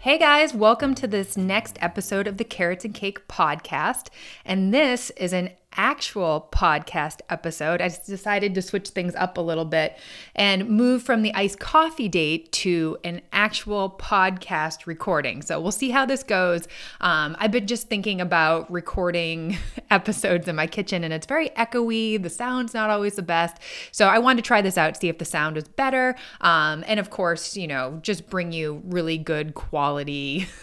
Hey 0.00 0.16
guys, 0.16 0.54
welcome 0.54 0.94
to 0.94 1.08
this 1.08 1.36
next 1.36 1.76
episode 1.80 2.28
of 2.28 2.36
the 2.36 2.44
Carrots 2.44 2.84
and 2.84 2.94
Cake 2.94 3.26
podcast. 3.26 4.10
And 4.44 4.72
this 4.72 5.10
is 5.16 5.32
an 5.32 5.50
actual 5.78 6.48
podcast 6.52 7.20
episode, 7.30 7.80
I 7.80 7.88
decided 7.88 8.54
to 8.56 8.60
switch 8.62 8.90
things 8.90 9.14
up 9.14 9.38
a 9.38 9.40
little 9.40 9.64
bit 9.64 9.96
and 10.34 10.68
move 10.68 11.02
from 11.02 11.22
the 11.22 11.32
iced 11.34 11.60
coffee 11.60 12.08
date 12.08 12.50
to 12.52 12.98
an 13.04 13.22
actual 13.32 13.96
podcast 13.98 14.86
recording. 14.86 15.40
So 15.40 15.60
we'll 15.60 15.72
see 15.72 15.90
how 15.90 16.04
this 16.04 16.22
goes. 16.22 16.66
Um, 17.00 17.36
I've 17.38 17.52
been 17.52 17.68
just 17.68 17.88
thinking 17.88 18.20
about 18.20 18.70
recording 18.70 19.56
episodes 19.90 20.48
in 20.48 20.56
my 20.56 20.66
kitchen 20.66 21.04
and 21.04 21.14
it's 21.14 21.26
very 21.26 21.50
echoey. 21.50 22.20
The 22.20 22.30
sound's 22.30 22.74
not 22.74 22.90
always 22.90 23.14
the 23.14 23.22
best. 23.22 23.56
So 23.92 24.08
I 24.08 24.18
wanted 24.18 24.42
to 24.42 24.46
try 24.46 24.60
this 24.60 24.76
out, 24.76 24.96
see 24.96 25.08
if 25.08 25.18
the 25.18 25.24
sound 25.24 25.56
is 25.56 25.68
better. 25.68 26.16
Um, 26.40 26.84
and 26.86 26.98
of 26.98 27.10
course, 27.10 27.56
you 27.56 27.68
know, 27.68 28.00
just 28.02 28.28
bring 28.28 28.52
you 28.52 28.82
really 28.84 29.16
good 29.16 29.54
quality. 29.54 30.48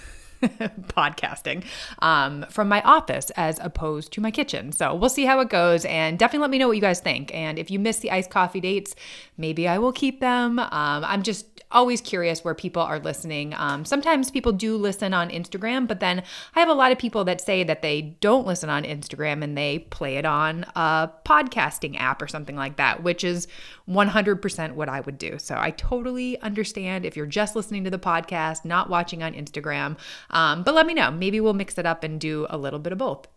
podcasting 0.87 1.63
um, 1.99 2.45
from 2.49 2.67
my 2.67 2.81
office 2.81 3.29
as 3.31 3.59
opposed 3.59 4.11
to 4.13 4.21
my 4.21 4.31
kitchen. 4.31 4.71
So 4.71 4.93
we'll 4.95 5.09
see 5.09 5.25
how 5.25 5.39
it 5.39 5.49
goes 5.49 5.85
and 5.85 6.17
definitely 6.19 6.43
let 6.43 6.51
me 6.51 6.57
know 6.57 6.67
what 6.67 6.77
you 6.77 6.81
guys 6.81 6.99
think. 6.99 7.33
And 7.33 7.59
if 7.59 7.71
you 7.71 7.79
miss 7.79 7.99
the 7.99 8.11
iced 8.11 8.29
coffee 8.29 8.59
dates, 8.59 8.95
maybe 9.37 9.67
I 9.67 9.77
will 9.77 9.93
keep 9.93 10.19
them. 10.19 10.59
Um, 10.59 10.69
I'm 10.71 11.23
just 11.23 11.55
always 11.71 11.99
curious 11.99 12.43
where 12.43 12.55
people 12.55 12.81
are 12.81 12.99
listening. 12.99 13.53
Um, 13.55 13.85
sometimes 13.85 14.31
people 14.31 14.51
do 14.51 14.77
listen 14.77 15.13
on 15.13 15.29
Instagram, 15.29 15.87
but 15.87 15.99
then 15.99 16.23
I 16.55 16.59
have 16.59 16.69
a 16.69 16.73
lot 16.73 16.91
of 16.91 16.97
people 16.97 17.25
that 17.25 17.41
say 17.41 17.63
that 17.63 17.81
they 17.81 18.01
don't 18.21 18.47
listen 18.47 18.69
on 18.69 18.83
Instagram 18.83 19.43
and 19.43 19.57
they 19.57 19.79
play 19.79 20.17
it 20.17 20.25
on 20.25 20.65
a 20.75 21.11
podcasting 21.25 21.99
app 21.99 22.21
or 22.21 22.27
something 22.27 22.55
like 22.55 22.77
that, 22.77 23.03
which 23.03 23.23
is 23.23 23.47
100% 23.89 24.71
what 24.73 24.89
I 24.89 25.01
would 25.01 25.17
do. 25.17 25.37
So 25.37 25.55
I 25.57 25.71
totally 25.71 26.39
understand 26.41 27.05
if 27.05 27.17
you're 27.17 27.25
just 27.25 27.55
listening 27.55 27.83
to 27.83 27.89
the 27.89 27.99
podcast, 27.99 28.63
not 28.63 28.89
watching 28.89 29.21
on 29.21 29.33
Instagram. 29.33 29.97
Um, 30.35 30.63
but 30.63 30.75
let 30.75 30.85
me 30.85 30.93
know. 30.93 31.11
Maybe 31.11 31.39
we'll 31.39 31.53
mix 31.53 31.77
it 31.77 31.85
up 31.85 32.03
and 32.03 32.19
do 32.19 32.45
a 32.49 32.57
little 32.57 32.79
bit 32.79 32.91
of 32.91 32.99
both. 32.99 33.27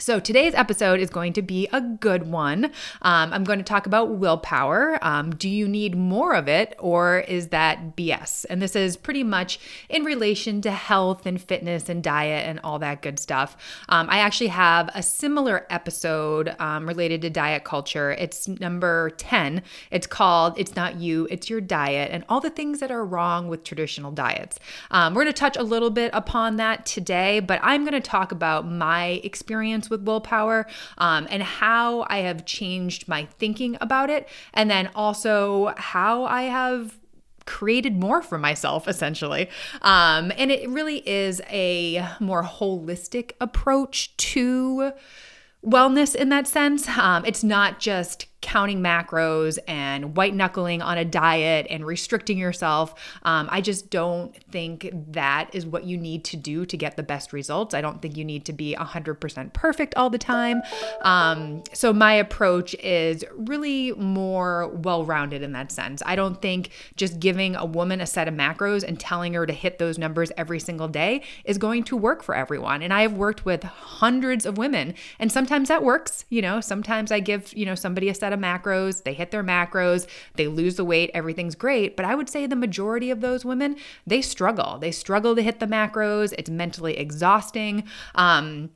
So, 0.00 0.20
today's 0.20 0.54
episode 0.54 1.00
is 1.00 1.10
going 1.10 1.32
to 1.32 1.42
be 1.42 1.68
a 1.72 1.80
good 1.80 2.30
one. 2.30 2.66
Um, 3.02 3.32
I'm 3.32 3.42
going 3.42 3.58
to 3.58 3.64
talk 3.64 3.86
about 3.86 4.10
willpower. 4.10 4.98
Um, 5.02 5.34
do 5.34 5.48
you 5.48 5.66
need 5.66 5.96
more 5.96 6.34
of 6.34 6.48
it, 6.48 6.76
or 6.78 7.20
is 7.20 7.48
that 7.48 7.96
BS? 7.96 8.46
And 8.48 8.62
this 8.62 8.76
is 8.76 8.96
pretty 8.96 9.24
much 9.24 9.58
in 9.88 10.04
relation 10.04 10.60
to 10.62 10.70
health 10.70 11.26
and 11.26 11.40
fitness 11.40 11.88
and 11.88 12.02
diet 12.02 12.46
and 12.46 12.60
all 12.62 12.78
that 12.78 13.02
good 13.02 13.18
stuff. 13.18 13.56
Um, 13.88 14.08
I 14.08 14.18
actually 14.18 14.48
have 14.48 14.88
a 14.94 15.02
similar 15.02 15.66
episode 15.68 16.54
um, 16.60 16.86
related 16.86 17.22
to 17.22 17.30
diet 17.30 17.64
culture. 17.64 18.12
It's 18.12 18.46
number 18.46 19.10
10. 19.10 19.62
It's 19.90 20.06
called 20.06 20.54
It's 20.58 20.76
Not 20.76 20.96
You, 20.96 21.26
It's 21.28 21.50
Your 21.50 21.60
Diet, 21.60 22.10
and 22.12 22.24
all 22.28 22.40
the 22.40 22.50
things 22.50 22.78
that 22.78 22.92
are 22.92 23.04
wrong 23.04 23.48
with 23.48 23.64
traditional 23.64 24.12
diets. 24.12 24.60
Um, 24.92 25.14
we're 25.14 25.24
going 25.24 25.34
to 25.34 25.38
touch 25.38 25.56
a 25.56 25.62
little 25.64 25.90
bit 25.90 26.10
upon 26.14 26.56
that 26.56 26.86
today, 26.86 27.40
but 27.40 27.58
I'm 27.64 27.82
going 27.82 28.00
to 28.00 28.00
talk 28.00 28.30
about 28.30 28.68
my 28.68 29.20
experience 29.24 29.87
with 29.90 30.02
willpower 30.02 30.66
um, 30.98 31.26
and 31.30 31.42
how 31.42 32.06
I 32.08 32.18
have 32.18 32.44
changed 32.44 33.08
my 33.08 33.26
thinking 33.38 33.76
about 33.80 34.10
it. 34.10 34.28
And 34.54 34.70
then 34.70 34.90
also 34.94 35.74
how 35.76 36.24
I 36.24 36.42
have 36.42 36.98
created 37.46 37.96
more 37.96 38.20
for 38.20 38.36
myself 38.36 38.86
essentially 38.86 39.48
um, 39.80 40.30
and 40.36 40.50
it 40.50 40.68
really 40.68 40.98
is 41.08 41.40
a 41.48 42.06
more 42.20 42.44
holistic 42.44 43.32
approach 43.40 44.14
to 44.18 44.92
wellness 45.64 46.14
in 46.14 46.28
that 46.28 46.46
sense 46.46 46.86
um, 46.98 47.24
it's 47.24 47.42
not 47.42 47.80
just 47.80 48.26
counting 48.40 48.80
macros 48.80 49.58
and 49.66 50.16
white 50.16 50.34
knuckling 50.34 50.80
on 50.80 50.96
a 50.96 51.04
diet 51.04 51.66
and 51.70 51.84
restricting 51.84 52.38
yourself. 52.38 52.94
Um, 53.24 53.48
I 53.50 53.60
just 53.60 53.90
don't 53.90 54.34
think 54.50 54.88
that 55.12 55.50
is 55.52 55.66
what 55.66 55.84
you 55.84 55.96
need 55.96 56.24
to 56.26 56.36
do 56.36 56.64
to 56.66 56.76
get 56.76 56.96
the 56.96 57.02
best 57.02 57.32
results. 57.32 57.74
I 57.74 57.80
don't 57.80 58.00
think 58.00 58.16
you 58.16 58.24
need 58.24 58.44
to 58.46 58.52
be 58.52 58.76
100% 58.78 59.52
perfect 59.52 59.94
all 59.96 60.08
the 60.08 60.18
time. 60.18 60.62
Um, 61.02 61.62
so, 61.72 61.92
my 61.92 62.12
approach 62.12 62.74
is 62.74 63.24
really 63.34 63.92
more 63.92 64.68
well 64.68 65.04
rounded 65.04 65.42
in 65.42 65.52
that 65.52 65.72
sense. 65.72 66.02
I 66.06 66.14
don't 66.14 66.40
think 66.40 66.70
just 66.96 67.18
giving 67.18 67.56
a 67.56 67.64
woman 67.64 68.00
a 68.00 68.06
set 68.06 68.28
of 68.28 68.34
macros 68.34 68.84
and 68.84 69.00
telling 69.00 69.34
her 69.34 69.46
to 69.46 69.52
hit 69.52 69.78
those 69.78 69.98
numbers 69.98 70.30
every 70.36 70.60
single 70.60 70.88
day 70.88 71.22
is 71.44 71.58
going 71.58 71.84
to 71.84 71.96
work 71.96 72.22
for 72.22 72.34
everyone. 72.34 72.82
And 72.82 72.92
I 72.92 73.02
have 73.02 73.14
worked 73.14 73.44
with 73.44 73.64
hundreds 73.64 74.46
of 74.46 74.58
women, 74.58 74.94
and 75.18 75.32
sometimes 75.32 75.68
that 75.68 75.82
works. 75.82 76.24
You 76.28 76.42
know, 76.42 76.60
sometimes 76.60 77.10
I 77.10 77.20
give, 77.20 77.52
you 77.54 77.66
know, 77.66 77.74
somebody 77.74 78.08
a 78.08 78.14
set 78.14 78.27
set 78.28 78.32
of 78.34 78.40
macros, 78.40 79.04
they 79.04 79.14
hit 79.14 79.30
their 79.30 79.42
macros, 79.42 80.06
they 80.34 80.46
lose 80.46 80.76
the 80.76 80.84
weight, 80.84 81.10
everything's 81.14 81.54
great. 81.54 81.96
But 81.96 82.04
I 82.04 82.14
would 82.14 82.28
say 82.28 82.46
the 82.46 82.56
majority 82.56 83.10
of 83.10 83.20
those 83.20 83.44
women, 83.44 83.76
they 84.06 84.20
struggle. 84.20 84.78
They 84.78 84.90
struggle 84.90 85.34
to 85.34 85.42
hit 85.42 85.60
the 85.60 85.66
macros. 85.66 86.34
It's 86.36 86.50
mentally 86.50 86.98
exhausting. 86.98 87.84
Um, 88.14 88.70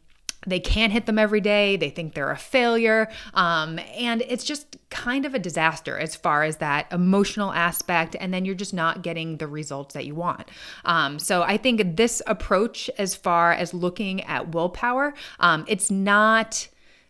they 0.44 0.58
can't 0.58 0.92
hit 0.92 1.06
them 1.06 1.18
every 1.18 1.40
day. 1.40 1.76
They 1.76 1.90
think 1.90 2.14
they're 2.14 2.30
a 2.30 2.36
failure. 2.36 3.08
Um, 3.34 3.78
and 3.96 4.22
it's 4.22 4.42
just 4.42 4.76
kind 4.90 5.24
of 5.24 5.34
a 5.34 5.38
disaster 5.38 5.98
as 5.98 6.16
far 6.16 6.42
as 6.42 6.56
that 6.56 6.90
emotional 6.90 7.52
aspect. 7.52 8.16
And 8.18 8.34
then 8.34 8.44
you're 8.44 8.56
just 8.56 8.74
not 8.74 9.02
getting 9.02 9.36
the 9.36 9.46
results 9.46 9.94
that 9.94 10.04
you 10.04 10.16
want. 10.16 10.48
Um, 10.84 11.18
so 11.20 11.42
I 11.42 11.58
think 11.58 11.96
this 11.96 12.22
approach, 12.26 12.90
as 12.98 13.14
far 13.14 13.52
as 13.52 13.72
looking 13.72 14.22
at 14.22 14.52
willpower, 14.52 15.14
um, 15.38 15.64
it's 15.68 15.90
not 15.90 16.66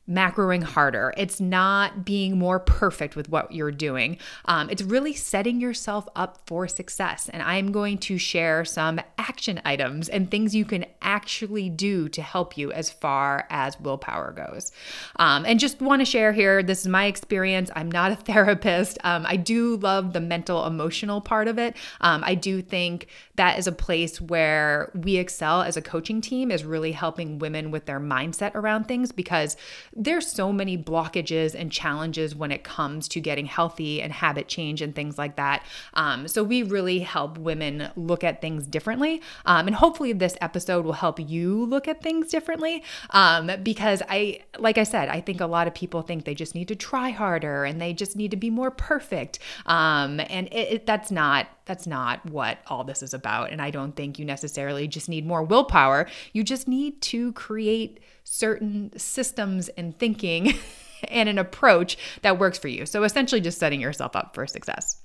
macroing 0.08 0.62
harder. 0.62 1.14
It's 1.16 1.40
not 1.40 2.04
being 2.04 2.38
more 2.38 2.58
perfect 2.58 3.14
with 3.14 3.28
what 3.28 3.52
you're 3.52 3.70
doing. 3.70 4.18
Um, 4.46 4.68
it's 4.68 4.82
really 4.82 5.14
setting 5.14 5.60
yourself 5.60 6.08
up 6.16 6.42
for 6.46 6.66
success. 6.66 7.28
And 7.28 7.42
I'm 7.42 7.70
going 7.70 7.98
to 7.98 8.18
share 8.18 8.64
some 8.64 9.00
action 9.16 9.60
items 9.64 10.08
and 10.08 10.30
things 10.30 10.54
you 10.54 10.64
can 10.64 10.86
actually 11.00 11.70
do 11.70 12.08
to 12.10 12.22
help 12.22 12.58
you 12.58 12.72
as 12.72 12.90
far 12.90 13.46
as 13.48 13.78
willpower 13.78 14.32
goes. 14.32 14.72
Um, 15.16 15.44
and 15.46 15.60
just 15.60 15.80
want 15.80 16.00
to 16.00 16.06
share 16.06 16.32
here 16.32 16.62
this 16.62 16.80
is 16.80 16.88
my 16.88 17.06
experience. 17.06 17.70
I'm 17.76 17.90
not 17.90 18.12
a 18.12 18.16
therapist. 18.32 18.98
Um, 19.04 19.24
I 19.26 19.36
do 19.36 19.76
love 19.76 20.12
the 20.12 20.20
mental, 20.20 20.66
emotional 20.66 21.20
part 21.20 21.46
of 21.46 21.58
it. 21.58 21.76
Um, 22.00 22.22
I 22.24 22.34
do 22.34 22.60
think 22.60 23.06
that 23.36 23.58
is 23.58 23.66
a 23.66 23.72
place 23.72 24.20
where 24.20 24.90
we 24.94 25.16
excel 25.16 25.62
as 25.62 25.76
a 25.76 25.82
coaching 25.82 26.20
team, 26.20 26.50
is 26.50 26.64
really 26.64 26.92
helping 26.92 27.38
women 27.38 27.70
with 27.70 27.86
their 27.86 28.00
mindset 28.00 28.54
around 28.54 28.84
things 28.88 29.12
because 29.12 29.56
there's 29.94 30.26
so 30.26 30.52
many 30.52 30.78
blockages 30.78 31.54
and 31.54 31.70
challenges 31.70 32.34
when 32.34 32.50
it 32.50 32.64
comes 32.64 33.08
to 33.08 33.20
getting 33.20 33.46
healthy 33.46 34.00
and 34.00 34.12
habit 34.12 34.48
change 34.48 34.80
and 34.80 34.94
things 34.94 35.18
like 35.18 35.36
that. 35.36 35.64
Um, 35.94 36.28
so 36.28 36.42
we 36.42 36.62
really 36.62 37.00
help 37.00 37.38
women 37.38 37.90
look 37.96 38.24
at 38.24 38.40
things 38.40 38.66
differently. 38.66 39.20
Um, 39.44 39.66
and 39.66 39.76
hopefully 39.76 40.12
this 40.12 40.36
episode 40.40 40.84
will 40.84 40.92
help 40.92 41.20
you 41.20 41.64
look 41.64 41.88
at 41.88 42.02
things 42.02 42.30
differently. 42.30 42.82
Um, 43.10 43.50
because 43.62 44.02
I, 44.08 44.40
like 44.58 44.78
I 44.78 44.84
said, 44.84 45.08
I 45.08 45.20
think 45.20 45.40
a 45.40 45.46
lot 45.46 45.66
of 45.66 45.74
people 45.74 46.02
think 46.02 46.24
they 46.24 46.34
just 46.34 46.54
need 46.54 46.68
to 46.68 46.76
try 46.76 47.10
harder 47.10 47.64
and 47.64 47.80
they 47.80 47.92
just 47.92 48.16
need 48.16 48.30
to 48.30 48.36
be 48.36 48.50
more 48.50 48.70
perfect. 48.70 49.38
Um, 49.66 50.20
and 50.20 50.48
it, 50.48 50.72
it, 50.72 50.86
that's 50.86 51.10
not 51.10 51.48
that's 51.64 51.86
not 51.86 52.24
what 52.26 52.58
all 52.66 52.84
this 52.84 53.02
is 53.02 53.14
about. 53.14 53.52
And 53.52 53.62
I 53.62 53.70
don't 53.70 53.94
think 53.94 54.18
you 54.18 54.24
necessarily 54.24 54.88
just 54.88 55.08
need 55.08 55.24
more 55.24 55.42
willpower. 55.42 56.08
You 56.32 56.42
just 56.42 56.66
need 56.66 57.00
to 57.02 57.32
create 57.34 58.00
certain 58.24 58.92
systems 58.96 59.68
and 59.70 59.98
thinking 59.98 60.54
and 61.08 61.28
an 61.28 61.38
approach 61.38 61.98
that 62.22 62.38
works 62.38 62.58
for 62.58 62.68
you. 62.68 62.86
So 62.86 63.02
essentially, 63.04 63.40
just 63.40 63.58
setting 63.58 63.80
yourself 63.80 64.16
up 64.16 64.34
for 64.34 64.46
success. 64.46 65.02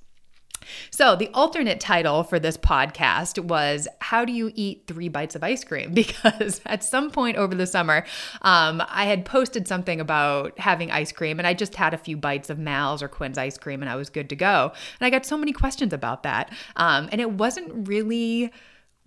So, 0.90 1.16
the 1.16 1.30
alternate 1.34 1.80
title 1.80 2.22
for 2.22 2.38
this 2.38 2.56
podcast 2.56 3.42
was 3.42 3.88
How 4.00 4.24
Do 4.24 4.32
You 4.32 4.52
Eat 4.54 4.84
Three 4.86 5.08
Bites 5.08 5.34
of 5.34 5.42
Ice 5.42 5.64
Cream? 5.64 5.94
Because 6.08 6.60
at 6.66 6.84
some 6.84 7.10
point 7.10 7.36
over 7.36 7.54
the 7.54 7.66
summer, 7.66 8.04
um, 8.42 8.82
I 8.88 9.04
had 9.04 9.24
posted 9.24 9.66
something 9.68 10.00
about 10.00 10.58
having 10.58 10.90
ice 10.90 11.12
cream, 11.12 11.38
and 11.38 11.46
I 11.46 11.54
just 11.54 11.74
had 11.74 11.92
a 11.92 11.98
few 11.98 12.16
bites 12.16 12.50
of 12.50 12.58
Mal's 12.58 13.02
or 13.02 13.08
Quinn's 13.08 13.36
ice 13.36 13.58
cream, 13.58 13.82
and 13.82 13.90
I 13.90 13.96
was 13.96 14.10
good 14.10 14.28
to 14.30 14.36
go. 14.36 14.72
And 15.00 15.06
I 15.06 15.10
got 15.10 15.26
so 15.26 15.36
many 15.36 15.52
questions 15.52 15.92
about 15.92 16.22
that. 16.22 16.52
Um, 16.76 17.08
and 17.12 17.20
it 17.20 17.32
wasn't 17.32 17.88
really 17.88 18.52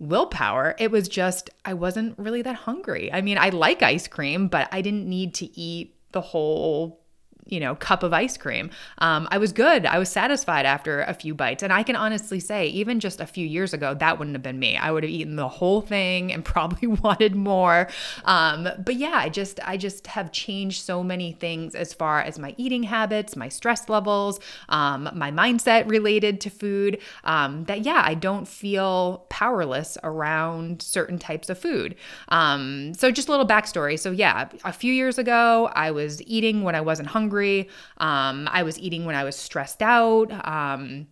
willpower. 0.02 0.74
It 0.78 0.90
was 0.90 1.08
just, 1.08 1.48
I 1.64 1.74
wasn't 1.74 2.18
really 2.18 2.42
that 2.42 2.56
hungry. 2.56 3.12
I 3.12 3.20
mean, 3.20 3.38
I 3.38 3.50
like 3.50 3.82
ice 3.82 4.08
cream, 4.08 4.48
but 4.48 4.68
I 4.72 4.82
didn't 4.82 5.08
need 5.08 5.34
to 5.34 5.58
eat 5.58 5.94
the 6.10 6.20
whole 6.20 7.01
you 7.46 7.58
know, 7.60 7.74
cup 7.74 8.02
of 8.02 8.12
ice 8.12 8.36
cream. 8.36 8.70
Um, 8.98 9.26
I 9.30 9.38
was 9.38 9.52
good. 9.52 9.84
I 9.84 9.98
was 9.98 10.08
satisfied 10.08 10.64
after 10.64 11.02
a 11.02 11.12
few 11.12 11.34
bites. 11.34 11.62
And 11.62 11.72
I 11.72 11.82
can 11.82 11.96
honestly 11.96 12.40
say, 12.40 12.68
even 12.68 13.00
just 13.00 13.20
a 13.20 13.26
few 13.26 13.46
years 13.46 13.74
ago, 13.74 13.94
that 13.94 14.18
wouldn't 14.18 14.34
have 14.34 14.42
been 14.42 14.58
me. 14.58 14.76
I 14.76 14.90
would 14.90 15.02
have 15.02 15.10
eaten 15.10 15.36
the 15.36 15.48
whole 15.48 15.80
thing 15.80 16.32
and 16.32 16.44
probably 16.52 16.88
wanted 16.88 17.34
more. 17.34 17.88
Um, 18.24 18.68
but 18.78 18.94
yeah, 18.96 19.14
I 19.14 19.28
just, 19.28 19.60
I 19.66 19.76
just 19.76 20.06
have 20.06 20.32
changed 20.32 20.82
so 20.82 21.02
many 21.02 21.32
things 21.32 21.74
as 21.74 21.92
far 21.92 22.20
as 22.20 22.38
my 22.38 22.54
eating 22.56 22.84
habits, 22.84 23.36
my 23.36 23.48
stress 23.48 23.88
levels, 23.88 24.38
um, 24.68 25.10
my 25.14 25.30
mindset 25.30 25.88
related 25.90 26.40
to 26.42 26.50
food. 26.50 26.98
Um, 27.24 27.64
that 27.64 27.84
yeah, 27.84 28.02
I 28.04 28.14
don't 28.14 28.46
feel 28.46 29.26
powerless 29.28 29.98
around 30.02 30.80
certain 30.80 31.18
types 31.18 31.50
of 31.50 31.58
food. 31.58 31.96
Um, 32.28 32.94
so 32.94 33.10
just 33.10 33.28
a 33.28 33.30
little 33.30 33.46
backstory. 33.46 33.98
So 33.98 34.10
yeah, 34.10 34.48
a 34.64 34.72
few 34.72 34.92
years 34.92 35.18
ago, 35.18 35.70
I 35.74 35.90
was 35.90 36.22
eating 36.22 36.62
when 36.62 36.74
I 36.74 36.80
wasn't 36.80 37.08
hungry 37.08 37.31
hungry. 37.32 37.68
Um, 37.98 38.48
I 38.50 38.62
was 38.62 38.78
eating 38.78 39.04
when 39.04 39.14
I 39.14 39.24
was 39.24 39.36
stressed 39.36 39.82
out. 39.82 40.30
Um, 40.46 41.08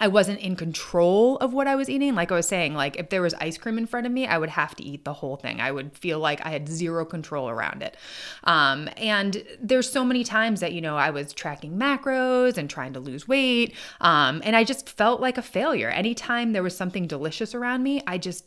I 0.00 0.06
wasn't 0.06 0.38
in 0.38 0.54
control 0.54 1.38
of 1.38 1.52
what 1.52 1.66
I 1.66 1.74
was 1.74 1.90
eating. 1.90 2.14
Like 2.14 2.30
I 2.30 2.36
was 2.36 2.46
saying, 2.46 2.74
like 2.74 2.96
if 2.96 3.10
there 3.10 3.20
was 3.20 3.34
ice 3.34 3.58
cream 3.58 3.78
in 3.78 3.86
front 3.86 4.06
of 4.06 4.12
me, 4.12 4.28
I 4.28 4.38
would 4.38 4.50
have 4.50 4.76
to 4.76 4.84
eat 4.84 5.04
the 5.04 5.12
whole 5.12 5.34
thing. 5.34 5.60
I 5.60 5.72
would 5.72 5.98
feel 5.98 6.20
like 6.20 6.40
I 6.46 6.50
had 6.50 6.68
zero 6.68 7.04
control 7.04 7.48
around 7.48 7.82
it. 7.82 7.96
Um, 8.44 8.88
and 8.96 9.42
there's 9.60 9.90
so 9.90 10.04
many 10.04 10.22
times 10.22 10.60
that, 10.60 10.72
you 10.72 10.80
know, 10.80 10.96
I 10.96 11.10
was 11.10 11.32
tracking 11.32 11.76
macros 11.76 12.56
and 12.56 12.70
trying 12.70 12.92
to 12.92 13.00
lose 13.00 13.26
weight. 13.26 13.74
Um, 14.00 14.40
and 14.44 14.54
I 14.54 14.62
just 14.62 14.88
felt 14.88 15.20
like 15.20 15.36
a 15.36 15.42
failure. 15.42 15.88
Anytime 15.88 16.52
there 16.52 16.62
was 16.62 16.76
something 16.76 17.08
delicious 17.08 17.52
around 17.52 17.82
me, 17.82 18.00
I 18.06 18.18
just 18.18 18.44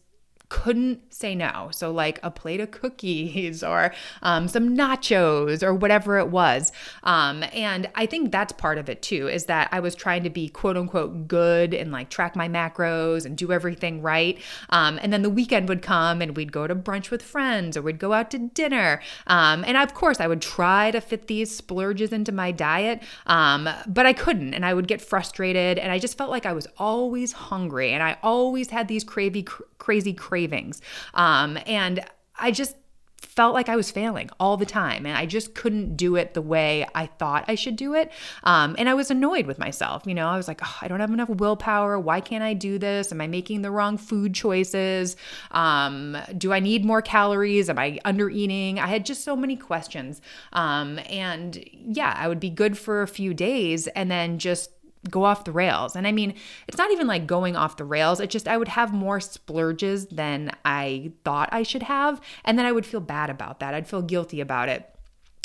couldn't 0.51 1.13
say 1.13 1.33
no. 1.33 1.69
So, 1.71 1.92
like 1.92 2.19
a 2.24 2.30
plate 2.30 2.59
of 2.59 2.71
cookies 2.71 3.63
or 3.71 3.94
um, 4.21 4.50
some 4.50 4.75
nachos 4.75 5.63
or 5.63 5.74
whatever 5.74 6.19
it 6.19 6.27
was. 6.27 6.74
Um, 7.03 7.45
and 7.53 7.89
I 7.95 8.06
think 8.06 8.33
that's 8.33 8.51
part 8.51 8.77
of 8.77 8.89
it 8.89 9.01
too, 9.01 9.30
is 9.30 9.45
that 9.45 9.69
I 9.71 9.80
was 9.80 9.95
trying 9.95 10.24
to 10.24 10.30
be 10.30 10.50
quote 10.50 10.75
unquote 10.75 11.30
good 11.30 11.74
and 11.74 11.94
like 11.94 12.09
track 12.09 12.36
my 12.36 12.50
macros 12.50 13.25
and 13.25 13.38
do 13.38 13.53
everything 13.53 14.01
right. 14.01 14.38
Um, 14.69 15.00
and 15.01 15.13
then 15.13 15.21
the 15.21 15.30
weekend 15.30 15.69
would 15.69 15.81
come 15.81 16.21
and 16.21 16.36
we'd 16.36 16.51
go 16.51 16.68
to 16.68 16.75
brunch 16.75 17.12
with 17.12 17.21
friends 17.21 17.77
or 17.77 17.81
we'd 17.81 17.98
go 17.98 18.12
out 18.12 18.30
to 18.31 18.38
dinner. 18.38 19.01
Um, 19.27 19.63
and 19.65 19.77
of 19.77 19.94
course, 19.94 20.19
I 20.19 20.27
would 20.27 20.42
try 20.42 20.92
to 20.92 21.00
fit 21.00 21.27
these 21.27 21.56
splurges 21.56 22.12
into 22.12 22.33
my 22.33 22.51
diet, 22.51 23.01
um, 23.25 23.69
but 23.88 24.06
I 24.06 24.12
couldn't. 24.12 24.53
And 24.53 24.65
I 24.65 24.74
would 24.74 24.89
get 24.89 25.01
frustrated. 25.01 25.80
And 25.80 25.94
I 25.94 25.98
just 25.98 26.18
felt 26.18 26.30
like 26.30 26.45
I 26.45 26.51
was 26.51 26.68
always 26.77 27.31
hungry 27.31 27.94
and 27.94 28.03
I 28.03 28.18
always 28.21 28.71
had 28.71 28.89
these 28.89 29.06
crazy, 29.06 29.45
crazy 29.81 30.13
cravings. 30.13 30.81
Um, 31.15 31.57
and 31.65 32.05
I 32.37 32.51
just 32.51 32.75
felt 33.17 33.53
like 33.53 33.69
I 33.69 33.75
was 33.75 33.91
failing 33.91 34.29
all 34.39 34.57
the 34.57 34.65
time 34.65 35.05
and 35.05 35.15
I 35.15 35.25
just 35.25 35.53
couldn't 35.55 35.95
do 35.95 36.15
it 36.15 36.33
the 36.33 36.41
way 36.41 36.85
I 36.93 37.05
thought 37.05 37.45
I 37.47 37.55
should 37.55 37.75
do 37.75 37.93
it. 37.93 38.11
Um, 38.43 38.75
and 38.77 38.89
I 38.89 38.93
was 38.93 39.09
annoyed 39.09 39.45
with 39.45 39.57
myself. 39.57 40.03
You 40.05 40.13
know, 40.13 40.27
I 40.27 40.37
was 40.37 40.47
like, 40.47 40.59
oh, 40.63 40.77
I 40.81 40.87
don't 40.87 40.99
have 40.99 41.11
enough 41.11 41.29
willpower. 41.29 41.99
Why 41.99 42.19
can't 42.19 42.43
I 42.43 42.53
do 42.53 42.77
this? 42.77 43.11
Am 43.11 43.21
I 43.21 43.27
making 43.27 43.61
the 43.61 43.71
wrong 43.71 43.97
food 43.97 44.33
choices? 44.33 45.15
Um, 45.51 46.17
do 46.37 46.51
I 46.51 46.59
need 46.59 46.83
more 46.83 47.01
calories? 47.01 47.69
Am 47.69 47.79
I 47.79 47.99
under 48.05 48.29
eating? 48.29 48.79
I 48.79 48.87
had 48.87 49.05
just 49.05 49.23
so 49.23 49.35
many 49.35 49.55
questions. 49.55 50.21
Um, 50.51 50.99
and 51.09 51.63
yeah, 51.73 52.15
I 52.17 52.27
would 52.27 52.39
be 52.39 52.49
good 52.49 52.77
for 52.77 53.01
a 53.01 53.07
few 53.07 53.33
days 53.33 53.87
and 53.87 54.11
then 54.11 54.39
just 54.39 54.71
go 55.09 55.24
off 55.24 55.45
the 55.45 55.51
rails. 55.51 55.95
And 55.95 56.06
I 56.06 56.12
mean, 56.12 56.36
it's 56.68 56.77
not 56.77 56.92
even 56.92 57.07
like 57.07 57.25
going 57.25 57.56
off 57.56 57.77
the 57.77 57.86
rails. 57.86 58.19
It 58.19 58.30
just 58.30 58.48
I 58.48 58.57
would 58.57 58.68
have 58.68 58.94
more 58.94 59.19
splurges 59.19 60.07
than 60.07 60.51
I 60.63 61.13
thought 61.24 61.50
I 61.51 61.63
should 61.63 61.83
have, 61.83 62.21
and 62.45 62.57
then 62.57 62.65
I 62.65 62.71
would 62.71 62.86
feel 62.86 63.00
bad 63.00 63.30
about 63.30 63.59
that. 63.59 63.74
I'd 63.74 63.88
feel 63.88 64.01
guilty 64.01 64.42
about 64.42 64.69
it. 64.69 64.88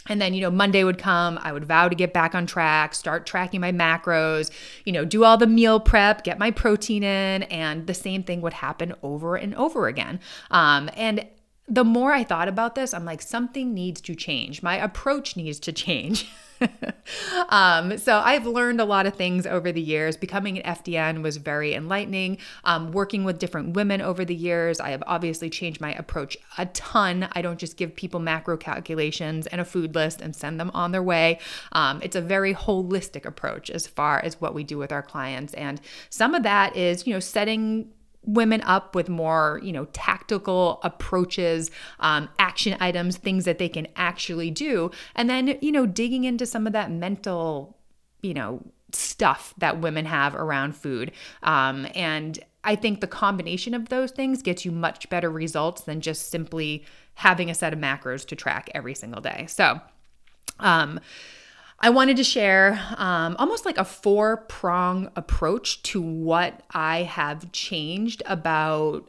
And 0.08 0.20
then, 0.20 0.35
you 0.35 0.41
know, 0.41 0.50
Monday 0.50 0.85
would 0.85 0.99
come, 0.99 1.38
I 1.43 1.53
would 1.53 1.64
vow 1.64 1.88
to 1.88 1.94
get 1.94 2.12
back 2.12 2.35
on 2.35 2.47
track, 2.47 2.94
start 2.94 3.26
tracking 3.26 3.61
my 3.61 3.73
macros, 3.73 4.50
you 4.85 4.93
know, 4.93 5.05
do 5.05 5.25
all 5.25 5.37
the 5.37 5.47
meal 5.47 5.81
prep, 5.81 6.23
get 6.23 6.38
my 6.38 6.50
protein 6.50 7.03
in, 7.03 7.43
and 7.44 7.87
the 7.87 7.94
same 7.94 8.23
thing 8.23 8.41
would 8.41 8.53
happen 8.53 8.94
over 9.03 9.37
and 9.37 9.55
over 9.56 9.88
again. 9.88 10.20
Um, 10.50 10.91
and 10.94 11.26
the 11.68 11.84
more 11.84 12.12
I 12.12 12.22
thought 12.22 12.48
about 12.48 12.76
this, 12.76 12.94
I'm 12.94 13.04
like, 13.04 13.20
something 13.20 13.74
needs 13.74 14.00
to 14.02 14.14
change. 14.14 14.62
My 14.62 14.76
approach 14.76 15.36
needs 15.36 15.58
to 15.60 15.72
change. 15.72 16.28
um, 17.48 17.98
so 17.98 18.18
I've 18.18 18.46
learned 18.46 18.80
a 18.80 18.84
lot 18.84 19.04
of 19.06 19.14
things 19.14 19.46
over 19.46 19.72
the 19.72 19.80
years. 19.80 20.16
Becoming 20.16 20.58
an 20.58 20.76
FDN 20.76 21.22
was 21.22 21.38
very 21.38 21.74
enlightening. 21.74 22.38
Um, 22.64 22.92
working 22.92 23.24
with 23.24 23.40
different 23.40 23.74
women 23.74 24.00
over 24.00 24.24
the 24.24 24.34
years, 24.34 24.78
I 24.78 24.90
have 24.90 25.02
obviously 25.08 25.50
changed 25.50 25.80
my 25.80 25.92
approach 25.94 26.36
a 26.56 26.66
ton. 26.66 27.28
I 27.32 27.42
don't 27.42 27.58
just 27.58 27.76
give 27.76 27.96
people 27.96 28.20
macro 28.20 28.56
calculations 28.56 29.48
and 29.48 29.60
a 29.60 29.64
food 29.64 29.94
list 29.94 30.20
and 30.20 30.36
send 30.36 30.60
them 30.60 30.70
on 30.72 30.92
their 30.92 31.02
way. 31.02 31.40
Um, 31.72 32.00
it's 32.02 32.16
a 32.16 32.20
very 32.20 32.54
holistic 32.54 33.24
approach 33.24 33.70
as 33.70 33.88
far 33.88 34.20
as 34.20 34.40
what 34.40 34.54
we 34.54 34.62
do 34.62 34.78
with 34.78 34.92
our 34.92 35.02
clients. 35.02 35.52
And 35.54 35.80
some 36.10 36.34
of 36.34 36.44
that 36.44 36.76
is, 36.76 37.06
you 37.06 37.12
know, 37.12 37.20
setting 37.20 37.88
women 38.26 38.61
up 38.62 38.94
with 38.94 39.08
more, 39.08 39.61
you 39.62 39.73
know, 39.73 39.87
tactical 39.87 40.81
approaches, 40.82 41.70
um, 42.00 42.28
action 42.38 42.76
items, 42.81 43.17
things 43.17 43.44
that 43.44 43.58
they 43.58 43.69
can 43.69 43.87
actually 43.96 44.50
do. 44.50 44.90
And 45.14 45.31
then, 45.31 45.58
you 45.61 45.73
know, 45.73 45.87
digging 45.87 46.25
into 46.25 46.44
some 46.44 46.67
of 46.67 46.73
that 46.73 46.90
mental, 46.90 47.76
you 48.23 48.34
know, 48.34 48.62
stuff 48.93 49.55
that 49.58 49.81
women 49.81 50.05
have 50.05 50.34
around 50.34 50.76
food. 50.76 51.12
Um, 51.43 51.87
and 51.94 52.38
I 52.64 52.75
think 52.75 53.00
the 53.00 53.06
combination 53.06 53.75
of 53.75 53.88
those 53.88 54.11
things 54.11 54.43
gets 54.43 54.64
you 54.64 54.72
much 54.72 55.08
better 55.08 55.31
results 55.31 55.82
than 55.82 56.00
just 56.00 56.31
simply 56.31 56.84
having 57.14 57.49
a 57.49 57.55
set 57.55 57.72
of 57.72 57.79
macros 57.79 58.26
to 58.26 58.37
track 58.37 58.69
every 58.75 58.94
single 58.94 59.20
day. 59.20 59.46
So, 59.49 59.81
um, 60.58 61.00
I 61.78 61.90
wanted 61.90 62.17
to 62.17 62.25
share 62.25 62.81
um, 62.96 63.37
almost 63.38 63.67
like 63.67 63.78
a 63.78 63.84
four 63.84 64.38
prong 64.38 65.11
approach 65.14 65.82
to 65.84 66.00
what 66.00 66.62
I 66.70 67.02
have 67.02 67.52
changed 67.52 68.23
about 68.26 69.08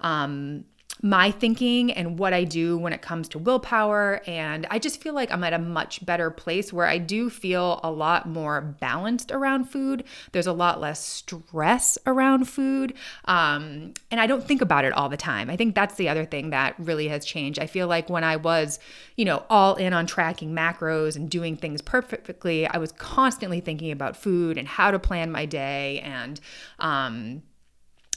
um, 0.00 0.64
my 1.02 1.30
thinking 1.30 1.92
and 1.92 2.18
what 2.18 2.32
I 2.32 2.44
do 2.44 2.76
when 2.76 2.92
it 2.92 3.02
comes 3.02 3.28
to 3.28 3.38
willpower. 3.38 4.20
And 4.26 4.66
I 4.70 4.78
just 4.78 5.00
feel 5.00 5.14
like 5.14 5.30
I'm 5.30 5.44
at 5.44 5.52
a 5.52 5.58
much 5.58 6.04
better 6.04 6.30
place 6.30 6.72
where 6.72 6.86
I 6.86 6.98
do 6.98 7.30
feel 7.30 7.80
a 7.84 7.90
lot 7.90 8.28
more 8.28 8.60
balanced 8.60 9.30
around 9.30 9.66
food. 9.66 10.04
There's 10.32 10.46
a 10.46 10.52
lot 10.52 10.80
less 10.80 11.00
stress 11.00 11.98
around 12.06 12.48
food. 12.48 12.94
Um, 13.26 13.94
and 14.10 14.20
I 14.20 14.26
don't 14.26 14.46
think 14.46 14.60
about 14.60 14.84
it 14.84 14.92
all 14.92 15.08
the 15.08 15.16
time. 15.16 15.50
I 15.50 15.56
think 15.56 15.74
that's 15.74 15.94
the 15.94 16.08
other 16.08 16.24
thing 16.24 16.50
that 16.50 16.74
really 16.78 17.08
has 17.08 17.24
changed. 17.24 17.60
I 17.60 17.66
feel 17.66 17.86
like 17.86 18.10
when 18.10 18.24
I 18.24 18.36
was, 18.36 18.80
you 19.16 19.24
know, 19.24 19.44
all 19.48 19.76
in 19.76 19.92
on 19.92 20.06
tracking 20.06 20.52
macros 20.52 21.14
and 21.14 21.30
doing 21.30 21.56
things 21.56 21.80
perfectly, 21.80 22.66
I 22.66 22.78
was 22.78 22.92
constantly 22.92 23.60
thinking 23.60 23.92
about 23.92 24.16
food 24.16 24.58
and 24.58 24.66
how 24.66 24.90
to 24.90 24.98
plan 24.98 25.30
my 25.30 25.46
day 25.46 26.00
and, 26.00 26.40
um, 26.80 27.42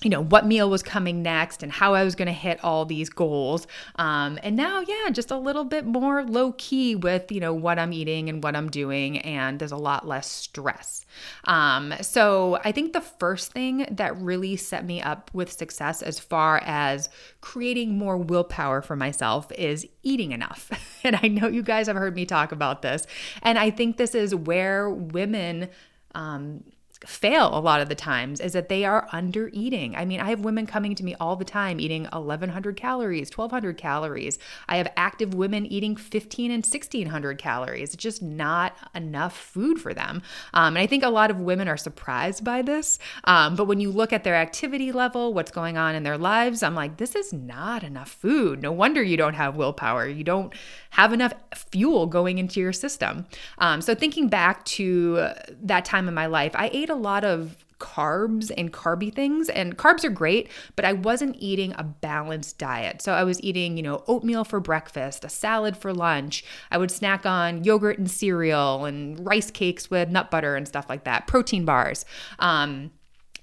you 0.04 0.10
know 0.10 0.22
what 0.22 0.46
meal 0.46 0.70
was 0.70 0.82
coming 0.82 1.22
next 1.22 1.62
and 1.62 1.72
how 1.72 1.94
I 1.94 2.04
was 2.04 2.16
going 2.16 2.28
to 2.28 2.34
hit 2.34 2.64
all 2.64 2.86
these 2.86 3.10
goals. 3.10 3.68
Um, 3.98 4.40
and 4.42 4.56
now, 4.56 4.82
yeah, 4.82 5.10
just 5.12 5.30
a 5.30 5.38
little 5.38 5.64
bit 5.64 5.86
more 5.86 6.24
low 6.24 6.54
key 6.54 6.96
with 6.96 7.32
you 7.32 7.40
know 7.40 7.54
what 7.54 7.78
I'm 7.78 7.94
eating 7.94 8.30
and 8.30 8.44
what 8.44 8.56
I'm 8.56 8.70
doing, 8.70 9.20
and 9.20 9.60
there's 9.60 9.72
a 9.72 9.78
lot 9.78 10.08
less 10.08 10.28
stress. 10.28 11.06
Um, 11.46 11.94
so 12.02 12.60
I 12.64 12.72
think 12.72 12.94
the 12.94 13.02
first 13.02 13.52
thing 13.52 13.86
that 13.92 14.18
really 14.18 14.56
set 14.56 14.86
me 14.86 15.02
up 15.02 15.30
with 15.34 15.52
success 15.52 16.02
as 16.02 16.20
far 16.20 16.62
as 16.66 17.10
creating 17.42 17.98
more 17.98 18.18
willpower 18.18 18.82
for 18.82 18.96
myself 18.96 19.52
is 19.52 19.88
eating 20.04 20.32
enough. 20.32 20.72
and 21.04 21.20
I 21.22 21.28
know 21.28 21.48
you 21.48 21.64
guys 21.64 21.88
have 21.88 21.96
heard 21.96 22.16
me 22.16 22.26
talk 22.26 22.52
about 22.52 22.82
this, 22.82 23.06
and 23.44 23.60
I 23.60 23.70
think 23.70 23.98
this 23.98 24.16
is 24.16 24.34
where 24.34 24.90
women. 24.90 25.70
Um, 26.14 26.64
fail 27.06 27.50
a 27.58 27.60
lot 27.60 27.82
of 27.82 27.90
the 27.90 27.96
times 27.96 28.40
is 28.40 28.54
that 28.54 28.70
they 28.70 28.86
are 28.86 29.08
under 29.12 29.50
eating. 29.54 29.96
I 29.96 30.06
mean, 30.06 30.20
I 30.20 30.30
have 30.30 30.42
women 30.42 30.68
coming 30.68 30.94
to 30.96 31.04
me 31.04 31.16
all 31.20 31.36
the 31.36 31.46
time 31.46 31.80
eating 31.80 32.04
1100 32.04 32.76
calories, 32.76 33.30
1200 33.36 33.78
calories. 33.78 34.38
I 34.70 34.78
have 34.78 34.92
active 34.96 35.34
women 35.34 35.66
eating 35.66 35.96
15 35.96 36.52
and 36.52 36.64
1600 36.64 37.38
calories. 37.38 37.94
It's 37.94 38.04
just 38.04 38.22
not 38.22 38.76
enough 38.94 39.36
food 39.36 39.80
for 39.80 39.94
them. 39.94 40.22
Um, 40.54 40.76
and 40.76 40.80
I 40.80 40.88
think 40.88 41.04
a 41.04 41.10
lot 41.10 41.32
of 41.32 41.40
women 41.40 41.68
are 41.68 41.78
surprised 41.78 42.44
by 42.44 42.62
this. 42.62 43.00
Um, 43.24 43.56
but 43.56 43.66
when 43.66 43.80
you 43.80 43.90
look 43.90 44.14
at 44.14 44.24
their 44.24 44.36
activity 44.36 44.92
level, 44.92 45.34
what's 45.34 45.52
going 45.52 45.78
on 45.78 45.96
in 45.96 46.04
their 46.04 46.18
lives, 46.18 46.62
I'm 46.62 46.76
like, 46.76 46.98
this 46.98 47.16
is 47.16 47.34
not 47.34 47.84
enough 47.84 48.10
food. 48.10 48.62
No 48.62 48.72
wonder 48.72 49.02
you 49.02 49.18
don't 49.18 49.34
have 49.34 49.56
willpower. 49.56 50.08
You 50.08 50.24
don't 50.24 50.54
have 50.92 51.14
enough 51.14 51.34
fuel 51.56 52.06
going 52.06 52.38
into 52.38 52.60
your 52.60 52.74
system. 52.74 53.26
Um, 53.58 53.82
so 53.82 53.96
thinking 53.96 54.28
back 54.28 54.64
to 54.66 55.30
that 55.64 55.86
time 55.86 56.08
in 56.08 56.14
my 56.14 56.28
life, 56.28 56.52
I 56.54 56.70
ate 56.72 56.91
a 56.92 56.96
lot 56.96 57.24
of 57.24 57.66
carbs 57.80 58.52
and 58.56 58.72
carby 58.72 59.12
things 59.12 59.50
and 59.50 59.76
carbs 59.76 60.04
are 60.04 60.10
great 60.12 60.52
but 60.76 60.86
i 60.86 60.94
wasn't 60.94 61.36
eating 61.40 61.74
a 61.80 61.84
balanced 61.84 62.60
diet. 62.60 63.02
So 63.02 63.14
i 63.14 63.24
was 63.24 63.42
eating 63.42 63.76
you 63.76 63.82
know 63.82 64.04
oatmeal 64.08 64.44
for 64.44 64.60
breakfast 64.60 65.26
a 65.26 65.30
salad 65.30 65.76
for 65.76 65.92
lunch. 65.92 66.44
I 66.70 66.78
would 66.78 66.92
snack 66.92 67.26
on 67.26 67.64
yogurt 67.64 67.98
and 67.98 68.10
cereal 68.10 68.86
and 68.86 69.26
rice 69.26 69.50
cakes 69.50 69.90
with 69.90 70.10
nut 70.10 70.30
butter 70.30 70.56
and 70.56 70.68
stuff 70.68 70.86
like 70.90 71.06
that 71.06 71.26
protein 71.26 71.66
bars. 71.66 72.06
Um, 72.38 72.92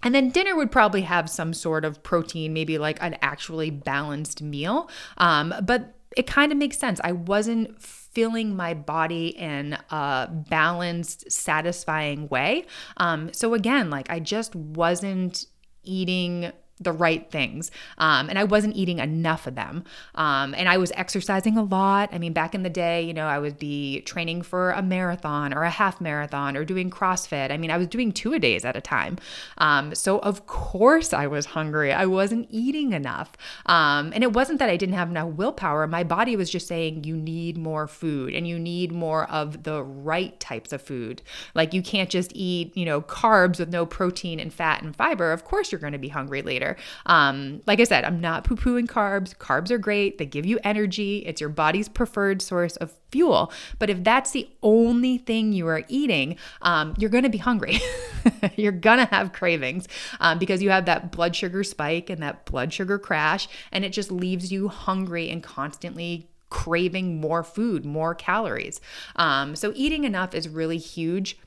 and 0.02 0.14
then 0.14 0.31
dinner 0.31 0.55
would 0.55 0.71
probably 0.71 1.02
have 1.02 1.28
some 1.28 1.52
sort 1.52 1.85
of 1.85 2.02
protein, 2.02 2.52
maybe 2.52 2.78
like 2.78 2.99
an 3.02 3.17
actually 3.21 3.71
balanced 3.71 4.40
meal. 4.40 4.88
Um, 5.17 5.52
but 5.62 5.98
it 6.16 6.26
kind 6.26 6.52
of 6.52 6.58
makes 6.58 6.78
sense. 6.78 7.00
I 7.04 7.12
wasn't 7.12 7.80
filling 7.82 8.56
my 8.56 8.74
body 8.74 9.28
in 9.28 9.76
a 9.90 10.28
balanced, 10.48 11.30
satisfying 11.30 12.28
way. 12.28 12.64
Um, 12.96 13.32
so 13.32 13.54
again, 13.54 13.90
like 13.90 14.10
I 14.10 14.18
just 14.18 14.54
wasn't 14.54 15.46
eating 15.82 16.52
the 16.80 16.92
right 16.92 17.30
things. 17.30 17.70
Um, 17.99 18.28
and 18.28 18.38
I 18.38 18.44
wasn't 18.44 18.76
eating 18.76 18.99
enough 18.99 19.47
of 19.47 19.54
them. 19.54 19.85
Um, 20.14 20.54
and 20.54 20.68
I 20.68 20.78
was 20.78 20.92
exercising 20.94 21.56
a 21.56 21.62
lot. 21.62 22.11
I 22.12 22.18
mean, 22.18 22.32
back 22.32 22.54
in 22.54 22.62
the 22.62 22.70
day, 22.70 23.02
you 23.02 23.12
know, 23.12 23.26
I 23.26 23.38
would 23.38 23.58
be 23.58 24.00
training 24.02 24.42
for 24.42 24.70
a 24.70 24.82
marathon 24.82 25.52
or 25.52 25.62
a 25.62 25.70
half 25.70 26.00
marathon 26.00 26.56
or 26.56 26.64
doing 26.64 26.90
CrossFit. 26.90 27.50
I 27.50 27.56
mean, 27.56 27.70
I 27.70 27.76
was 27.76 27.88
doing 27.88 28.12
two 28.12 28.32
a 28.32 28.38
days 28.38 28.64
at 28.64 28.76
a 28.76 28.80
time. 28.80 29.18
Um, 29.58 29.94
so, 29.94 30.18
of 30.20 30.47
course, 30.47 31.12
I 31.12 31.26
was 31.26 31.47
hungry. 31.47 31.92
I 31.92 32.06
wasn't 32.06 32.47
eating 32.50 32.92
enough. 32.92 33.32
Um, 33.66 34.12
and 34.14 34.23
it 34.23 34.32
wasn't 34.32 34.58
that 34.58 34.70
I 34.70 34.76
didn't 34.76 34.94
have 34.94 35.11
enough 35.11 35.28
willpower. 35.28 35.87
My 35.87 36.04
body 36.04 36.37
was 36.37 36.50
just 36.50 36.66
saying, 36.66 37.04
you 37.04 37.16
need 37.16 37.56
more 37.56 37.87
food 37.87 38.35
and 38.35 38.47
you 38.47 38.58
need 38.58 38.92
more 38.92 39.28
of 39.30 39.64
the 39.64 39.82
right 39.82 40.38
types 40.38 40.73
of 40.73 40.82
food. 40.82 41.23
Like, 41.54 41.75
you 41.75 41.82
can't 41.82 42.11
just 42.11 42.32
eat, 42.35 42.76
you 42.76 42.85
know, 42.85 43.00
carbs 43.00 43.58
with 43.58 43.70
no 43.70 43.87
protein 43.87 44.38
and 44.40 44.52
fat 44.52 44.82
and 44.82 44.94
fiber. 44.94 45.32
Of 45.32 45.44
course, 45.44 45.73
you're 45.73 45.80
going 45.80 45.92
to 45.92 45.99
be 45.99 46.08
hungry 46.08 46.42
later. 46.42 46.67
Um, 47.06 47.62
like 47.66 47.80
I 47.80 47.84
said, 47.84 48.04
I'm 48.04 48.20
not 48.20 48.44
poo 48.44 48.56
pooing 48.56 48.87
carbs. 48.87 49.37
Carbs 49.37 49.70
are 49.70 49.78
great, 49.78 50.18
they 50.18 50.26
give 50.26 50.46
you 50.46 50.58
energy, 50.64 51.18
it's 51.26 51.40
your 51.40 51.50
body's 51.50 51.88
preferred 51.88 52.42
source 52.42 52.76
of 52.76 52.92
fuel. 53.10 53.52
But 53.78 53.90
if 53.90 54.04
that's 54.04 54.32
the 54.32 54.48
only 54.62 55.18
thing 55.18 55.52
you 55.52 55.66
are 55.68 55.82
eating, 55.88 56.37
um, 56.62 56.94
you're 56.98 57.10
going 57.10 57.25
to 57.25 57.30
be 57.30 57.38
hungry. 57.38 57.80
you're 58.56 58.72
going 58.72 58.98
to 58.98 59.06
have 59.06 59.32
cravings 59.32 59.88
um, 60.20 60.38
because 60.38 60.62
you 60.62 60.70
have 60.70 60.84
that 60.87 61.12
blood 61.12 61.34
sugar 61.34 61.64
spike 61.64 62.10
and 62.10 62.22
that 62.22 62.44
blood 62.44 62.72
sugar 62.72 62.98
crash, 62.98 63.48
and 63.72 63.84
it 63.84 63.92
just 63.92 64.10
leaves 64.10 64.52
you 64.52 64.68
hungry 64.68 65.30
and 65.30 65.42
constantly 65.42 66.28
craving 66.50 67.20
more 67.20 67.42
food, 67.42 67.84
more 67.84 68.14
calories. 68.14 68.80
Um, 69.16 69.54
so, 69.56 69.72
eating 69.75 70.04
enough 70.04 70.34
is 70.34 70.48
really 70.48 70.78
huge. 70.78 71.38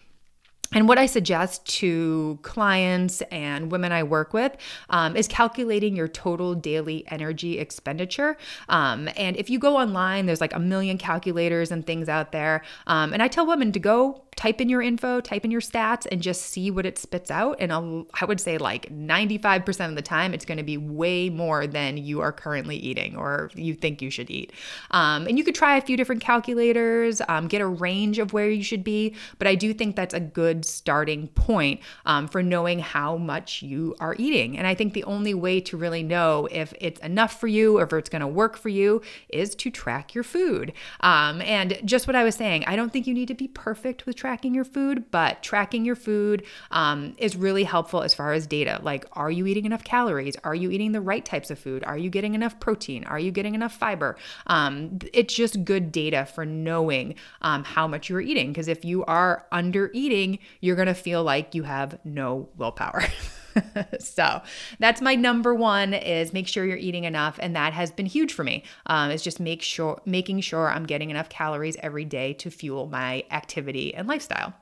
And 0.73 0.87
what 0.87 0.97
I 0.97 1.05
suggest 1.05 1.65
to 1.79 2.39
clients 2.43 3.21
and 3.23 3.71
women 3.71 3.91
I 3.91 4.03
work 4.03 4.33
with 4.33 4.55
um, 4.89 5.17
is 5.17 5.27
calculating 5.27 5.95
your 5.95 6.07
total 6.07 6.55
daily 6.55 7.03
energy 7.07 7.59
expenditure. 7.59 8.37
Um, 8.69 9.09
and 9.17 9.35
if 9.35 9.49
you 9.49 9.59
go 9.59 9.77
online, 9.77 10.27
there's 10.27 10.41
like 10.41 10.53
a 10.53 10.59
million 10.59 10.97
calculators 10.97 11.71
and 11.71 11.85
things 11.85 12.07
out 12.07 12.31
there. 12.31 12.63
Um, 12.87 13.11
and 13.13 13.21
I 13.21 13.27
tell 13.27 13.45
women 13.45 13.71
to 13.73 13.79
go 13.79 14.23
type 14.35 14.61
in 14.61 14.69
your 14.69 14.81
info, 14.81 15.19
type 15.19 15.43
in 15.43 15.51
your 15.51 15.61
stats, 15.61 16.07
and 16.09 16.21
just 16.21 16.43
see 16.43 16.71
what 16.71 16.85
it 16.85 16.97
spits 16.97 17.29
out. 17.29 17.57
And 17.59 17.71
I'll, 17.71 18.07
I 18.19 18.25
would 18.25 18.39
say 18.39 18.57
like 18.57 18.89
95% 18.89 19.89
of 19.89 19.95
the 19.95 20.01
time, 20.01 20.33
it's 20.33 20.45
going 20.45 20.57
to 20.57 20.63
be 20.63 20.77
way 20.77 21.29
more 21.29 21.67
than 21.67 21.97
you 21.97 22.21
are 22.21 22.31
currently 22.31 22.77
eating 22.77 23.15
or 23.15 23.51
you 23.55 23.73
think 23.73 24.01
you 24.01 24.09
should 24.09 24.29
eat. 24.31 24.53
Um, 24.91 25.27
and 25.27 25.37
you 25.37 25.43
could 25.43 25.55
try 25.55 25.75
a 25.77 25.81
few 25.81 25.97
different 25.97 26.21
calculators, 26.21 27.21
um, 27.27 27.47
get 27.47 27.61
a 27.61 27.67
range 27.67 28.19
of 28.19 28.31
where 28.31 28.49
you 28.49 28.63
should 28.63 28.83
be. 28.83 29.15
But 29.37 29.47
I 29.47 29.55
do 29.55 29.73
think 29.73 29.95
that's 29.95 30.13
a 30.13 30.19
good 30.19 30.60
starting 30.65 31.27
point 31.29 31.81
um, 32.05 32.27
for 32.27 32.43
knowing 32.43 32.79
how 32.79 33.17
much 33.17 33.61
you 33.61 33.95
are 33.99 34.15
eating. 34.17 34.57
And 34.57 34.67
I 34.67 34.75
think 34.75 34.93
the 34.93 35.03
only 35.03 35.33
way 35.33 35.59
to 35.61 35.77
really 35.77 36.03
know 36.03 36.47
if 36.51 36.73
it's 36.79 36.99
enough 37.01 37.39
for 37.39 37.47
you 37.47 37.77
or 37.79 37.83
if 37.83 37.93
it's 37.93 38.09
going 38.09 38.21
to 38.21 38.27
work 38.27 38.57
for 38.57 38.69
you 38.69 39.01
is 39.29 39.55
to 39.55 39.69
track 39.69 40.13
your 40.13 40.23
food. 40.23 40.73
Um, 41.01 41.41
and 41.41 41.79
just 41.85 42.07
what 42.07 42.15
I 42.15 42.23
was 42.23 42.35
saying, 42.35 42.63
I 42.65 42.75
don't 42.75 42.91
think 42.91 43.07
you 43.07 43.13
need 43.13 43.27
to 43.27 43.33
be 43.33 43.47
perfect 43.47 44.05
with 44.05 44.15
tracking 44.15 44.53
your 44.53 44.63
food, 44.63 45.11
but 45.11 45.43
tracking 45.43 45.85
your 45.85 45.95
food 45.95 46.43
um, 46.71 47.15
is 47.17 47.35
really 47.35 47.63
helpful 47.63 48.03
as 48.03 48.13
far 48.13 48.33
as 48.33 48.47
data. 48.47 48.79
Like, 48.83 49.05
are 49.13 49.31
you 49.31 49.47
eating 49.47 49.65
enough 49.65 49.83
calories? 49.83 50.35
Are 50.43 50.55
you 50.55 50.71
eating 50.71 50.91
the 50.91 51.01
right 51.01 51.23
types 51.23 51.51
of 51.51 51.59
food? 51.59 51.83
Are 51.83 51.97
you 51.97 52.09
getting 52.09 52.35
enough 52.35 52.59
protein? 52.59 53.03
Are 53.05 53.19
you 53.19 53.31
getting 53.31 53.55
enough 53.55 53.73
fiber? 53.73 54.17
Um, 54.47 54.99
it's 55.13 55.33
just 55.33 55.63
good 55.63 55.91
data 55.91 56.25
for 56.25 56.45
knowing 56.45 57.15
um, 57.41 57.63
how 57.63 57.87
much 57.87 58.09
you're 58.09 58.21
eating. 58.21 58.49
Because 58.49 58.67
if 58.67 58.85
you 58.85 59.03
are 59.05 59.45
under 59.51 59.89
eating, 59.93 60.39
you're 60.59 60.75
going 60.75 60.87
to 60.87 60.93
feel 60.93 61.23
like 61.23 61.55
you 61.55 61.63
have 61.63 61.99
no 62.03 62.49
willpower. 62.57 63.03
so 63.99 64.41
that's 64.79 65.01
my 65.01 65.15
number 65.15 65.53
one 65.53 65.93
is 65.93 66.33
make 66.33 66.47
sure 66.47 66.65
you're 66.65 66.77
eating 66.77 67.03
enough 67.03 67.37
and 67.41 67.55
that 67.55 67.73
has 67.73 67.91
been 67.91 68.05
huge 68.05 68.33
for 68.33 68.43
me 68.43 68.63
um, 68.85 69.11
is 69.11 69.21
just 69.21 69.39
make 69.39 69.61
sure 69.61 70.01
making 70.05 70.39
sure 70.39 70.69
i'm 70.69 70.85
getting 70.85 71.09
enough 71.09 71.27
calories 71.27 71.75
every 71.81 72.05
day 72.05 72.33
to 72.33 72.49
fuel 72.49 72.87
my 72.87 73.23
activity 73.31 73.93
and 73.93 74.07
lifestyle 74.07 74.53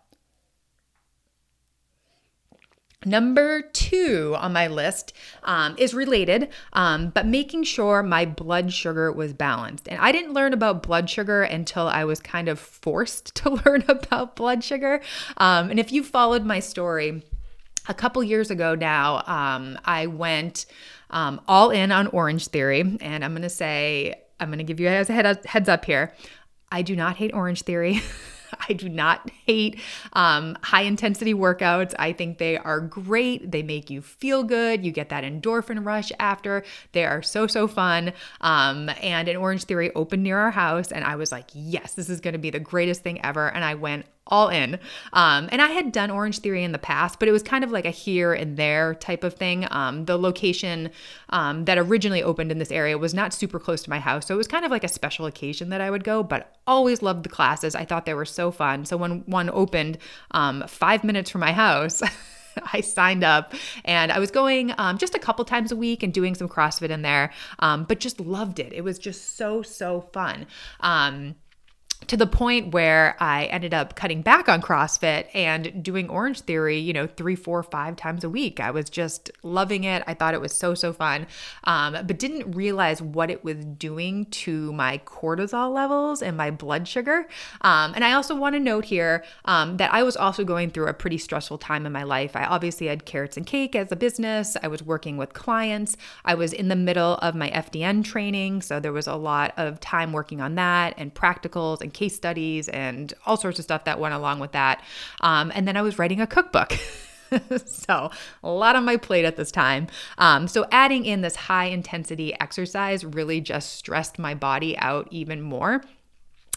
Number 3.06 3.62
two 3.62 4.36
on 4.38 4.52
my 4.52 4.68
list 4.68 5.14
um, 5.44 5.76
is 5.78 5.94
related, 5.94 6.50
um, 6.74 7.12
but 7.12 7.26
making 7.26 7.64
sure 7.64 8.04
my 8.04 8.26
blood 8.26 8.74
sugar 8.74 9.10
was 9.10 9.32
balanced. 9.32 9.88
And 9.88 10.02
I 10.02 10.12
didn't 10.12 10.34
learn 10.34 10.52
about 10.52 10.84
blood 10.84 11.10
sugar 11.10 11.44
until 11.44 11.88
I 11.88 12.04
was 12.04 12.20
kind 12.20 12.50
of 12.50 12.60
forced 12.60 13.36
to 13.36 13.52
learn 13.66 13.86
about 13.88 14.36
blood 14.36 14.66
sugar. 14.66 15.02
Um, 15.38 15.70
and 15.70 15.80
if 15.80 15.94
you 15.94 16.04
followed 16.04 16.44
my 16.44 16.60
story, 16.60 17.24
a 17.88 17.94
couple 17.94 18.22
years 18.22 18.52
ago 18.52 18.76
now, 18.76 19.24
um, 19.26 19.80
I 19.86 20.08
went 20.08 20.66
um, 21.10 21.40
all 21.48 21.72
in 21.72 21.92
on 21.92 22.08
Orange 22.08 22.48
Theory. 22.48 22.82
And 23.02 23.24
I'm 23.24 23.32
going 23.32 23.44
to 23.44 23.50
say, 23.50 24.22
I'm 24.40 24.50
going 24.50 24.60
to 24.60 24.64
give 24.66 24.80
you 24.80 24.90
a 24.90 24.92
heads 24.92 25.70
up 25.70 25.86
here. 25.86 26.14
I 26.72 26.82
do 26.82 26.96
not 26.96 27.16
hate 27.16 27.34
Orange 27.34 27.64
Theory. 27.64 28.02
I 28.70 28.74
do 28.74 28.88
not 28.88 29.30
hate 29.46 29.80
um, 30.14 30.58
high 30.62 30.84
intensity 30.84 31.34
workouts. 31.34 31.94
I 31.98 32.14
think 32.14 32.38
they 32.38 32.58
are 32.58 32.80
great. 32.80 33.52
They 33.52 33.64
make 33.64 33.90
you 33.90 34.02
feel 34.02 34.44
good. 34.44 34.86
You 34.86 34.92
get 34.92 35.10
that 35.10 35.24
endorphin 35.24 35.86
rush 35.86 36.12
after. 36.20 36.64
They 36.92 37.06
are 37.06 37.22
so, 37.22 37.48
so 37.48 37.68
fun. 37.68 38.14
Um, 38.42 38.90
and 39.02 39.28
an 39.28 39.38
Orange 39.38 39.66
Theory 39.66 39.94
opened 39.96 40.24
near 40.24 40.38
our 40.38 40.52
house, 40.52 40.92
and 40.92 41.04
I 41.04 41.16
was 41.16 41.32
like, 41.32 41.50
yes, 41.54 41.94
this 41.94 42.10
is 42.10 42.22
going 42.22 42.34
to 42.34 42.40
be 42.40 42.50
the 42.50 42.60
greatest 42.60 43.02
thing 43.02 43.24
ever. 43.26 43.48
And 43.48 43.64
I 43.64 43.76
went 43.76 44.06
all 44.30 44.50
in. 44.50 44.80
Um, 45.14 45.50
and 45.52 45.62
I 45.62 45.70
had 45.70 45.92
done 45.92 46.10
Orange 46.10 46.40
Theory 46.40 46.64
in 46.64 46.72
the 46.72 46.80
past, 46.80 47.20
but 47.20 47.28
it 47.28 47.32
was 47.32 47.44
kind 47.44 47.64
of 47.64 47.72
like 47.72 47.86
a 47.86 47.92
here 47.92 48.34
and 48.34 48.56
there 48.56 48.96
type 48.96 49.24
of 49.24 49.34
thing. 49.34 49.68
Um, 49.72 50.06
the 50.06 50.18
location 50.18 50.92
um, 51.30 51.66
that 51.66 51.78
originally 51.78 52.24
opened 52.24 52.52
in 52.52 52.60
this 52.60 52.72
area 52.72 52.98
was 52.98 53.14
not 53.14 53.34
super 53.34 53.60
close 53.60 53.84
to 53.84 53.90
my 53.90 54.00
house. 54.00 54.28
So 54.28 54.34
it 54.34 54.38
was 54.38 54.48
kind 54.48 54.66
of 54.66 54.72
like 54.72 54.84
a 54.84 54.88
special 54.88 55.26
occasion 55.26 55.70
that 55.70 55.82
I 55.82 55.92
would 55.92 56.04
go, 56.04 56.24
but 56.24 56.56
always 56.66 57.02
loved 57.02 57.24
the 57.24 57.30
classes. 57.30 57.76
I 57.76 57.86
thought 57.86 58.06
they 58.06 58.14
were 58.14 58.26
so 58.26 58.52
fun. 58.52 58.86
So 58.86 58.96
when 58.96 59.22
one 59.26 59.50
opened 59.50 59.98
um, 60.32 60.64
five 60.68 61.04
minutes 61.04 61.30
from 61.30 61.42
my 61.42 61.52
house, 61.52 62.02
I 62.74 62.82
signed 62.82 63.24
up 63.24 63.54
and 63.86 64.12
I 64.12 64.20
was 64.20 64.32
going 64.32 64.74
um, 64.78 64.98
just 64.98 65.16
a 65.16 65.20
couple 65.20 65.46
times 65.46 65.72
a 65.72 65.76
week 65.76 66.04
and 66.04 66.14
doing 66.14 66.36
some 66.36 66.50
CrossFit 66.50 66.90
in 66.90 67.02
there, 67.02 67.32
um, 67.60 67.86
but 67.86 68.00
just 68.00 68.20
loved 68.20 68.60
it. 68.60 68.74
It 68.74 68.84
was 68.84 69.00
just 69.00 69.38
so, 69.38 69.62
so 69.62 70.02
fun. 70.02 70.46
Um, 70.82 71.36
to 72.08 72.18
the 72.18 72.26
point 72.26 72.74
where 72.74 73.16
I 73.20 73.46
ended 73.46 73.74
up 73.74 73.96
cutting 73.96 74.22
back 74.22 74.50
on 74.50 74.62
CrossFit 74.62 75.28
and 75.34 75.84
doing 75.84 76.10
Orange 76.10 76.42
Theory, 76.42 76.80
you 76.80 76.94
know, 76.94 77.08
three, 77.08 77.36
four, 77.36 77.62
five 77.62 77.96
times 77.98 78.24
a 78.24 78.30
week. 78.30 78.60
I 78.60 78.72
was 78.72 78.90
just 78.90 79.30
loving 79.44 79.84
it. 79.84 80.04
I 80.08 80.14
thought 80.14 80.34
it 80.34 80.42
was 80.42 80.54
so, 80.54 80.74
so 80.74 80.94
fun, 80.94 81.28
um, 81.66 81.94
but 81.94 82.18
didn't 82.18 82.52
realize 82.54 83.02
what 83.02 83.30
it 83.30 83.44
was 83.44 83.64
doing 83.64 84.26
to 84.26 84.72
my 84.74 85.00
cortisol 85.06 85.74
levels 85.74 86.22
and 86.22 86.36
my 86.36 86.52
blood 86.52 86.88
sugar. 86.88 87.28
Um, 87.62 87.94
and 87.94 88.04
I 88.04 88.14
also 88.14 88.36
want 88.36 88.56
to 88.56 88.60
note 88.60 88.86
here 88.86 89.24
um, 89.46 89.78
that 89.78 89.94
I 89.94 90.02
was 90.04 90.16
also 90.18 90.44
going 90.44 90.72
through 90.72 90.88
a 90.88 90.94
pretty 90.94 91.18
stressful 91.18 91.60
time 91.60 91.86
in 91.86 91.92
my 91.92 92.04
life. 92.04 92.36
I 92.36 92.46
obviously 92.46 92.88
had 92.88 93.06
Carrots 93.06 93.38
and 93.38 93.46
Cake 93.46 93.76
as 93.76 93.92
a 93.92 93.96
business, 93.96 94.56
I 94.64 94.68
was 94.68 94.82
working 94.82 95.18
with 95.18 95.34
clients, 95.34 95.98
I 96.26 96.34
was 96.34 96.54
in 96.54 96.70
the 96.70 96.76
middle 96.76 97.16
of 97.16 97.36
my 97.36 97.50
FDN 97.52 98.04
training. 98.04 98.62
So 98.62 98.80
there 98.80 98.94
was 98.94 99.08
a 99.08 99.16
lot 99.16 99.54
of 99.58 99.80
time 99.80 100.12
working 100.12 100.42
on 100.42 100.56
that 100.56 100.94
and 100.98 101.14
practicals 101.14 101.82
and 101.82 101.89
and 101.90 101.94
case 101.94 102.16
studies 102.16 102.70
and 102.70 103.14
all 103.26 103.38
sorts 103.38 103.60
of 103.60 103.66
stuff 103.66 103.86
that 103.86 104.00
went 104.00 104.14
along 104.14 104.40
with 104.40 104.52
that. 104.52 104.84
Um, 105.22 105.52
and 105.56 105.68
then 105.68 105.76
I 105.76 105.82
was 105.82 105.98
writing 105.98 106.22
a 106.22 106.28
cookbook. 106.28 106.74
so, 107.66 108.12
a 108.44 108.50
lot 108.50 108.76
on 108.76 108.86
my 108.86 108.98
plate 108.98 109.26
at 109.26 109.36
this 109.36 109.52
time. 109.52 109.88
Um, 110.18 110.48
so, 110.48 110.68
adding 110.72 111.06
in 111.06 111.22
this 111.22 111.36
high 111.36 111.66
intensity 111.66 112.40
exercise 112.40 113.04
really 113.04 113.42
just 113.42 113.74
stressed 113.74 114.20
my 114.20 114.34
body 114.34 114.78
out 114.78 115.08
even 115.12 115.42
more. 115.42 115.84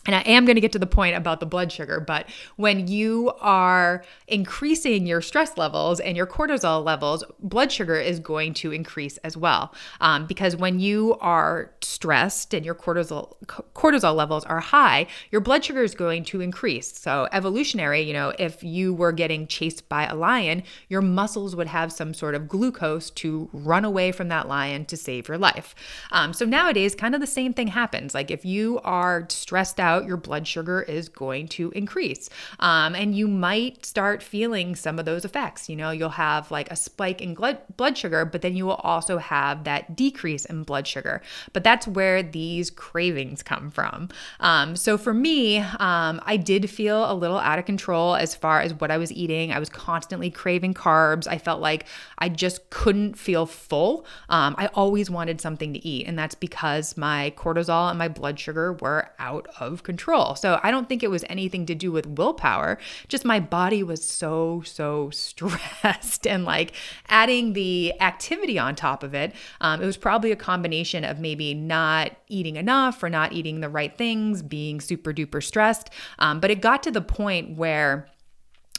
And 0.07 0.17
I 0.17 0.21
am 0.21 0.45
going 0.45 0.57
to 0.57 0.61
get 0.61 0.73
to 0.73 0.79
the 0.79 0.87
point 0.87 1.17
about 1.17 1.39
the 1.39 1.47
blood 1.47 1.71
sugar, 1.71 2.01
but 2.01 2.29
when 2.57 2.89
you 2.89 3.33
are 3.41 4.05
increasing 4.27 5.07
your 5.07 5.21
stress 5.21 5.57
levels 5.57 6.01
and 6.01 6.17
your 6.17 6.27
cortisol 6.27 6.85
levels, 6.85 7.23
blood 7.39 7.71
sugar 7.71 7.95
is 7.97 8.19
going 8.19 8.55
to 8.55 8.73
increase 8.73 9.17
as 9.19 9.37
well. 9.37 9.73
Um, 10.01 10.27
because 10.27 10.57
when 10.57 10.81
you 10.81 11.17
are 11.21 11.71
stressed 11.83 12.53
and 12.53 12.65
your 12.65 12.75
cortisol 12.75 13.37
cortisol 13.75 14.17
levels 14.17 14.45
are 14.45 14.61
high, 14.61 15.07
your 15.31 15.41
blood 15.41 15.65
sugar 15.65 15.83
is 15.83 15.95
going 15.95 16.25
to 16.25 16.41
increase. 16.41 16.99
So 16.99 17.29
evolutionary, 17.31 18.01
you 18.01 18.13
know, 18.13 18.33
if 18.39 18.65
you 18.65 18.93
were 18.93 19.13
getting 19.13 19.47
chased 19.47 19.89
by 19.89 20.07
a 20.07 20.17
lion, 20.17 20.65
your 20.89 21.01
muscles 21.01 21.55
would 21.55 21.69
have 21.69 21.93
some 21.93 22.13
sort 22.13 22.35
of 22.35 22.49
glucose 22.49 23.11
to 23.11 23.49
run 23.53 23.85
away 23.85 24.11
from 24.11 24.29
that 24.29 24.49
lion 24.49 24.85
to 24.87 24.97
save 24.97 25.29
your 25.29 25.39
life. 25.39 25.77
Um, 26.11 26.33
so 26.33 26.45
nowadays, 26.45 26.95
kind 26.97 27.15
of 27.15 27.21
the 27.21 27.27
same 27.27 27.53
thing 27.53 27.69
happens. 27.69 28.15
Like 28.15 28.31
if 28.31 28.45
you 28.45 28.81
are 28.83 29.27
stressed 29.29 29.79
out 29.79 29.92
out, 29.93 30.07
your 30.07 30.17
blood 30.17 30.47
sugar 30.47 30.83
is 30.83 31.09
going 31.09 31.49
to 31.49 31.71
increase. 31.71 32.31
Um, 32.61 32.95
and 32.95 33.15
you 33.15 33.29
might 33.29 33.85
start 33.85 34.23
feeling 34.23 34.75
some 34.75 34.99
of 34.99 35.05
those 35.05 35.25
effects. 35.25 35.69
You 35.69 35.77
know, 35.77 35.91
you'll 35.91 36.09
have 36.11 36.51
like 36.51 36.71
a 36.71 36.77
spike 36.77 37.21
in 37.21 37.35
blood 37.35 37.99
sugar, 37.99 38.25
but 38.25 38.43
then 38.43 38.57
you 38.57 38.67
will 38.67 38.83
also 38.83 39.19
have 39.19 39.65
that 39.65 39.97
decrease 39.97 40.45
in 40.45 40.63
blood 40.63 40.87
sugar. 40.87 41.23
But 41.53 41.65
that's 41.65 41.87
where 41.87 42.23
these 42.23 42.71
cravings 42.71 43.43
come 43.43 43.71
from. 43.71 44.09
Um, 44.41 44.77
so 44.77 44.97
for 44.97 45.15
me, 45.15 45.59
um, 45.59 46.21
I 46.25 46.37
did 46.37 46.71
feel 46.71 47.11
a 47.11 47.15
little 47.15 47.39
out 47.39 47.59
of 47.59 47.65
control 47.65 48.17
as 48.17 48.35
far 48.35 48.61
as 48.61 48.75
what 48.75 48.91
I 48.91 48.99
was 48.99 49.13
eating. 49.13 49.53
I 49.53 49.59
was 49.59 49.69
constantly 49.69 50.31
craving 50.31 50.75
carbs. 50.75 51.27
I 51.27 51.39
felt 51.39 51.61
like 51.61 51.87
I 52.19 52.29
just 52.29 52.71
couldn't 52.71 53.19
feel 53.19 53.47
full. 53.47 54.07
Um, 54.29 54.55
I 54.59 54.69
always 54.69 55.11
wanted 55.11 55.41
something 55.41 55.73
to 55.75 55.87
eat, 55.87 56.07
and 56.07 56.19
that's 56.19 56.35
because 56.35 56.97
my 56.97 57.33
cortisol 57.37 57.91
and 57.91 57.99
my 57.99 58.09
blood 58.09 58.39
sugar 58.39 58.73
were 58.75 59.11
out 59.19 59.49
of 59.61 59.82
control. 59.83 60.35
So 60.35 60.61
I 60.63 60.71
don't 60.71 60.89
think 60.89 61.03
it 61.03 61.11
was 61.11 61.25
anything 61.29 61.67
to 61.67 61.75
do 61.75 61.93
with 61.93 62.07
willpower, 62.07 62.79
just 63.09 63.25
my 63.25 63.41
body 63.41 63.83
was 63.83 64.05
so, 64.05 64.63
so 64.65 65.11
stressed. 65.11 66.27
and 66.33 66.45
like 66.45 66.73
adding 67.09 67.53
the 67.53 68.01
activity 68.01 68.59
on 68.59 68.75
top 68.75 69.03
of 69.03 69.15
it, 69.15 69.35
um, 69.61 69.83
it 69.83 69.87
was 69.87 69.97
probably 69.97 70.33
a 70.33 70.37
combination 70.37 71.05
of 71.05 71.19
maybe 71.19 71.55
not 71.55 72.13
eating 72.29 72.57
enough 72.57 73.03
or 73.03 73.09
not 73.09 73.33
eating 73.33 73.61
the 73.61 73.69
right 73.69 73.97
things, 73.97 74.43
being 74.43 74.81
super 74.81 75.13
duper 75.13 75.43
stressed. 75.43 75.91
Um, 76.19 76.41
but 76.41 76.51
it 76.51 76.61
got 76.61 76.83
to 76.85 76.91
the 76.91 77.01
point 77.01 77.57
where 77.57 78.09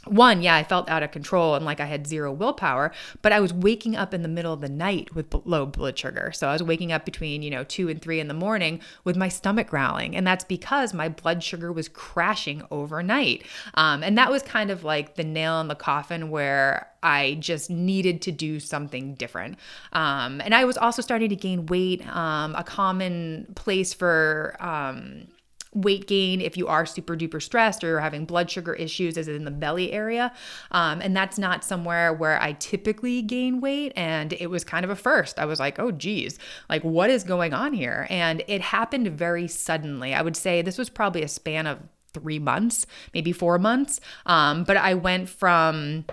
one, 0.06 0.42
yeah, 0.42 0.56
I 0.56 0.64
felt 0.64 0.90
out 0.90 1.04
of 1.04 1.12
control 1.12 1.56
and 1.56 1.66
like 1.66 1.80
I 1.80 1.86
had 1.86 2.08
zero 2.08 2.32
willpower, 2.32 2.92
but 3.22 3.32
I 3.32 3.40
was 3.40 3.54
waking 3.54 3.96
up 3.96 4.14
in 4.14 4.22
the 4.22 4.28
middle 4.28 4.54
of 4.54 4.62
the 4.62 4.70
night 4.70 5.16
with 5.16 5.34
low 5.46 5.66
blood 5.66 5.98
sugar. 5.98 6.32
So 6.34 6.48
I 6.48 6.54
was 6.54 6.64
waking 6.64 6.92
up 6.92 7.06
between, 7.06 7.42
you 7.42 7.50
know, 7.50 7.64
two 7.64 7.90
and 7.90 8.02
three 8.02 8.20
in 8.20 8.28
the 8.28 8.34
morning 8.34 8.82
with 9.04 9.16
my 9.16 9.30
stomach 9.30 9.68
growling. 9.68 10.16
And 10.16 10.28
that's 10.28 10.44
because 10.44 10.94
my 10.94 11.10
blood 11.10 11.44
sugar 11.44 11.72
was 11.72 11.88
crashing 11.88 12.64
overnight. 12.70 13.46
Um, 13.76 14.04
and 14.04 14.18
that 14.18 14.30
was 14.30 14.44
kind 14.44 14.72
of 14.72 14.84
like 14.84 15.16
the 15.16 15.24
nail 15.24 15.62
in 15.62 15.68
the 15.68 15.76
coffin 15.76 16.30
where 16.30 16.90
I 17.02 17.36
just 17.40 17.70
needed 17.70 18.22
to 18.24 18.32
do 18.32 18.60
something 18.60 19.16
different. 19.16 19.58
Um, 19.92 20.42
and 20.42 20.54
I 20.54 20.66
was 20.66 20.78
also 20.78 21.02
starting 21.02 21.30
to 21.30 21.36
gain 21.36 21.66
weight. 21.66 22.06
Um, 22.14 22.56
a 22.56 22.64
common 22.64 23.54
place 23.56 23.94
for, 23.94 24.56
um, 24.60 25.28
weight 25.74 26.08
gain 26.08 26.42
if 26.42 26.58
you 26.58 26.68
are 26.68 26.86
super 26.86 27.16
duper 27.16 27.42
stressed 27.42 27.84
or 27.84 27.88
you're 27.88 28.00
having 28.00 28.26
blood 28.26 28.50
sugar 28.50 28.74
issues 28.74 29.18
is 29.18 29.28
in 29.28 29.46
the 29.46 29.52
belly 29.52 29.92
area. 29.92 30.32
Um, 30.72 31.02
and 31.02 31.16
that's 31.16 31.38
not 31.38 31.64
somewhere 31.64 32.14
where 32.14 32.42
i 32.42 32.54
typically 32.54 33.22
gain 33.22 33.62
weight. 33.62 33.94
And 33.96 34.34
it 34.34 34.48
was 34.48 34.64
kind 34.64 34.84
of 34.84 34.92
a 34.92 34.96
first. 34.96 35.40
I 35.40 35.46
was 35.46 35.60
like 35.60 35.80
oh 35.80 35.92
geez 35.92 36.40
like 36.70 36.84
what 36.84 37.10
is 37.10 37.24
going 37.24 37.54
on 37.54 37.74
here? 37.74 38.08
And 38.10 38.44
it 38.48 38.62
happened 38.62 39.08
very 39.18 39.48
suddenly. 39.48 40.14
I 40.14 40.22
would 40.22 40.36
say 40.36 40.62
this 40.62 40.78
was 40.78 40.90
probably 40.90 41.24
a 41.24 41.28
span 41.28 41.68
of 41.68 41.80
three 42.14 42.40
months 42.40 42.86
maybe 43.14 43.32
four 43.32 43.58
months. 43.58 44.00
Um, 44.26 44.64
but 44.64 44.78
i 44.78 44.94
went 44.94 45.30
from 45.30 46.06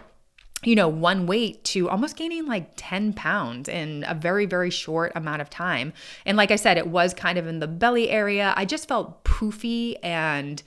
you 0.65 0.75
know, 0.75 0.89
one 0.89 1.27
weight 1.27 1.65
to 1.65 1.89
almost 1.89 2.17
gaining 2.17 2.47
like 2.47 2.71
10 2.77 3.15
pounds 3.15 3.69
in 3.69 4.05
a 4.07 4.15
very, 4.15 4.47
very 4.47 4.71
short 4.71 5.13
amount 5.15 5.41
of 5.41 5.49
time. 5.49 5.93
And 6.27 6.37
like 6.37 6.51
I 6.51 6.57
said, 6.57 6.77
it 6.77 6.87
was 6.87 7.15
kind 7.15 7.39
of 7.39 7.47
in 7.47 7.61
the 7.61 7.69
belly 7.69 8.11
area. 8.11 8.53
I 8.57 8.65
just 8.65 8.87
felt 8.87 9.25
poofy 9.25 9.97
and 10.03 10.63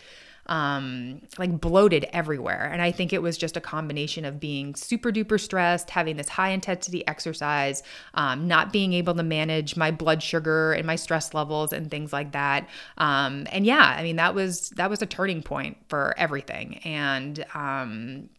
um, 0.47 1.21
like 1.37 1.61
bloated 1.61 2.05
everywhere. 2.11 2.69
And 2.71 2.81
I 2.81 2.91
think 2.91 3.13
it 3.13 3.21
was 3.21 3.37
just 3.37 3.55
a 3.55 3.61
combination 3.61 4.25
of 4.25 4.39
being 4.39 4.75
super 4.75 5.11
duper 5.11 5.39
stressed, 5.39 5.89
having 5.89 6.17
this 6.17 6.27
high 6.27 6.49
intensity 6.49 7.05
exercise, 7.07 7.81
um, 8.15 8.47
not 8.47 8.73
being 8.73 8.93
able 8.93 9.13
to 9.15 9.23
manage 9.23 9.77
my 9.77 9.91
blood 9.91 10.21
sugar 10.21 10.73
and 10.73 10.85
my 10.85 10.95
stress 10.95 11.33
levels 11.33 11.71
and 11.71 11.89
things 11.89 12.11
like 12.11 12.33
that. 12.33 12.67
Um, 12.97 13.47
and 13.51 13.65
yeah, 13.65 13.95
I 13.97 14.03
mean 14.03 14.17
that 14.17 14.35
was 14.35 14.71
that 14.71 14.89
was 14.89 15.01
a 15.01 15.05
turning 15.05 15.43
point 15.43 15.77
for 15.87 16.13
everything. 16.17 16.79
And 16.79 17.45
um, 17.53 18.29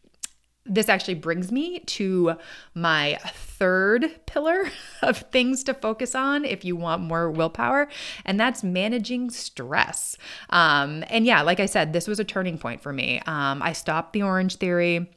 this 0.66 0.88
actually 0.88 1.14
brings 1.14 1.52
me 1.52 1.80
to 1.80 2.36
my 2.74 3.18
third 3.24 4.26
pillar 4.26 4.70
of 5.02 5.18
things 5.18 5.62
to 5.64 5.74
focus 5.74 6.14
on 6.14 6.44
if 6.44 6.64
you 6.64 6.74
want 6.76 7.02
more 7.02 7.30
willpower, 7.30 7.88
and 8.24 8.40
that's 8.40 8.62
managing 8.62 9.30
stress. 9.30 10.16
Um, 10.50 11.04
and 11.08 11.26
yeah, 11.26 11.42
like 11.42 11.60
I 11.60 11.66
said, 11.66 11.92
this 11.92 12.08
was 12.08 12.18
a 12.18 12.24
turning 12.24 12.58
point 12.58 12.80
for 12.80 12.92
me. 12.92 13.20
Um, 13.26 13.62
I 13.62 13.72
stopped 13.72 14.12
the 14.12 14.22
Orange 14.22 14.56
Theory. 14.56 15.10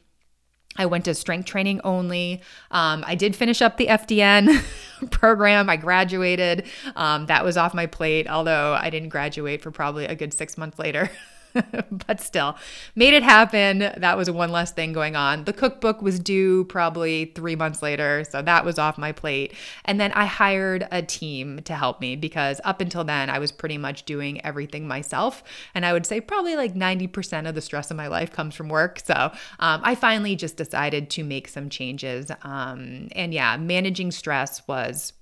I 0.79 0.85
went 0.85 1.05
to 1.05 1.15
strength 1.15 1.45
training 1.45 1.81
only. 1.83 2.41
Um, 2.69 3.03
I 3.07 3.15
did 3.15 3.35
finish 3.35 3.61
up 3.61 3.77
the 3.77 3.87
FDN 3.87 4.63
program. 5.11 5.69
I 5.69 5.77
graduated. 5.77 6.67
Um, 6.95 7.25
that 7.27 7.43
was 7.43 7.57
off 7.57 7.73
my 7.73 7.87
plate, 7.87 8.27
although 8.27 8.73
I 8.73 8.89
didn't 8.89 9.09
graduate 9.09 9.61
for 9.61 9.71
probably 9.71 10.05
a 10.05 10.15
good 10.15 10.33
six 10.33 10.57
months 10.57 10.77
later. 10.77 11.09
but 12.07 12.21
still, 12.21 12.57
made 12.95 13.13
it 13.13 13.23
happen. 13.23 13.79
That 13.79 14.17
was 14.17 14.29
one 14.29 14.51
less 14.51 14.71
thing 14.71 14.93
going 14.93 15.15
on. 15.15 15.45
The 15.45 15.53
cookbook 15.53 16.01
was 16.01 16.19
due 16.19 16.65
probably 16.65 17.31
three 17.35 17.55
months 17.55 17.81
later, 17.81 18.23
so 18.23 18.41
that 18.41 18.65
was 18.65 18.77
off 18.79 18.97
my 18.97 19.11
plate. 19.11 19.53
And 19.85 19.99
then 19.99 20.11
I 20.13 20.25
hired 20.25 20.87
a 20.91 21.01
team 21.01 21.61
to 21.63 21.75
help 21.75 22.01
me 22.01 22.15
because 22.15 22.61
up 22.63 22.81
until 22.81 23.03
then, 23.03 23.29
I 23.29 23.39
was 23.39 23.51
pretty 23.51 23.77
much 23.77 24.03
doing 24.03 24.43
everything 24.45 24.87
myself. 24.87 25.43
And 25.73 25.85
I 25.85 25.93
would 25.93 26.05
say 26.05 26.21
probably 26.21 26.55
like 26.55 26.73
90% 26.73 27.47
of 27.47 27.55
the 27.55 27.61
stress 27.61 27.91
in 27.91 27.97
my 27.97 28.07
life 28.07 28.31
comes 28.31 28.55
from 28.55 28.69
work. 28.69 28.99
So 28.99 29.31
um, 29.59 29.81
I 29.83 29.95
finally 29.95 30.35
just 30.35 30.57
decided 30.57 31.09
to 31.11 31.23
make 31.23 31.47
some 31.47 31.69
changes. 31.69 32.31
Um, 32.43 33.07
and 33.13 33.33
yeah, 33.33 33.57
managing 33.57 34.11
stress 34.11 34.67
was 34.67 35.13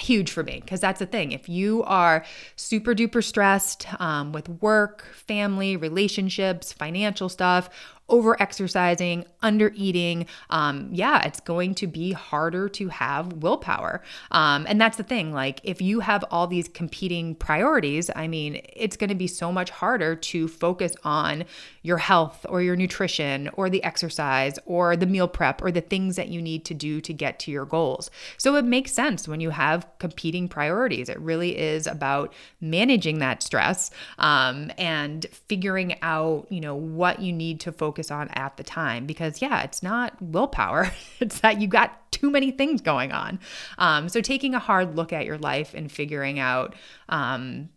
huge 0.00 0.30
for 0.30 0.42
me 0.42 0.60
because 0.60 0.80
that's 0.80 0.98
the 0.98 1.06
thing. 1.06 1.32
If 1.32 1.48
you 1.48 1.82
are 1.84 2.24
super 2.56 2.94
duper 2.94 3.22
stressed 3.22 3.86
um, 4.00 4.32
with 4.32 4.48
work, 4.48 5.04
family, 5.14 5.76
relationships, 5.76 6.72
financial 6.72 7.28
stuff, 7.28 7.68
over 8.08 8.40
exercising, 8.40 9.24
under 9.42 9.70
eating, 9.74 10.26
um, 10.50 10.88
yeah, 10.90 11.22
it's 11.26 11.40
going 11.40 11.74
to 11.74 11.86
be 11.86 12.12
harder 12.12 12.68
to 12.68 12.88
have 12.88 13.34
willpower. 13.34 14.02
Um, 14.30 14.64
and 14.66 14.80
that's 14.80 14.96
the 14.96 15.02
thing. 15.02 15.32
Like, 15.32 15.60
if 15.62 15.82
you 15.82 16.00
have 16.00 16.24
all 16.30 16.46
these 16.46 16.68
competing 16.68 17.34
priorities, 17.34 18.10
I 18.16 18.26
mean, 18.26 18.62
it's 18.72 18.96
going 18.96 19.10
to 19.10 19.16
be 19.16 19.26
so 19.26 19.52
much 19.52 19.70
harder 19.70 20.16
to 20.16 20.48
focus 20.48 20.94
on 21.04 21.44
your 21.88 21.98
health 21.98 22.44
or 22.50 22.60
your 22.60 22.76
nutrition 22.76 23.48
or 23.54 23.70
the 23.70 23.82
exercise 23.82 24.58
or 24.66 24.94
the 24.94 25.06
meal 25.06 25.26
prep 25.26 25.62
or 25.62 25.72
the 25.72 25.80
things 25.80 26.16
that 26.16 26.28
you 26.28 26.42
need 26.42 26.66
to 26.66 26.74
do 26.74 27.00
to 27.00 27.14
get 27.14 27.38
to 27.38 27.50
your 27.50 27.64
goals. 27.64 28.10
So 28.36 28.56
it 28.56 28.64
makes 28.66 28.92
sense 28.92 29.26
when 29.26 29.40
you 29.40 29.50
have 29.50 29.88
competing 29.98 30.48
priorities. 30.48 31.08
It 31.08 31.18
really 31.18 31.58
is 31.58 31.86
about 31.86 32.34
managing 32.60 33.20
that 33.20 33.42
stress 33.42 33.90
um, 34.18 34.70
and 34.76 35.24
figuring 35.48 35.96
out, 36.02 36.46
you 36.50 36.60
know, 36.60 36.76
what 36.76 37.20
you 37.20 37.32
need 37.32 37.58
to 37.60 37.72
focus 37.72 38.10
on 38.10 38.28
at 38.34 38.58
the 38.58 38.62
time 38.62 39.06
because 39.06 39.40
yeah 39.40 39.62
it's 39.62 39.82
not 39.82 40.20
willpower 40.20 40.92
it's 41.20 41.40
that 41.40 41.60
you 41.60 41.66
got 41.66 42.10
too 42.12 42.30
many 42.30 42.50
things 42.50 42.80
going 42.80 43.12
on 43.12 43.38
um, 43.78 44.08
so 44.08 44.20
taking 44.20 44.54
a 44.54 44.58
hard 44.58 44.94
look 44.94 45.12
at 45.12 45.24
your 45.24 45.38
life 45.38 45.72
and 45.74 45.90
figuring 45.90 46.38
out 46.38 46.74
um, 47.08 47.68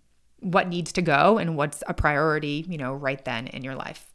what 0.41 0.67
needs 0.67 0.91
to 0.91 1.01
go 1.01 1.37
and 1.37 1.55
what's 1.55 1.83
a 1.87 1.93
priority 1.93 2.65
you 2.67 2.77
know 2.77 2.93
right 2.93 3.23
then 3.25 3.47
in 3.47 3.63
your 3.63 3.75
life 3.75 4.10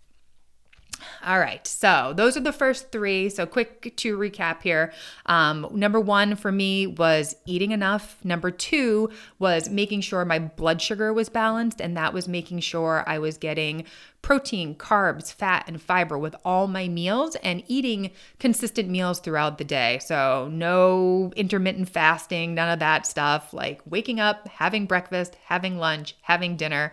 all 1.25 1.39
right, 1.39 1.67
so 1.67 2.13
those 2.17 2.37
are 2.37 2.41
the 2.41 2.53
first 2.53 2.93
three. 2.93 3.29
So, 3.29 3.47
quick 3.47 3.97
to 3.97 4.17
recap 4.17 4.63
here. 4.63 4.93
Um, 5.27 5.67
number 5.73 6.01
one 6.01 6.37
for 6.37 6.53
me 6.53 6.87
was 6.87 7.37
eating 7.47 7.73
enough. 7.73 8.25
Number 8.25 8.51
two 8.51 9.11
was 9.39 9.69
making 9.69 10.03
sure 10.03 10.25
my 10.25 10.39
blood 10.39 10.81
sugar 10.81 11.13
was 11.13 11.29
balanced, 11.29 11.81
and 11.81 11.97
that 11.97 12.13
was 12.13 12.29
making 12.29 12.61
sure 12.61 13.05
I 13.07 13.19
was 13.19 13.39
getting 13.39 13.85
protein, 14.23 14.75
carbs, 14.75 15.33
fat, 15.33 15.65
and 15.69 15.81
fiber 15.81 16.19
with 16.19 16.35
all 16.45 16.67
my 16.67 16.89
meals 16.89 17.37
and 17.45 17.63
eating 17.69 18.11
consistent 18.41 18.89
meals 18.89 19.21
throughout 19.21 19.57
the 19.57 19.65
day. 19.65 20.01
So, 20.01 20.49
no 20.51 21.33
intermittent 21.37 21.89
fasting, 21.89 22.55
none 22.55 22.69
of 22.69 22.81
that 22.81 23.07
stuff. 23.07 23.55
Like 23.55 23.81
waking 23.87 24.19
up, 24.19 24.49
having 24.49 24.87
breakfast, 24.87 25.37
having 25.45 25.79
lunch, 25.79 26.17
having 26.23 26.57
dinner, 26.57 26.93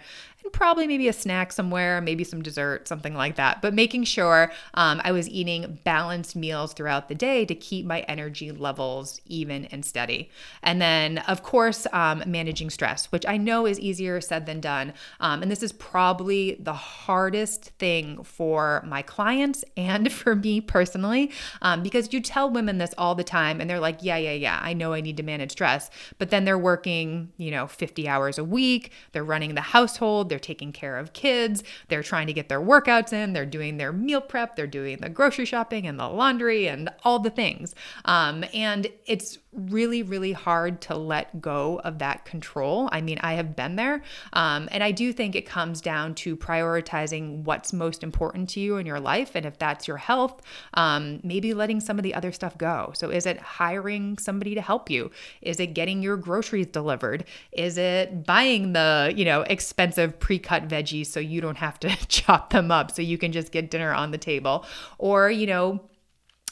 probably 0.52 0.88
maybe 0.88 1.08
a 1.08 1.14
snack 1.14 1.52
somewhere, 1.52 2.02
maybe 2.02 2.24
some 2.24 2.42
dessert, 2.42 2.88
something 2.88 3.14
like 3.14 3.36
that. 3.36 3.62
But 3.62 3.74
making 3.74 4.04
sure 4.04 4.52
um, 4.74 5.02
I 5.04 5.12
was 5.12 5.30
eating 5.30 5.80
balanced 5.84 6.36
meals 6.36 6.74
throughout 6.74 7.08
the 7.10 7.16
day 7.16 7.46
to 7.46 7.56
keep 7.56 7.86
my 7.86 8.02
energy 8.02 8.52
levels 8.52 9.22
even 9.26 9.66
and 9.66 9.86
steady. 9.86 10.30
And 10.62 10.82
then, 10.82 11.20
of 11.20 11.44
course, 11.44 11.88
um, 11.94 12.24
managing 12.26 12.70
stress, 12.70 13.12
which 13.12 13.26
I 13.26 13.38
know 13.38 13.66
is 13.66 13.80
easier 13.80 14.20
said 14.22 14.46
than 14.46 14.60
done. 14.60 14.94
Um, 15.20 15.42
and 15.42 15.52
this 15.52 15.64
is 15.64 15.72
probably 15.72 16.56
the 16.60 16.74
hardest 16.74 17.72
thing 17.80 18.24
for 18.24 18.84
my 18.86 19.02
clients 19.02 19.64
and 19.78 20.12
for 20.14 20.36
me 20.36 20.62
personally, 20.62 21.32
um, 21.62 21.84
because 21.84 22.14
you 22.14 22.20
tell 22.20 22.50
women 22.50 22.78
this 22.78 22.94
all 22.98 23.16
the 23.16 23.24
time 23.24 23.62
and 23.62 23.70
they're 23.70 23.80
like, 23.80 24.00
yeah, 24.02 24.18
yeah, 24.18 24.34
yeah, 24.34 24.60
I 24.62 24.74
know 24.74 24.94
I 24.94 25.02
need 25.02 25.18
to 25.18 25.24
manage 25.24 25.52
stress. 25.52 25.90
But 26.18 26.30
then 26.30 26.46
they're 26.46 26.58
working, 26.58 27.32
you 27.38 27.52
know, 27.52 27.68
50 27.68 28.08
hours 28.08 28.38
a 28.38 28.44
week, 28.44 28.92
they're 29.12 29.24
running 29.24 29.56
the 29.56 29.62
household, 29.62 30.30
they're 30.34 30.40
taking 30.40 30.72
care 30.72 30.98
of 30.98 31.14
kids, 31.14 31.64
they're 31.90 32.02
trying 32.02 32.26
to 32.26 32.34
get 32.34 32.50
their 32.50 32.60
workouts 32.60 33.14
in, 33.14 33.34
they're 33.34 33.46
doing 33.46 33.78
their 33.78 33.94
meal 33.94 34.20
prep, 34.20 34.56
they're 34.56 34.66
doing 34.66 34.98
the 34.98 35.08
grocery 35.08 35.46
shopping 35.46 35.86
and 35.86 36.00
the 36.00 36.08
laundry 36.08 36.68
and 36.68 36.90
all 37.04 37.20
the 37.20 37.30
things. 37.30 37.76
Um, 38.06 38.44
and 38.52 38.88
it's 39.06 39.38
really, 39.56 40.04
really 40.04 40.32
hard 40.32 40.82
to 40.82 40.96
let 40.96 41.42
go 41.42 41.80
of 41.84 42.00
that 42.00 42.26
control. 42.26 42.90
I 42.92 43.02
mean, 43.02 43.20
I 43.22 43.34
have 43.34 43.56
been 43.56 43.76
there. 43.76 44.04
Um, 44.34 44.68
and 44.72 44.84
I 44.84 44.92
do 44.92 45.14
think 45.14 45.36
it 45.36 45.46
comes 45.46 45.82
down 45.82 46.16
to 46.16 46.36
prioritizing 46.36 47.44
what's 47.44 47.74
most 47.74 48.04
important 48.04 48.50
to 48.50 48.60
you 48.60 48.78
in 48.78 48.86
your 48.86 49.00
life. 49.00 49.32
And 49.36 49.46
if 49.46 49.58
that's 49.58 49.88
your 49.88 49.98
health, 49.98 50.42
um, 50.74 51.20
maybe 51.24 51.54
letting 51.54 51.80
some 51.80 51.98
of 51.98 52.04
the 52.04 52.14
other 52.14 52.32
stuff 52.32 52.58
go. 52.58 52.92
So, 52.96 53.10
is 53.10 53.26
it 53.26 53.38
hiring 53.40 54.18
somebody 54.18 54.56
to 54.56 54.62
help 54.62 54.90
you? 54.90 55.12
Is 55.42 55.60
it 55.60 55.68
getting 55.68 56.02
your 56.02 56.18
groceries 56.18 56.68
delivered? 56.68 57.26
Is 57.52 57.78
it 57.78 58.26
buying 58.26 58.74
the, 58.74 59.14
you 59.16 59.26
know, 59.26 59.42
expensive 59.42 60.20
pre 60.20 60.40
cut 60.40 60.68
veggies 60.68 61.08
so 61.08 61.20
you 61.20 61.42
don't 61.42 61.58
have 61.58 61.80
to 61.82 61.90
chop 62.08 62.52
them 62.52 62.72
up 62.72 62.92
so 62.92 63.02
you 63.02 63.18
can 63.18 63.32
just 63.32 63.52
get 63.52 63.70
dinner 63.70 63.94
on 63.94 64.12
the 64.12 64.18
table? 64.18 64.66
Or, 64.98 65.30
you 65.30 65.48
know, 65.48 65.82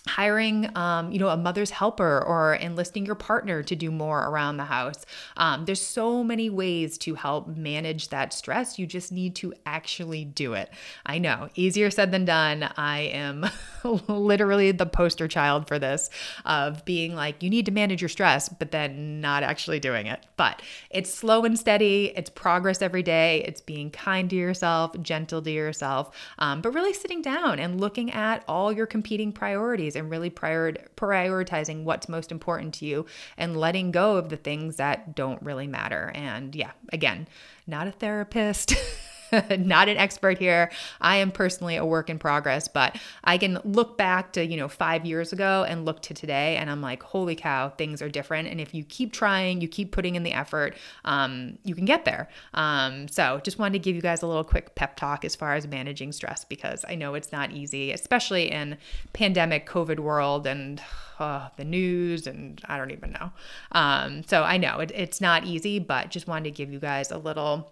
hiring 0.08 0.76
um, 0.76 1.12
you 1.12 1.20
know 1.20 1.30
a 1.30 1.38
mother's 1.38 1.70
helper 1.70 2.24
or 2.26 2.56
enlisting 2.56 3.06
your 3.06 3.16
partner 3.16 3.62
to 3.64 3.76
do 3.76 3.92
more 3.92 4.28
around 4.28 4.58
the 4.58 4.66
house. 4.66 5.06
Um, 5.38 5.66
there's 5.66 5.82
so 5.82 6.24
many 6.24 6.50
ways 6.50 6.98
to 7.00 7.16
help 7.16 7.48
manage 7.48 8.10
that 8.10 8.34
stress. 8.34 8.80
You 8.80 8.88
just 8.88 9.12
need 9.12 9.36
to 9.38 9.54
actually 9.66 10.26
do 10.26 10.54
it. 10.54 10.72
I 11.06 11.20
know 11.20 11.50
easier 11.56 11.92
said 11.92 12.12
than 12.12 12.26
done. 12.26 12.70
I 12.78 13.02
am 13.02 13.46
literally 14.08 14.72
the 14.72 14.86
poster 14.86 15.28
child 15.28 15.68
for 15.68 15.78
this 15.78 16.10
of 16.46 16.84
being 16.86 17.16
like 17.16 17.44
you 17.44 17.50
need 17.50 17.66
to 17.68 17.72
manage 17.72 18.02
your 18.02 18.10
stress 18.10 18.50
but 18.50 18.72
then 18.72 19.22
not 19.22 19.44
actually 19.44 19.80
doing 19.80 20.08
it. 20.08 20.26
But 20.36 20.62
it's 20.90 21.14
slow 21.14 21.46
and 21.46 21.58
steady. 21.58 22.12
It's 22.16 22.30
progress 22.30 22.82
every 22.82 23.04
day. 23.04 23.44
It's 23.46 23.62
being 23.62 23.92
kind 23.92 24.30
to 24.30 24.36
yourself 24.36 25.00
gentle 25.02 25.42
to 25.42 25.52
yourself 25.52 26.16
um, 26.40 26.62
but 26.62 26.74
really 26.74 26.94
sitting 26.94 27.22
down 27.22 27.60
and 27.60 27.80
looking 27.80 28.12
at 28.12 28.44
all 28.48 28.72
your 28.72 28.86
competing 28.86 29.32
priorities 29.32 29.91
and 29.96 30.10
really 30.10 30.30
prior- 30.30 30.74
prioritizing 30.96 31.84
what's 31.84 32.10
most 32.10 32.32
important 32.32 32.74
to 32.76 32.86
you 32.86 33.06
and 33.38 33.58
letting 33.58 33.92
go 33.92 34.18
of 34.18 34.30
the 34.30 34.38
things 34.38 34.78
that 34.78 35.16
don't 35.16 35.42
really 35.42 35.68
matter. 35.68 36.12
And 36.16 36.56
yeah, 36.56 36.72
again, 36.92 37.28
not 37.68 37.88
a 37.88 37.92
therapist. 37.92 38.76
not 39.58 39.88
an 39.90 39.98
expert 39.98 40.38
here. 40.38 40.72
I 41.00 41.18
am 41.18 41.32
personally 41.32 41.76
a 41.76 41.86
work 41.86 42.10
in 42.10 42.20
progress, 42.20 42.68
but 42.68 42.98
I 43.24 43.38
can 43.38 43.60
look 43.64 43.98
back 43.98 44.34
to, 44.34 44.46
you 44.46 44.58
know, 44.58 44.68
five 44.68 45.06
years 45.06 45.34
ago 45.34 45.66
and 45.68 45.86
look 45.86 46.02
to 46.04 46.14
today, 46.14 46.58
and 46.58 46.70
I'm 46.70 46.82
like, 46.82 47.04
holy 47.04 47.36
cow, 47.36 47.70
things 47.70 48.02
are 48.02 48.10
different. 48.10 48.48
And 48.48 48.60
if 48.60 48.74
you 48.74 48.84
keep 48.84 49.14
trying, 49.14 49.62
you 49.62 49.68
keep 49.68 49.92
putting 49.92 50.16
in 50.16 50.24
the 50.24 50.34
effort, 50.34 50.76
um, 51.06 51.58
you 51.64 51.76
can 51.76 51.86
get 51.86 52.06
there. 52.06 52.30
Um, 52.54 53.08
so 53.08 53.40
just 53.44 53.60
wanted 53.60 53.74
to 53.74 53.80
give 53.80 53.96
you 53.96 54.02
guys 54.02 54.22
a 54.22 54.28
little 54.28 54.44
quick 54.44 54.76
pep 54.76 54.96
talk 54.96 55.26
as 55.26 55.36
far 55.36 55.56
as 55.56 55.68
managing 55.68 56.12
stress 56.12 56.46
because 56.46 56.86
I 56.88 56.96
know 56.96 57.14
it's 57.16 57.32
not 57.32 57.52
easy, 57.52 57.92
especially 57.92 58.52
in 58.52 58.78
pandemic 59.14 59.68
COVID 59.68 60.00
world 60.00 60.48
and 60.48 60.82
uh, 61.20 61.50
the 61.56 61.64
news 61.64 62.28
and 62.28 62.62
I 62.66 62.78
don't 62.78 62.92
even 62.92 63.12
know. 63.12 63.32
Um, 63.72 64.24
so 64.24 64.44
I 64.44 64.58
know 64.58 64.80
it, 64.80 64.92
it's 64.94 65.22
not 65.22 65.46
easy, 65.46 65.80
but 65.80 66.10
just 66.10 66.28
wanted 66.28 66.46
to 66.46 66.52
give 66.52 66.72
you 66.72 66.80
guys 66.80 67.12
a 67.12 67.18
little 67.18 67.72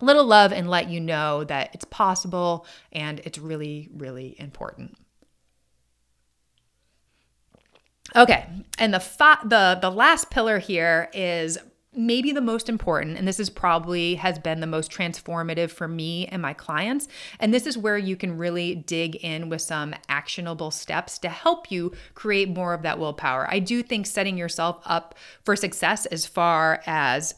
little 0.00 0.24
love 0.24 0.52
and 0.52 0.68
let 0.68 0.88
you 0.88 1.00
know 1.00 1.44
that 1.44 1.70
it's 1.74 1.84
possible 1.84 2.66
and 2.92 3.20
it's 3.20 3.38
really, 3.38 3.88
really 3.94 4.36
important. 4.38 4.96
Okay, 8.16 8.46
and 8.78 8.94
the 8.94 9.00
fa- 9.00 9.40
the 9.44 9.78
the 9.80 9.90
last 9.90 10.30
pillar 10.30 10.58
here 10.58 11.10
is 11.12 11.58
maybe 11.94 12.32
the 12.32 12.40
most 12.40 12.68
important 12.68 13.16
and 13.16 13.26
this 13.26 13.40
is 13.40 13.50
probably 13.50 14.14
has 14.14 14.38
been 14.38 14.60
the 14.60 14.66
most 14.66 14.90
transformative 14.90 15.70
for 15.70 15.88
me 15.88 16.26
and 16.26 16.40
my 16.40 16.52
clients 16.52 17.08
and 17.40 17.52
this 17.52 17.66
is 17.66 17.78
where 17.78 17.98
you 17.98 18.14
can 18.14 18.36
really 18.36 18.74
dig 18.74 19.16
in 19.16 19.48
with 19.48 19.60
some 19.62 19.94
actionable 20.08 20.70
steps 20.70 21.18
to 21.18 21.28
help 21.28 21.72
you 21.72 21.90
create 22.14 22.48
more 22.48 22.72
of 22.72 22.82
that 22.82 22.98
willpower. 22.98 23.48
I 23.50 23.58
do 23.58 23.82
think 23.82 24.06
setting 24.06 24.36
yourself 24.36 24.80
up 24.84 25.14
for 25.44 25.56
success 25.56 26.06
as 26.06 26.24
far 26.24 26.82
as 26.86 27.34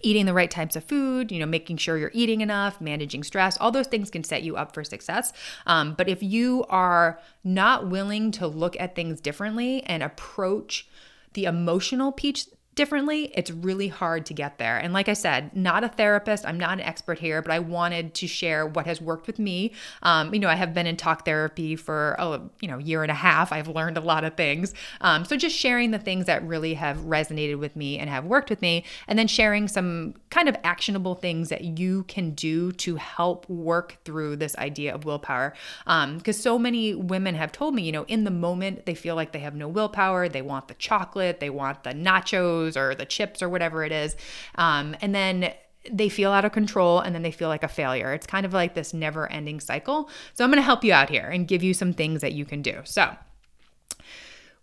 eating 0.00 0.26
the 0.26 0.34
right 0.34 0.50
types 0.50 0.76
of 0.76 0.84
food, 0.84 1.32
you 1.32 1.38
know, 1.38 1.46
making 1.46 1.76
sure 1.76 1.96
you're 1.96 2.10
eating 2.14 2.40
enough, 2.40 2.80
managing 2.80 3.22
stress, 3.22 3.56
all 3.58 3.70
those 3.70 3.86
things 3.86 4.10
can 4.10 4.24
set 4.24 4.42
you 4.42 4.56
up 4.56 4.72
for 4.74 4.84
success. 4.84 5.32
Um, 5.66 5.94
but 5.94 6.08
if 6.08 6.22
you 6.22 6.64
are 6.68 7.20
not 7.44 7.88
willing 7.88 8.30
to 8.32 8.46
look 8.46 8.78
at 8.80 8.94
things 8.94 9.20
differently 9.20 9.82
and 9.84 10.02
approach 10.02 10.88
the 11.34 11.44
emotional 11.44 12.12
piece 12.12 12.48
differently, 12.78 13.32
it's 13.34 13.50
really 13.50 13.88
hard 13.88 14.24
to 14.26 14.32
get 14.32 14.58
there. 14.58 14.78
And 14.78 14.92
like 14.92 15.08
I 15.08 15.12
said, 15.12 15.54
not 15.56 15.82
a 15.82 15.88
therapist, 15.88 16.46
I'm 16.46 16.58
not 16.58 16.74
an 16.74 16.80
expert 16.80 17.18
here, 17.18 17.42
but 17.42 17.50
I 17.50 17.58
wanted 17.58 18.14
to 18.14 18.28
share 18.28 18.68
what 18.68 18.86
has 18.86 19.00
worked 19.00 19.26
with 19.26 19.40
me. 19.40 19.72
Um, 20.04 20.32
you 20.32 20.38
know, 20.38 20.48
I 20.48 20.54
have 20.54 20.72
been 20.72 20.86
in 20.86 20.96
talk 20.96 21.24
therapy 21.24 21.74
for 21.74 22.14
a 22.20 22.40
you 22.60 22.68
know 22.68 22.78
year 22.78 23.02
and 23.02 23.10
a 23.10 23.16
half. 23.16 23.52
I've 23.52 23.66
learned 23.66 23.96
a 23.96 24.00
lot 24.00 24.22
of 24.22 24.36
things. 24.36 24.74
Um, 25.00 25.24
so 25.24 25.36
just 25.36 25.56
sharing 25.56 25.90
the 25.90 25.98
things 25.98 26.26
that 26.26 26.40
really 26.44 26.74
have 26.74 26.98
resonated 26.98 27.58
with 27.58 27.74
me 27.74 27.98
and 27.98 28.08
have 28.08 28.24
worked 28.24 28.48
with 28.48 28.62
me, 28.62 28.84
and 29.08 29.18
then 29.18 29.26
sharing 29.26 29.66
some 29.66 30.14
kind 30.30 30.48
of 30.48 30.56
actionable 30.62 31.16
things 31.16 31.48
that 31.48 31.64
you 31.64 32.04
can 32.04 32.30
do 32.30 32.70
to 32.72 32.94
help 32.94 33.48
work 33.50 33.96
through 34.04 34.36
this 34.36 34.56
idea 34.56 34.94
of 34.94 35.04
willpower. 35.04 35.52
Because 35.84 36.36
um, 36.36 36.42
so 36.42 36.60
many 36.60 36.94
women 36.94 37.34
have 37.34 37.50
told 37.50 37.74
me, 37.74 37.82
you 37.82 37.90
know, 37.90 38.04
in 38.04 38.22
the 38.22 38.30
moment 38.30 38.86
they 38.86 38.94
feel 38.94 39.16
like 39.16 39.32
they 39.32 39.40
have 39.40 39.56
no 39.56 39.66
willpower. 39.66 40.28
They 40.28 40.42
want 40.42 40.68
the 40.68 40.74
chocolate, 40.74 41.40
they 41.40 41.50
want 41.50 41.82
the 41.82 41.90
nachos 41.90 42.67
or 42.76 42.94
the 42.94 43.06
chips 43.06 43.42
or 43.42 43.48
whatever 43.48 43.84
it 43.84 43.92
is. 43.92 44.16
Um, 44.56 44.96
and 45.00 45.14
then 45.14 45.52
they 45.90 46.08
feel 46.08 46.32
out 46.32 46.44
of 46.44 46.52
control 46.52 47.00
and 47.00 47.14
then 47.14 47.22
they 47.22 47.30
feel 47.30 47.48
like 47.48 47.62
a 47.62 47.68
failure. 47.68 48.12
It's 48.12 48.26
kind 48.26 48.44
of 48.44 48.52
like 48.52 48.74
this 48.74 48.92
never 48.92 49.30
ending 49.30 49.60
cycle. 49.60 50.10
So 50.34 50.44
I'm 50.44 50.50
going 50.50 50.58
to 50.58 50.62
help 50.62 50.84
you 50.84 50.92
out 50.92 51.08
here 51.08 51.28
and 51.28 51.46
give 51.46 51.62
you 51.62 51.74
some 51.74 51.92
things 51.92 52.20
that 52.20 52.32
you 52.32 52.44
can 52.44 52.62
do. 52.62 52.80
So, 52.84 53.16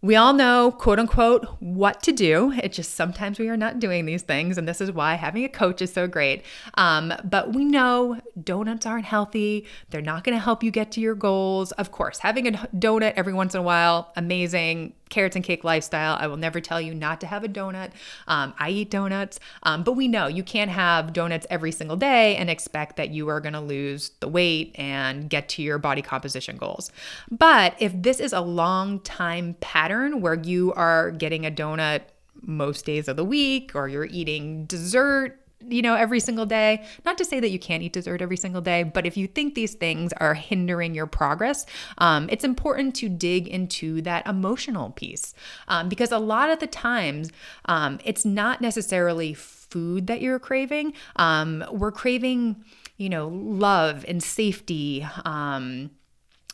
we 0.06 0.16
all 0.16 0.34
know, 0.34 0.72
quote 0.72 1.00
unquote, 1.00 1.48
what 1.60 2.04
to 2.04 2.12
do. 2.12 2.54
It's 2.62 2.76
just 2.76 2.94
sometimes 2.94 3.40
we 3.40 3.50
are 3.50 3.58
not 3.58 3.80
doing 3.80 4.06
these 4.06 4.22
things. 4.22 4.56
And 4.56 4.68
this 4.68 4.80
is 4.80 4.92
why 4.92 5.16
having 5.16 5.44
a 5.44 5.50
coach 5.50 5.82
is 5.82 5.92
so 5.92 6.08
great. 6.08 6.44
Um, 6.76 7.12
but 7.24 7.54
we 7.54 7.66
know 7.66 8.22
donuts 8.44 8.86
aren't 8.86 9.06
healthy. 9.06 9.66
They're 9.90 10.02
not 10.02 10.24
going 10.24 10.38
to 10.38 10.44
help 10.44 10.62
you 10.62 10.70
get 10.70 10.92
to 10.92 11.02
your 11.02 11.16
goals. 11.16 11.72
Of 11.72 11.92
course, 11.92 12.20
having 12.20 12.48
a 12.48 12.52
donut 12.52 13.14
every 13.16 13.34
once 13.34 13.56
in 13.56 13.62
a 13.62 13.64
while, 13.64 14.12
amazing 14.16 14.94
carrots 15.10 15.36
and 15.36 15.46
cake 15.46 15.64
lifestyle. 15.64 16.18
I 16.20 16.28
will 16.28 16.38
never 16.38 16.60
tell 16.60 16.82
you 16.82 16.94
not 16.94 17.22
to 17.22 17.28
have 17.28 17.44
a 17.44 17.48
donut. 17.48 17.92
Um, 18.28 18.54
I 18.60 18.72
eat 18.72 18.90
donuts, 18.90 19.40
um, 19.64 19.84
but 19.84 19.94
we 19.94 20.08
know 20.08 20.28
you 20.28 20.44
can't 20.44 20.72
have 20.72 21.14
donuts 21.14 21.46
every 21.50 21.72
single 21.72 21.96
day 21.96 22.36
and 22.36 22.50
expect 22.50 22.98
that 22.98 23.10
you 23.10 23.28
are 23.30 23.40
going 23.40 23.54
to 23.54 23.62
lose 23.62 24.12
the 24.20 24.28
weight 24.28 24.76
and 24.76 25.30
get 25.30 25.48
to 25.50 25.62
your 25.62 25.78
body 25.78 26.02
composition 26.02 26.58
goals. 26.58 26.92
But 27.30 27.76
if 27.80 27.94
this 27.96 28.20
is 28.20 28.34
a 28.34 28.42
long 28.42 29.00
time 29.02 29.56
pattern 29.62 29.95
where 30.22 30.36
you 30.36 30.74
are 30.74 31.12
getting 31.12 31.46
a 31.46 31.52
donut 31.52 32.02
most 32.42 32.86
days 32.86 33.08
of 33.08 33.16
the 33.16 33.26
week 33.26 33.72
or 33.76 33.88
you're 33.88 34.06
eating 34.06 34.66
dessert 34.66 35.40
you 35.68 35.82
know, 35.82 35.96
every 35.96 36.20
single 36.20 36.46
day. 36.46 36.86
Not 37.06 37.18
to 37.18 37.26
say 37.26 37.40
that 37.40 37.50
you 37.50 37.60
can't 37.60 37.82
eat 37.82 37.94
dessert 37.94 38.22
every 38.22 38.38
single 38.38 38.62
day, 38.62 38.84
but 38.84 39.06
if 39.06 39.18
you 39.18 39.28
think 39.28 39.56
these 39.56 39.74
things 39.74 40.14
are 40.14 40.34
hindering 40.34 40.94
your 40.94 41.08
progress, 41.08 41.66
um, 41.98 42.28
it's 42.32 42.44
important 42.44 42.96
to 42.98 43.10
dig 43.10 43.48
into 43.48 44.02
that 44.02 44.28
emotional 44.28 44.92
piece 44.92 45.34
um, 45.68 45.90
because 45.90 46.12
a 46.12 46.20
lot 46.20 46.50
of 46.50 46.60
the 46.60 46.68
times 46.68 47.32
um, 47.66 48.00
it's 48.04 48.26
not 48.26 48.62
necessarily 48.62 49.34
food 49.34 50.08
that 50.08 50.22
you're 50.22 50.40
craving. 50.40 50.94
Um, 51.16 51.64
we're 51.72 51.92
craving, 51.92 52.64
you 52.98 53.10
know, 53.10 53.28
love 53.28 54.06
and 54.08 54.22
safety. 54.22 55.08
Um, 55.24 55.92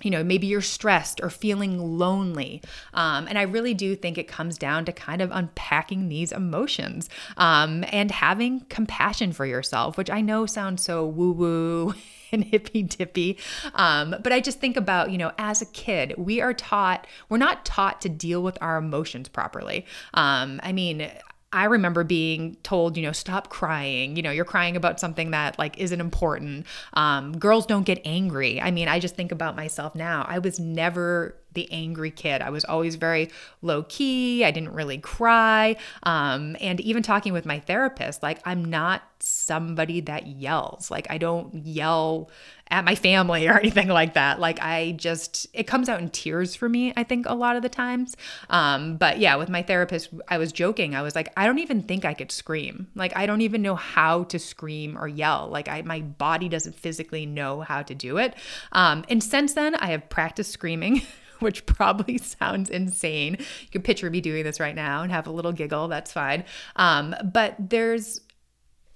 you 0.01 0.11
know, 0.11 0.23
maybe 0.23 0.47
you're 0.47 0.61
stressed 0.61 1.21
or 1.21 1.29
feeling 1.29 1.97
lonely. 1.97 2.61
Um, 2.93 3.27
and 3.27 3.37
I 3.37 3.43
really 3.43 3.73
do 3.73 3.95
think 3.95 4.17
it 4.17 4.27
comes 4.27 4.57
down 4.57 4.85
to 4.85 4.91
kind 4.91 5.21
of 5.21 5.29
unpacking 5.31 6.09
these 6.09 6.31
emotions 6.31 7.09
um, 7.37 7.83
and 7.91 8.11
having 8.11 8.61
compassion 8.69 9.31
for 9.31 9.45
yourself, 9.45 9.97
which 9.97 10.09
I 10.09 10.21
know 10.21 10.45
sounds 10.45 10.83
so 10.83 11.05
woo 11.05 11.31
woo 11.31 11.93
and 12.31 12.43
hippy 12.43 12.83
dippy. 12.83 13.37
Um, 13.75 14.15
but 14.21 14.31
I 14.31 14.39
just 14.39 14.59
think 14.59 14.77
about, 14.77 15.11
you 15.11 15.17
know, 15.17 15.31
as 15.37 15.61
a 15.61 15.65
kid, 15.65 16.15
we 16.17 16.41
are 16.41 16.53
taught, 16.53 17.05
we're 17.29 17.37
not 17.37 17.65
taught 17.65 18.01
to 18.01 18.09
deal 18.09 18.41
with 18.41 18.57
our 18.61 18.77
emotions 18.77 19.27
properly. 19.27 19.85
Um, 20.13 20.59
I 20.63 20.71
mean, 20.71 21.09
I 21.53 21.65
remember 21.65 22.03
being 22.03 22.55
told, 22.63 22.95
you 22.95 23.03
know, 23.03 23.11
stop 23.11 23.49
crying. 23.49 24.15
You 24.15 24.23
know, 24.23 24.31
you're 24.31 24.45
crying 24.45 24.77
about 24.77 24.99
something 24.99 25.31
that 25.31 25.59
like 25.59 25.77
isn't 25.77 25.99
important. 25.99 26.65
Um, 26.93 27.37
girls 27.37 27.65
don't 27.65 27.83
get 27.83 28.01
angry. 28.05 28.61
I 28.61 28.71
mean, 28.71 28.87
I 28.87 28.99
just 28.99 29.15
think 29.15 29.31
about 29.31 29.55
myself 29.55 29.93
now. 29.93 30.25
I 30.27 30.39
was 30.39 30.59
never 30.59 31.35
the 31.53 31.69
angry 31.71 32.11
kid. 32.11 32.41
I 32.41 32.49
was 32.49 32.63
always 32.63 32.95
very 32.95 33.29
low 33.61 33.83
key. 33.83 34.45
I 34.45 34.51
didn't 34.51 34.73
really 34.73 34.97
cry. 34.97 35.75
Um, 36.03 36.55
and 36.61 36.79
even 36.79 37.03
talking 37.03 37.33
with 37.33 37.45
my 37.45 37.59
therapist, 37.59 38.23
like, 38.23 38.39
I'm 38.45 38.63
not 38.63 39.03
somebody 39.19 39.99
that 40.01 40.27
yells. 40.27 40.89
Like, 40.89 41.07
I 41.09 41.17
don't 41.17 41.53
yell 41.53 42.29
at 42.71 42.85
my 42.85 42.95
family 42.95 43.47
or 43.49 43.59
anything 43.59 43.89
like 43.89 44.13
that. 44.15 44.39
Like, 44.39 44.59
I 44.61 44.93
just, 44.93 45.47
it 45.53 45.67
comes 45.67 45.89
out 45.89 45.99
in 45.99 46.09
tears 46.09 46.55
for 46.55 46.67
me, 46.67 46.93
I 46.95 47.03
think, 47.03 47.25
a 47.27 47.35
lot 47.35 47.55
of 47.55 47.61
the 47.61 47.69
times. 47.69 48.15
Um, 48.49 48.97
but 48.97 49.19
yeah, 49.19 49.35
with 49.35 49.49
my 49.49 49.61
therapist, 49.61 50.09
I 50.27 50.37
was 50.37 50.51
joking. 50.51 50.95
I 50.95 51.01
was 51.01 51.15
like, 51.15 51.31
I 51.37 51.45
don't 51.45 51.59
even 51.59 51.83
think 51.83 52.05
I 52.05 52.13
could 52.13 52.31
scream. 52.31 52.87
Like, 52.95 53.15
I 53.15 53.25
don't 53.25 53.41
even 53.41 53.61
know 53.61 53.75
how 53.75 54.23
to 54.23 54.39
scream 54.39 54.97
or 54.97 55.07
yell. 55.07 55.49
Like, 55.49 55.67
I, 55.67 55.81
my 55.83 56.01
body 56.01 56.49
doesn't 56.49 56.75
physically 56.75 57.25
know 57.25 57.61
how 57.61 57.83
to 57.83 57.93
do 57.93 58.17
it. 58.17 58.35
Um, 58.71 59.03
and 59.09 59.23
since 59.23 59.53
then, 59.53 59.75
I 59.75 59.87
have 59.87 60.09
practiced 60.09 60.51
screaming. 60.51 61.01
which 61.41 61.65
probably 61.65 62.17
sounds 62.39 62.69
insane. 62.69 63.37
You 63.39 63.69
can 63.71 63.81
picture 63.81 64.09
me 64.09 64.21
doing 64.21 64.43
this 64.43 64.59
right 64.59 64.75
now 64.75 65.01
and 65.01 65.11
have 65.11 65.27
a 65.27 65.31
little 65.31 65.51
giggle. 65.51 65.87
That's 65.87 66.13
fine. 66.13 66.45
Um, 66.75 67.15
but 67.23 67.55
there's 67.57 68.21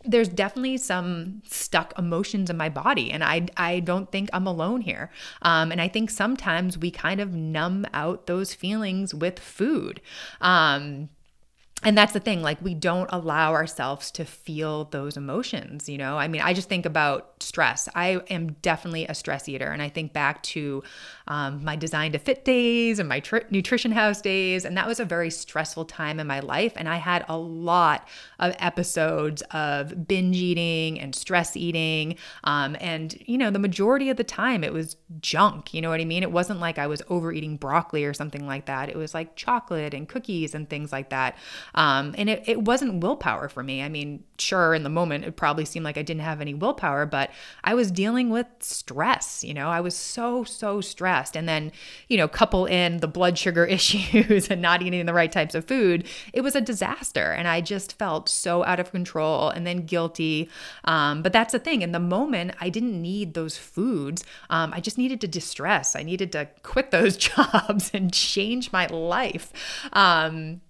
there's 0.07 0.27
definitely 0.27 0.77
some 0.77 1.41
stuck 1.45 1.97
emotions 1.97 2.49
in 2.49 2.57
my 2.57 2.69
body 2.69 3.11
and 3.11 3.23
i 3.23 3.47
i 3.57 3.79
don't 3.79 4.11
think 4.11 4.29
i'm 4.33 4.47
alone 4.47 4.81
here. 4.81 5.11
Um, 5.41 5.71
and 5.71 5.81
i 5.81 5.87
think 5.87 6.09
sometimes 6.09 6.77
we 6.77 6.91
kind 6.91 7.19
of 7.19 7.33
numb 7.33 7.85
out 7.93 8.27
those 8.27 8.53
feelings 8.53 9.13
with 9.13 9.39
food. 9.39 10.01
Um, 10.41 11.09
and 11.85 11.97
that's 11.97 12.13
the 12.13 12.19
thing 12.19 12.41
like 12.41 12.61
we 12.61 12.73
don't 12.73 13.09
allow 13.13 13.53
ourselves 13.53 14.11
to 14.11 14.25
feel 14.25 14.85
those 14.85 15.15
emotions 15.15 15.87
you 15.87 15.97
know? 15.97 16.17
I 16.17 16.27
mean 16.27 16.41
i 16.41 16.53
just 16.53 16.67
think 16.67 16.85
about 16.85 17.43
stress. 17.43 17.87
I 17.93 18.21
am 18.29 18.53
definitely 18.61 19.05
a 19.05 19.13
stress 19.13 19.47
eater 19.47 19.71
and 19.71 19.81
i 19.81 19.89
think 19.89 20.13
back 20.13 20.41
to 20.43 20.83
um, 21.27 21.63
my 21.63 21.75
design 21.75 22.11
to 22.11 22.19
fit 22.19 22.45
days 22.45 22.99
and 22.99 23.07
my 23.09 23.19
tr- 23.19 23.47
nutrition 23.49 23.91
house 23.91 24.21
days 24.21 24.65
and 24.65 24.75
that 24.77 24.87
was 24.87 24.99
a 24.99 25.05
very 25.05 25.29
stressful 25.29 25.85
time 25.85 26.19
in 26.19 26.27
my 26.27 26.39
life 26.39 26.73
and 26.75 26.89
i 26.89 26.97
had 26.97 27.25
a 27.27 27.37
lot 27.37 28.07
of 28.39 28.55
episodes 28.59 29.41
of 29.51 30.07
binge 30.07 30.35
eating 30.35 30.99
and 30.99 31.15
stress 31.15 31.55
eating 31.55 32.15
um, 32.43 32.75
and 32.79 33.17
you 33.25 33.37
know 33.37 33.51
the 33.51 33.59
majority 33.59 34.09
of 34.09 34.17
the 34.17 34.23
time 34.23 34.63
it 34.63 34.73
was 34.73 34.97
junk 35.19 35.73
you 35.73 35.81
know 35.81 35.89
what 35.89 36.01
i 36.01 36.05
mean? 36.05 36.23
It 36.23 36.31
wasn't 36.31 36.59
like 36.59 36.79
i 36.79 36.87
was 36.87 37.01
overeating 37.09 37.57
broccoli 37.57 38.05
or 38.05 38.13
something 38.13 38.47
like 38.47 38.65
that. 38.65 38.89
It 38.89 38.95
was 38.95 39.13
like 39.13 39.35
chocolate 39.35 39.93
and 39.93 40.07
cookies 40.07 40.55
and 40.55 40.69
things 40.69 40.91
like 40.91 41.09
that 41.09 41.37
um, 41.75 42.15
and 42.17 42.29
it, 42.29 42.43
it 42.47 42.61
wasn't 42.61 43.03
willpower 43.03 43.49
for 43.49 43.61
me. 43.61 43.83
I 43.83 43.89
mean, 43.89 44.23
sure, 44.39 44.73
in 44.73 44.83
the 44.83 44.89
moment, 44.89 45.25
it 45.25 45.35
probably 45.35 45.65
seemed 45.65 45.83
like 45.83 45.97
I 45.97 46.01
didn't 46.01 46.21
have 46.21 46.41
any 46.41 46.53
willpower, 46.53 47.05
but 47.05 47.31
I 47.63 47.73
was 47.73 47.91
dealing 47.91 48.29
with 48.29 48.47
stress. 48.59 49.43
You 49.43 49.53
know, 49.53 49.69
I 49.69 49.81
was 49.81 49.95
so, 49.95 50.45
so 50.45 50.81
stressed. 50.81 51.35
And 51.35 51.47
then, 51.47 51.73
you 52.07 52.17
know, 52.17 52.27
couple 52.27 52.65
in 52.65 52.97
the 52.97 53.07
blood 53.07 53.37
sugar 53.37 53.65
issues 53.75 54.49
and 54.49 54.61
not 54.61 54.81
eating 54.81 55.05
the 55.05 55.13
right 55.13 55.31
types 55.31 55.53
of 55.53 55.65
food, 55.65 56.07
it 56.33 56.41
was 56.41 56.55
a 56.55 56.61
disaster. 56.61 57.31
And 57.31 57.47
I 57.47 57.59
just 57.59 57.99
felt 57.99 58.29
so 58.29 58.63
out 58.63 58.79
of 58.79 58.91
control 58.91 59.49
and 59.49 59.67
then 59.67 59.85
guilty. 59.85 60.49
Um, 60.85 61.21
but 61.21 61.33
that's 61.33 61.51
the 61.51 61.59
thing. 61.59 61.81
In 61.81 61.91
the 61.91 61.99
moment, 61.99 62.55
I 62.61 62.69
didn't 62.69 63.01
need 63.01 63.33
those 63.33 63.57
foods. 63.57 64.23
Um, 64.49 64.71
I 64.73 64.79
just 64.79 64.97
needed 64.97 65.19
to 65.21 65.27
distress. 65.27 65.95
I 65.95 66.03
needed 66.03 66.31
to 66.31 66.47
quit 66.63 66.91
those 66.91 67.17
jobs 67.35 67.91
and 67.93 68.13
change 68.13 68.71
my 68.71 68.87
life. 68.87 69.51
Um, 69.91 70.61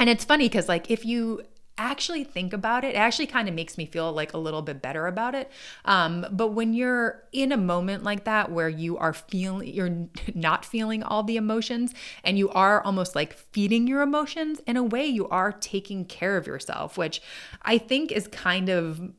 and 0.00 0.08
it's 0.08 0.24
funny 0.24 0.46
because, 0.46 0.66
like, 0.66 0.90
if 0.90 1.04
you 1.04 1.42
actually 1.76 2.24
think 2.24 2.52
about 2.52 2.84
it, 2.84 2.94
it 2.94 2.98
actually 2.98 3.26
kind 3.26 3.48
of 3.48 3.54
makes 3.54 3.78
me 3.78 3.86
feel 3.86 4.12
like 4.12 4.32
a 4.32 4.38
little 4.38 4.62
bit 4.62 4.82
better 4.82 5.06
about 5.06 5.34
it. 5.34 5.50
Um, 5.84 6.26
but 6.30 6.48
when 6.48 6.74
you're 6.74 7.22
in 7.32 7.52
a 7.52 7.56
moment 7.56 8.02
like 8.02 8.24
that 8.24 8.50
where 8.50 8.68
you 8.68 8.98
are 8.98 9.12
feeling, 9.12 9.68
you're 9.68 10.08
not 10.34 10.64
feeling 10.64 11.02
all 11.02 11.22
the 11.22 11.36
emotions 11.36 11.94
and 12.24 12.38
you 12.38 12.48
are 12.50 12.82
almost 12.82 13.14
like 13.14 13.34
feeding 13.34 13.86
your 13.86 14.00
emotions, 14.00 14.60
in 14.66 14.76
a 14.76 14.82
way, 14.82 15.06
you 15.06 15.28
are 15.28 15.52
taking 15.52 16.06
care 16.06 16.36
of 16.36 16.46
yourself, 16.46 16.96
which 16.96 17.20
I 17.62 17.78
think 17.78 18.10
is 18.10 18.26
kind 18.26 18.70
of 18.70 19.12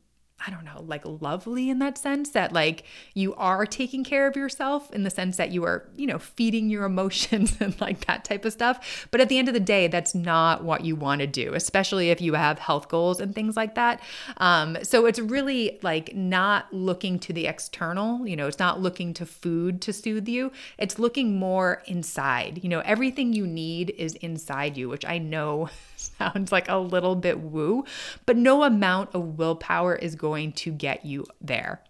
I 0.45 0.49
don't 0.49 0.65
know, 0.65 0.83
like 0.87 1.03
lovely 1.05 1.69
in 1.69 1.79
that 1.79 1.97
sense 1.97 2.31
that 2.31 2.51
like 2.51 2.83
you 3.13 3.35
are 3.35 3.65
taking 3.65 4.03
care 4.03 4.27
of 4.27 4.35
yourself 4.35 4.91
in 4.91 5.03
the 5.03 5.09
sense 5.09 5.37
that 5.37 5.51
you 5.51 5.63
are, 5.63 5.87
you 5.95 6.07
know, 6.07 6.17
feeding 6.19 6.69
your 6.69 6.85
emotions 6.85 7.57
and 7.59 7.79
like 7.79 8.05
that 8.05 8.25
type 8.25 8.45
of 8.45 8.53
stuff. 8.53 9.07
But 9.11 9.21
at 9.21 9.29
the 9.29 9.37
end 9.37 9.47
of 9.47 9.53
the 9.53 9.59
day, 9.59 9.87
that's 9.87 10.15
not 10.15 10.63
what 10.63 10.83
you 10.83 10.95
want 10.95 11.21
to 11.21 11.27
do, 11.27 11.53
especially 11.53 12.09
if 12.09 12.21
you 12.21 12.33
have 12.33 12.59
health 12.59 12.89
goals 12.89 13.19
and 13.19 13.35
things 13.35 13.55
like 13.55 13.75
that. 13.75 14.01
Um, 14.37 14.77
so 14.83 15.05
it's 15.05 15.19
really 15.19 15.79
like 15.81 16.15
not 16.15 16.71
looking 16.73 17.19
to 17.19 17.33
the 17.33 17.45
external, 17.47 18.27
you 18.27 18.35
know, 18.35 18.47
it's 18.47 18.59
not 18.59 18.81
looking 18.81 19.13
to 19.15 19.25
food 19.25 19.81
to 19.81 19.93
soothe 19.93 20.27
you. 20.27 20.51
It's 20.77 20.97
looking 20.97 21.37
more 21.37 21.83
inside. 21.85 22.63
You 22.63 22.69
know, 22.69 22.79
everything 22.81 23.33
you 23.33 23.45
need 23.45 23.91
is 23.91 24.15
inside 24.15 24.77
you, 24.77 24.89
which 24.89 25.05
I 25.05 25.17
know 25.17 25.69
sounds 26.17 26.51
like 26.51 26.69
a 26.69 26.77
little 26.77 27.15
bit 27.15 27.39
woo, 27.39 27.85
but 28.25 28.37
no 28.37 28.63
amount 28.63 29.13
of 29.13 29.37
willpower 29.37 29.95
is 29.95 30.15
going 30.15 30.51
to 30.53 30.71
get 30.71 31.05
you 31.05 31.25
there. 31.39 31.81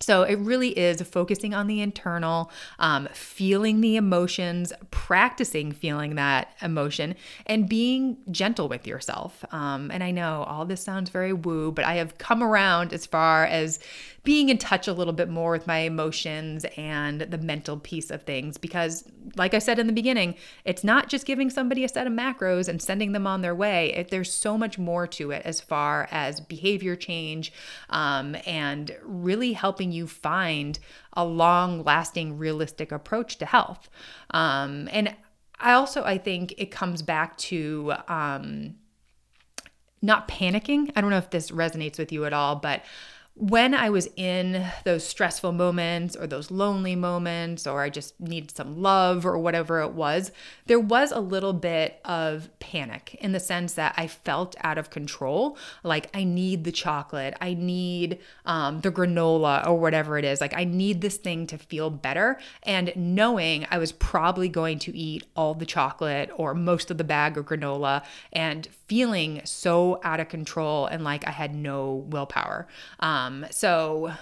So 0.00 0.22
it 0.22 0.38
really 0.38 0.78
is 0.78 1.00
focusing 1.02 1.54
on 1.54 1.66
the 1.66 1.80
internal, 1.80 2.50
um, 2.78 3.08
feeling 3.12 3.80
the 3.80 3.96
emotions, 3.96 4.72
practicing 4.90 5.72
feeling 5.72 6.16
that 6.16 6.52
emotion, 6.60 7.14
and 7.46 7.68
being 7.68 8.18
gentle 8.30 8.68
with 8.68 8.86
yourself. 8.86 9.44
Um, 9.52 9.90
and 9.90 10.04
I 10.04 10.10
know 10.10 10.44
all 10.46 10.66
this 10.66 10.82
sounds 10.82 11.10
very 11.10 11.32
woo, 11.32 11.72
but 11.72 11.84
I 11.84 11.94
have 11.94 12.18
come 12.18 12.42
around 12.42 12.92
as 12.92 13.06
far 13.06 13.44
as 13.46 13.78
being 14.26 14.48
in 14.48 14.58
touch 14.58 14.88
a 14.88 14.92
little 14.92 15.12
bit 15.12 15.28
more 15.28 15.52
with 15.52 15.68
my 15.68 15.78
emotions 15.78 16.66
and 16.76 17.20
the 17.20 17.38
mental 17.38 17.78
piece 17.78 18.10
of 18.10 18.24
things. 18.24 18.58
Because, 18.58 19.04
like 19.36 19.54
I 19.54 19.60
said 19.60 19.78
in 19.78 19.86
the 19.86 19.92
beginning, 19.92 20.34
it's 20.64 20.82
not 20.82 21.08
just 21.08 21.24
giving 21.26 21.48
somebody 21.48 21.84
a 21.84 21.88
set 21.88 22.08
of 22.08 22.12
macros 22.12 22.68
and 22.68 22.82
sending 22.82 23.12
them 23.12 23.24
on 23.24 23.42
their 23.42 23.54
way. 23.54 23.94
It, 23.94 24.10
there's 24.10 24.32
so 24.32 24.58
much 24.58 24.78
more 24.78 25.06
to 25.06 25.30
it 25.30 25.42
as 25.44 25.60
far 25.60 26.08
as 26.10 26.40
behavior 26.40 26.96
change 26.96 27.52
um, 27.88 28.36
and 28.46 28.96
really 29.04 29.52
helping 29.52 29.85
you 29.92 30.06
find 30.06 30.78
a 31.12 31.24
long 31.24 31.82
lasting, 31.84 32.38
realistic 32.38 32.92
approach 32.92 33.36
to 33.38 33.46
health. 33.46 33.88
Um, 34.30 34.88
and 34.92 35.14
I 35.58 35.72
also, 35.72 36.04
I 36.04 36.18
think 36.18 36.54
it 36.58 36.70
comes 36.70 37.02
back 37.02 37.36
to, 37.38 37.94
um, 38.08 38.76
not 40.02 40.28
panicking. 40.28 40.92
I 40.94 41.00
don't 41.00 41.10
know 41.10 41.16
if 41.16 41.30
this 41.30 41.50
resonates 41.50 41.98
with 41.98 42.12
you 42.12 42.24
at 42.26 42.32
all, 42.32 42.56
but 42.56 42.82
when 43.38 43.74
I 43.74 43.90
was 43.90 44.08
in 44.16 44.64
those 44.84 45.06
stressful 45.06 45.52
moments 45.52 46.16
or 46.16 46.26
those 46.26 46.50
lonely 46.50 46.96
moments, 46.96 47.66
or 47.66 47.82
I 47.82 47.90
just 47.90 48.18
needed 48.18 48.56
some 48.56 48.80
love 48.80 49.26
or 49.26 49.36
whatever 49.38 49.82
it 49.82 49.92
was, 49.92 50.32
there 50.64 50.80
was 50.80 51.12
a 51.12 51.20
little 51.20 51.52
bit 51.52 52.00
of 52.06 52.48
panic 52.60 53.14
in 53.20 53.32
the 53.32 53.40
sense 53.40 53.74
that 53.74 53.92
I 53.98 54.06
felt 54.06 54.56
out 54.62 54.78
of 54.78 54.88
control. 54.88 55.58
Like, 55.82 56.08
I 56.14 56.24
need 56.24 56.64
the 56.64 56.72
chocolate, 56.72 57.34
I 57.38 57.52
need 57.52 58.20
um, 58.46 58.80
the 58.80 58.90
granola 58.90 59.66
or 59.66 59.78
whatever 59.78 60.16
it 60.16 60.24
is. 60.24 60.40
Like, 60.40 60.56
I 60.56 60.64
need 60.64 61.02
this 61.02 61.18
thing 61.18 61.46
to 61.48 61.58
feel 61.58 61.90
better. 61.90 62.38
And 62.62 62.90
knowing 62.96 63.66
I 63.70 63.76
was 63.76 63.92
probably 63.92 64.48
going 64.48 64.78
to 64.80 64.96
eat 64.96 65.24
all 65.36 65.52
the 65.52 65.66
chocolate 65.66 66.30
or 66.36 66.54
most 66.54 66.90
of 66.90 66.96
the 66.96 67.04
bag 67.04 67.36
of 67.36 67.44
granola 67.44 68.02
and 68.32 68.66
feeling 68.86 69.40
so 69.44 70.00
out 70.04 70.20
of 70.20 70.28
control 70.28 70.86
and 70.86 71.04
like 71.04 71.26
I 71.26 71.30
had 71.30 71.54
no 71.54 72.06
willpower. 72.08 72.66
Um, 73.00 73.46
so 73.50 74.12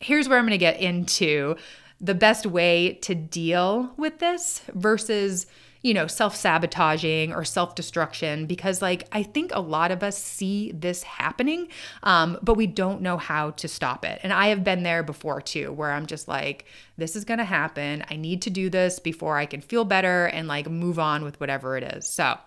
here's 0.00 0.28
where 0.28 0.38
I'm 0.38 0.44
going 0.44 0.50
to 0.50 0.58
get 0.58 0.80
into 0.80 1.56
the 2.00 2.14
best 2.14 2.46
way 2.46 2.94
to 3.02 3.14
deal 3.14 3.92
with 3.96 4.18
this 4.18 4.62
versus 4.74 5.46
you 5.82 5.94
know, 5.94 6.06
self 6.06 6.34
sabotaging 6.34 7.32
or 7.32 7.44
self 7.44 7.74
destruction 7.74 8.46
because, 8.46 8.82
like, 8.82 9.06
I 9.12 9.22
think 9.22 9.52
a 9.54 9.60
lot 9.60 9.90
of 9.90 10.02
us 10.02 10.18
see 10.18 10.72
this 10.72 11.02
happening, 11.02 11.68
um, 12.02 12.38
but 12.42 12.54
we 12.54 12.66
don't 12.66 13.00
know 13.00 13.16
how 13.16 13.50
to 13.52 13.68
stop 13.68 14.04
it. 14.04 14.20
And 14.22 14.32
I 14.32 14.48
have 14.48 14.64
been 14.64 14.82
there 14.82 15.02
before 15.02 15.40
too, 15.40 15.72
where 15.72 15.92
I'm 15.92 16.06
just 16.06 16.26
like, 16.26 16.64
this 16.96 17.14
is 17.14 17.24
going 17.24 17.38
to 17.38 17.44
happen. 17.44 18.04
I 18.10 18.16
need 18.16 18.42
to 18.42 18.50
do 18.50 18.68
this 18.68 18.98
before 18.98 19.36
I 19.36 19.46
can 19.46 19.60
feel 19.60 19.84
better 19.84 20.26
and 20.26 20.48
like 20.48 20.68
move 20.68 20.98
on 20.98 21.22
with 21.22 21.38
whatever 21.38 21.76
it 21.76 21.84
is. 21.84 22.06
So, 22.08 22.38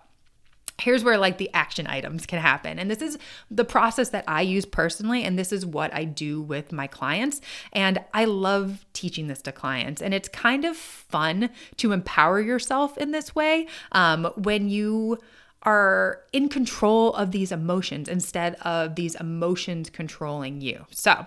here's 0.82 1.04
where 1.04 1.18
like 1.18 1.38
the 1.38 1.50
action 1.54 1.86
items 1.86 2.26
can 2.26 2.38
happen. 2.38 2.78
And 2.78 2.90
this 2.90 3.00
is 3.00 3.18
the 3.50 3.64
process 3.64 4.10
that 4.10 4.24
I 4.26 4.42
use 4.42 4.64
personally. 4.64 5.22
And 5.24 5.38
this 5.38 5.52
is 5.52 5.64
what 5.64 5.94
I 5.94 6.04
do 6.04 6.42
with 6.42 6.72
my 6.72 6.86
clients. 6.86 7.40
And 7.72 8.02
I 8.12 8.24
love 8.24 8.84
teaching 8.92 9.28
this 9.28 9.42
to 9.42 9.52
clients. 9.52 10.02
And 10.02 10.12
it's 10.12 10.28
kind 10.28 10.64
of 10.64 10.76
fun 10.76 11.50
to 11.76 11.92
empower 11.92 12.40
yourself 12.40 12.98
in 12.98 13.12
this 13.12 13.34
way 13.34 13.66
um, 13.92 14.24
when 14.36 14.68
you 14.68 15.18
are 15.62 16.20
in 16.32 16.48
control 16.48 17.14
of 17.14 17.30
these 17.30 17.52
emotions 17.52 18.08
instead 18.08 18.56
of 18.62 18.96
these 18.96 19.14
emotions 19.14 19.90
controlling 19.90 20.60
you. 20.60 20.86
So, 20.90 21.24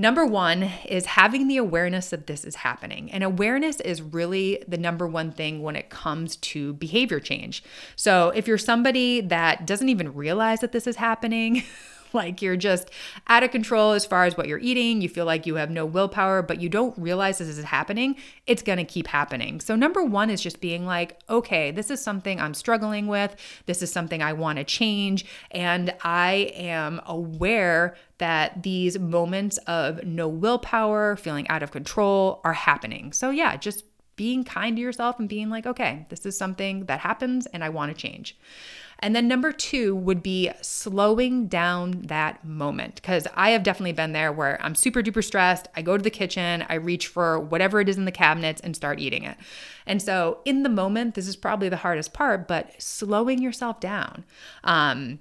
Number 0.00 0.24
one 0.24 0.70
is 0.84 1.06
having 1.06 1.48
the 1.48 1.56
awareness 1.56 2.10
that 2.10 2.28
this 2.28 2.44
is 2.44 2.54
happening. 2.54 3.10
And 3.10 3.24
awareness 3.24 3.80
is 3.80 4.00
really 4.00 4.62
the 4.68 4.78
number 4.78 5.08
one 5.08 5.32
thing 5.32 5.60
when 5.60 5.74
it 5.74 5.90
comes 5.90 6.36
to 6.36 6.74
behavior 6.74 7.18
change. 7.18 7.64
So 7.96 8.30
if 8.30 8.46
you're 8.46 8.58
somebody 8.58 9.20
that 9.22 9.66
doesn't 9.66 9.88
even 9.88 10.14
realize 10.14 10.60
that 10.60 10.70
this 10.70 10.86
is 10.86 10.96
happening, 10.96 11.64
like 12.12 12.42
you're 12.42 12.56
just 12.56 12.90
out 13.26 13.42
of 13.42 13.50
control 13.50 13.92
as 13.92 14.04
far 14.04 14.24
as 14.24 14.36
what 14.36 14.48
you're 14.48 14.58
eating. 14.58 15.00
You 15.00 15.08
feel 15.08 15.24
like 15.24 15.46
you 15.46 15.56
have 15.56 15.70
no 15.70 15.86
willpower, 15.86 16.42
but 16.42 16.60
you 16.60 16.68
don't 16.68 16.96
realize 16.98 17.38
this 17.38 17.48
is 17.48 17.64
happening. 17.64 18.16
It's 18.46 18.62
going 18.62 18.78
to 18.78 18.84
keep 18.84 19.06
happening. 19.06 19.60
So, 19.60 19.76
number 19.76 20.02
one 20.02 20.30
is 20.30 20.40
just 20.40 20.60
being 20.60 20.86
like, 20.86 21.18
okay, 21.28 21.70
this 21.70 21.90
is 21.90 22.00
something 22.00 22.40
I'm 22.40 22.54
struggling 22.54 23.06
with. 23.06 23.36
This 23.66 23.82
is 23.82 23.92
something 23.92 24.22
I 24.22 24.32
want 24.32 24.58
to 24.58 24.64
change. 24.64 25.24
And 25.50 25.94
I 26.02 26.52
am 26.54 27.00
aware 27.06 27.96
that 28.18 28.62
these 28.62 28.98
moments 28.98 29.58
of 29.66 30.04
no 30.04 30.28
willpower, 30.28 31.16
feeling 31.16 31.48
out 31.48 31.62
of 31.62 31.70
control 31.70 32.40
are 32.44 32.52
happening. 32.52 33.12
So, 33.12 33.30
yeah, 33.30 33.56
just 33.56 33.84
being 34.18 34.44
kind 34.44 34.76
to 34.76 34.82
yourself 34.82 35.18
and 35.18 35.28
being 35.28 35.48
like, 35.48 35.64
okay, 35.64 36.04
this 36.10 36.26
is 36.26 36.36
something 36.36 36.84
that 36.86 37.00
happens 37.00 37.46
and 37.46 37.64
I 37.64 37.70
want 37.70 37.96
to 37.96 37.96
change. 37.96 38.36
And 38.98 39.14
then 39.14 39.28
number 39.28 39.52
two 39.52 39.94
would 39.94 40.24
be 40.24 40.50
slowing 40.60 41.46
down 41.46 42.02
that 42.02 42.44
moment. 42.44 42.96
Because 42.96 43.28
I 43.36 43.50
have 43.50 43.62
definitely 43.62 43.92
been 43.92 44.12
there 44.12 44.32
where 44.32 44.60
I'm 44.60 44.74
super 44.74 45.02
duper 45.02 45.22
stressed. 45.22 45.68
I 45.76 45.82
go 45.82 45.96
to 45.96 46.02
the 46.02 46.10
kitchen, 46.10 46.66
I 46.68 46.74
reach 46.74 47.06
for 47.06 47.38
whatever 47.38 47.80
it 47.80 47.88
is 47.88 47.96
in 47.96 48.06
the 48.06 48.12
cabinets 48.12 48.60
and 48.60 48.74
start 48.74 48.98
eating 48.98 49.22
it. 49.22 49.36
And 49.86 50.02
so 50.02 50.40
in 50.44 50.64
the 50.64 50.68
moment, 50.68 51.14
this 51.14 51.28
is 51.28 51.36
probably 51.36 51.68
the 51.68 51.76
hardest 51.76 52.12
part, 52.12 52.48
but 52.48 52.70
slowing 52.82 53.40
yourself 53.40 53.78
down. 53.78 54.24
Um, 54.64 55.20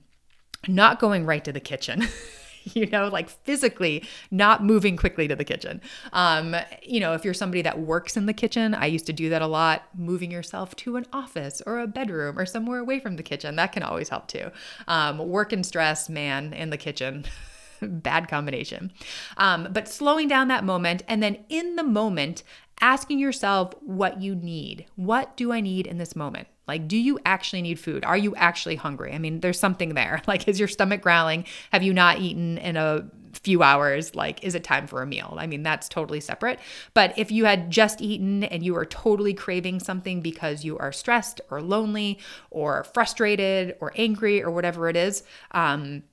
not 0.67 0.99
going 0.99 1.27
right 1.27 1.45
to 1.45 1.53
the 1.53 1.59
kitchen. 1.59 2.07
you 2.73 2.87
know, 2.87 3.07
like 3.07 3.29
physically 3.29 4.03
not 4.31 4.63
moving 4.63 4.97
quickly 4.97 5.27
to 5.27 5.35
the 5.35 5.43
kitchen. 5.43 5.81
Um, 6.13 6.55
you 6.83 6.99
know, 6.99 7.13
if 7.13 7.23
you're 7.23 7.33
somebody 7.33 7.61
that 7.61 7.79
works 7.79 8.17
in 8.17 8.25
the 8.25 8.33
kitchen, 8.33 8.73
I 8.73 8.85
used 8.87 9.05
to 9.07 9.13
do 9.13 9.29
that 9.29 9.41
a 9.41 9.47
lot, 9.47 9.83
moving 9.95 10.31
yourself 10.31 10.75
to 10.77 10.95
an 10.95 11.05
office 11.13 11.61
or 11.65 11.79
a 11.79 11.87
bedroom 11.87 12.37
or 12.37 12.45
somewhere 12.45 12.79
away 12.79 12.99
from 12.99 13.15
the 13.15 13.23
kitchen. 13.23 13.55
That 13.55 13.71
can 13.71 13.83
always 13.83 14.09
help 14.09 14.27
too. 14.27 14.51
Um, 14.87 15.17
work 15.19 15.53
and 15.53 15.65
stress, 15.65 16.09
man, 16.09 16.53
in 16.53 16.69
the 16.69 16.77
kitchen. 16.77 17.25
Bad 17.81 18.27
combination. 18.27 18.91
Um, 19.37 19.67
but 19.71 19.87
slowing 19.87 20.27
down 20.27 20.47
that 20.47 20.63
moment 20.63 21.03
and 21.07 21.21
then 21.21 21.45
in 21.49 21.75
the 21.75 21.83
moment, 21.83 22.43
asking 22.81 23.19
yourself 23.19 23.73
what 23.81 24.21
you 24.21 24.35
need. 24.35 24.85
What 24.95 25.37
do 25.37 25.51
I 25.51 25.61
need 25.61 25.87
in 25.87 25.97
this 25.97 26.15
moment? 26.15 26.47
Like, 26.67 26.87
do 26.87 26.97
you 26.97 27.19
actually 27.25 27.61
need 27.61 27.79
food? 27.79 28.03
Are 28.03 28.17
you 28.17 28.35
actually 28.35 28.75
hungry? 28.75 29.13
I 29.13 29.17
mean, 29.17 29.39
there's 29.39 29.59
something 29.59 29.93
there. 29.93 30.21
Like, 30.27 30.47
is 30.49 30.59
your 30.59 30.67
stomach 30.67 31.01
growling? 31.01 31.45
Have 31.71 31.83
you 31.83 31.93
not 31.93 32.19
eaten 32.19 32.57
in 32.57 32.75
a 32.75 33.09
few 33.33 33.63
hours? 33.63 34.13
Like, 34.13 34.43
is 34.43 34.55
it 34.55 34.63
time 34.65 34.87
for 34.87 35.01
a 35.01 35.05
meal? 35.05 35.35
I 35.39 35.47
mean, 35.47 35.63
that's 35.63 35.87
totally 35.87 36.19
separate. 36.19 36.59
But 36.93 37.17
if 37.17 37.31
you 37.31 37.45
had 37.45 37.71
just 37.71 38.01
eaten 38.01 38.43
and 38.43 38.61
you 38.63 38.75
are 38.75 38.85
totally 38.85 39.33
craving 39.33 39.79
something 39.79 40.21
because 40.21 40.65
you 40.65 40.77
are 40.79 40.91
stressed 40.91 41.39
or 41.49 41.61
lonely 41.61 42.19
or 42.49 42.83
frustrated 42.83 43.77
or 43.79 43.93
angry 43.95 44.43
or 44.43 44.51
whatever 44.51 44.89
it 44.89 44.97
is, 44.97 45.23
um, 45.51 46.03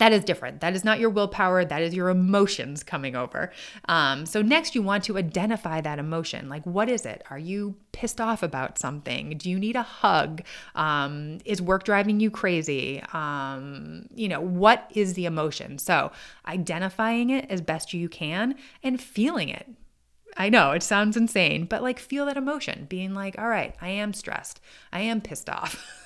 that 0.00 0.14
is 0.14 0.24
different. 0.24 0.62
That 0.62 0.74
is 0.74 0.82
not 0.82 0.98
your 0.98 1.10
willpower. 1.10 1.62
That 1.62 1.82
is 1.82 1.92
your 1.92 2.08
emotions 2.08 2.82
coming 2.82 3.14
over. 3.14 3.52
Um, 3.86 4.24
so, 4.24 4.40
next, 4.40 4.74
you 4.74 4.80
want 4.80 5.04
to 5.04 5.18
identify 5.18 5.82
that 5.82 5.98
emotion. 5.98 6.48
Like, 6.48 6.64
what 6.64 6.88
is 6.88 7.04
it? 7.04 7.22
Are 7.28 7.38
you 7.38 7.76
pissed 7.92 8.18
off 8.18 8.42
about 8.42 8.78
something? 8.78 9.36
Do 9.36 9.50
you 9.50 9.58
need 9.58 9.76
a 9.76 9.82
hug? 9.82 10.40
Um, 10.74 11.40
is 11.44 11.60
work 11.60 11.84
driving 11.84 12.18
you 12.18 12.30
crazy? 12.30 13.02
Um, 13.12 14.06
you 14.14 14.26
know, 14.26 14.40
what 14.40 14.90
is 14.94 15.12
the 15.14 15.26
emotion? 15.26 15.76
So, 15.76 16.12
identifying 16.48 17.28
it 17.28 17.44
as 17.50 17.60
best 17.60 17.92
you 17.92 18.08
can 18.08 18.54
and 18.82 18.98
feeling 18.98 19.50
it. 19.50 19.68
I 20.34 20.48
know 20.48 20.70
it 20.70 20.82
sounds 20.82 21.18
insane, 21.18 21.66
but 21.66 21.82
like, 21.82 21.98
feel 21.98 22.24
that 22.24 22.38
emotion, 22.38 22.86
being 22.88 23.12
like, 23.12 23.38
all 23.38 23.48
right, 23.48 23.74
I 23.82 23.90
am 23.90 24.14
stressed. 24.14 24.62
I 24.94 25.00
am 25.00 25.20
pissed 25.20 25.50
off. 25.50 25.84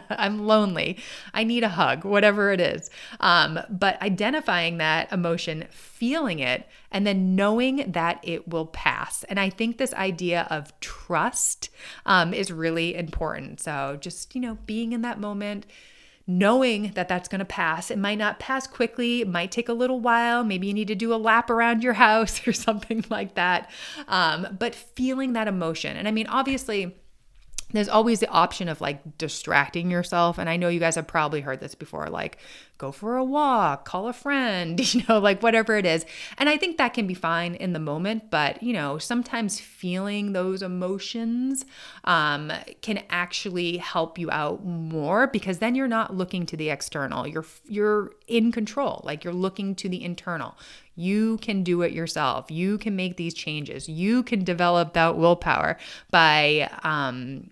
I'm 0.10 0.46
lonely. 0.46 0.98
I 1.34 1.44
need 1.44 1.64
a 1.64 1.68
hug, 1.68 2.04
whatever 2.04 2.52
it 2.52 2.60
is. 2.60 2.90
Um, 3.20 3.58
but 3.68 4.00
identifying 4.02 4.78
that 4.78 5.12
emotion, 5.12 5.66
feeling 5.70 6.38
it, 6.38 6.68
and 6.90 7.06
then 7.06 7.34
knowing 7.34 7.92
that 7.92 8.20
it 8.22 8.48
will 8.48 8.66
pass. 8.66 9.24
And 9.24 9.40
I 9.40 9.50
think 9.50 9.78
this 9.78 9.94
idea 9.94 10.46
of 10.50 10.78
trust 10.80 11.70
um, 12.06 12.34
is 12.34 12.50
really 12.50 12.94
important. 12.94 13.60
So 13.60 13.98
just, 14.00 14.34
you 14.34 14.40
know, 14.40 14.58
being 14.66 14.92
in 14.92 15.02
that 15.02 15.20
moment 15.20 15.66
knowing 16.26 16.92
that 16.94 17.08
that's 17.08 17.28
going 17.28 17.40
to 17.40 17.44
pass. 17.44 17.90
It 17.90 17.98
might 17.98 18.18
not 18.18 18.38
pass 18.38 18.66
quickly, 18.66 19.22
it 19.22 19.28
might 19.28 19.50
take 19.50 19.68
a 19.68 19.72
little 19.72 20.00
while. 20.00 20.44
Maybe 20.44 20.66
you 20.66 20.74
need 20.74 20.88
to 20.88 20.94
do 20.94 21.12
a 21.12 21.16
lap 21.16 21.50
around 21.50 21.82
your 21.82 21.92
house 21.94 22.46
or 22.46 22.52
something 22.52 23.04
like 23.10 23.34
that. 23.34 23.70
Um, 24.08 24.56
but 24.58 24.74
feeling 24.74 25.32
that 25.32 25.48
emotion. 25.48 25.96
And 25.96 26.06
I 26.06 26.10
mean, 26.10 26.26
obviously, 26.26 26.96
there's 27.72 27.88
always 27.88 28.20
the 28.20 28.28
option 28.28 28.68
of 28.68 28.80
like 28.80 29.18
distracting 29.18 29.90
yourself. 29.90 30.38
And 30.38 30.48
I 30.48 30.56
know 30.56 30.68
you 30.68 30.80
guys 30.80 30.94
have 30.96 31.06
probably 31.06 31.40
heard 31.40 31.60
this 31.60 31.74
before 31.74 32.08
like, 32.08 32.38
go 32.82 32.90
for 32.90 33.16
a 33.16 33.22
walk, 33.22 33.84
call 33.84 34.08
a 34.08 34.12
friend, 34.12 34.80
you 34.94 35.02
know, 35.08 35.20
like 35.20 35.40
whatever 35.40 35.76
it 35.76 35.86
is. 35.86 36.04
And 36.36 36.48
I 36.48 36.56
think 36.56 36.78
that 36.78 36.94
can 36.94 37.06
be 37.06 37.14
fine 37.14 37.54
in 37.54 37.72
the 37.72 37.78
moment. 37.78 38.28
But, 38.28 38.60
you 38.60 38.72
know, 38.72 38.98
sometimes 38.98 39.60
feeling 39.60 40.32
those 40.32 40.62
emotions 40.62 41.64
um, 42.04 42.52
can 42.80 43.04
actually 43.08 43.76
help 43.76 44.18
you 44.18 44.30
out 44.32 44.64
more 44.64 45.28
because 45.28 45.58
then 45.58 45.76
you're 45.76 45.86
not 45.86 46.16
looking 46.16 46.44
to 46.46 46.56
the 46.56 46.70
external. 46.70 47.26
You're, 47.26 47.46
you're 47.68 48.10
in 48.26 48.50
control, 48.50 49.00
like 49.04 49.22
you're 49.22 49.32
looking 49.32 49.76
to 49.76 49.88
the 49.88 50.02
internal. 50.02 50.56
You 50.96 51.38
can 51.38 51.62
do 51.62 51.82
it 51.82 51.92
yourself. 51.92 52.50
You 52.50 52.78
can 52.78 52.96
make 52.96 53.16
these 53.16 53.32
changes. 53.32 53.88
You 53.88 54.24
can 54.24 54.42
develop 54.42 54.92
that 54.94 55.16
willpower 55.16 55.78
by, 56.10 56.68
um, 56.82 57.48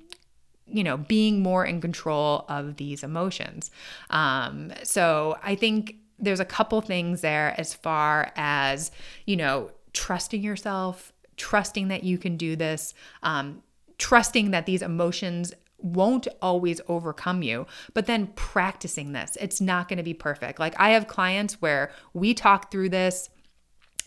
you 0.72 0.85
know, 0.85 0.96
being 0.96 1.42
more 1.42 1.64
in 1.64 1.80
control 1.80 2.44
of 2.48 2.76
these 2.76 3.02
emotions. 3.02 3.70
Um, 4.11 4.72
so 4.83 5.38
I 5.42 5.54
think 5.54 5.96
there's 6.18 6.40
a 6.40 6.44
couple 6.44 6.80
things 6.80 7.20
there 7.22 7.54
as 7.59 7.74
far 7.74 8.33
as, 8.37 8.90
you 9.26 9.37
know, 9.37 9.70
trusting 9.92 10.42
yourself, 10.42 11.12
trusting 11.37 11.88
that 11.88 12.04
you 12.04 12.18
can 12.18 12.37
do 12.37 12.56
this, 12.56 12.94
um, 13.22 13.62
trusting 13.98 14.50
that 14.50 14.66
these 14.66 14.83
emotions 14.83 15.52
won't 15.78 16.28
always 16.42 16.80
overcome 16.88 17.42
you, 17.42 17.66
but 17.94 18.06
then 18.06 18.26
practicing 18.37 19.12
this. 19.12 19.37
It's 19.40 19.61
not 19.61 19.88
going 19.88 19.96
to 19.96 20.02
be 20.02 20.14
perfect. 20.14 20.59
Like 20.59 20.74
I 20.78 20.90
have 20.90 21.06
clients 21.06 21.61
where 21.62 21.90
we 22.12 22.35
talk 22.35 22.70
through 22.70 22.90
this 22.90 23.30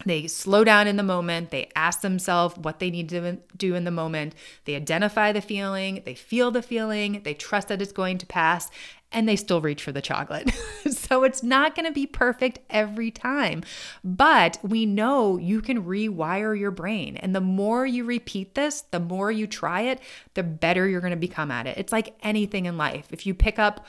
they 0.05 0.27
slow 0.27 0.63
down 0.63 0.87
in 0.87 0.97
the 0.97 1.03
moment. 1.03 1.51
They 1.51 1.69
ask 1.75 2.01
themselves 2.01 2.57
what 2.57 2.79
they 2.79 2.89
need 2.89 3.09
to 3.09 3.37
do 3.55 3.75
in 3.75 3.83
the 3.83 3.91
moment. 3.91 4.35
They 4.65 4.75
identify 4.75 5.31
the 5.31 5.41
feeling. 5.41 6.01
They 6.05 6.15
feel 6.15 6.51
the 6.51 6.61
feeling. 6.61 7.21
They 7.23 7.33
trust 7.33 7.69
that 7.69 7.81
it's 7.81 7.91
going 7.91 8.17
to 8.19 8.25
pass 8.25 8.69
and 9.13 9.29
they 9.29 9.35
still 9.35 9.61
reach 9.61 9.83
for 9.83 9.91
the 9.91 10.01
chocolate. 10.01 10.51
so 10.91 11.23
it's 11.23 11.43
not 11.43 11.75
going 11.75 11.85
to 11.85 11.91
be 11.91 12.07
perfect 12.07 12.59
every 12.69 13.11
time. 13.11 13.63
But 14.03 14.57
we 14.63 14.85
know 14.85 15.37
you 15.37 15.61
can 15.61 15.83
rewire 15.83 16.59
your 16.59 16.71
brain. 16.71 17.17
And 17.17 17.35
the 17.35 17.41
more 17.41 17.85
you 17.85 18.03
repeat 18.03 18.55
this, 18.55 18.81
the 18.81 18.99
more 18.99 19.31
you 19.31 19.45
try 19.45 19.81
it, 19.81 19.99
the 20.33 20.43
better 20.43 20.87
you're 20.87 21.01
going 21.01 21.11
to 21.11 21.17
become 21.17 21.51
at 21.51 21.67
it. 21.67 21.77
It's 21.77 21.93
like 21.93 22.15
anything 22.23 22.65
in 22.65 22.75
life. 22.75 23.07
If 23.11 23.25
you 23.25 23.33
pick 23.33 23.59
up 23.59 23.85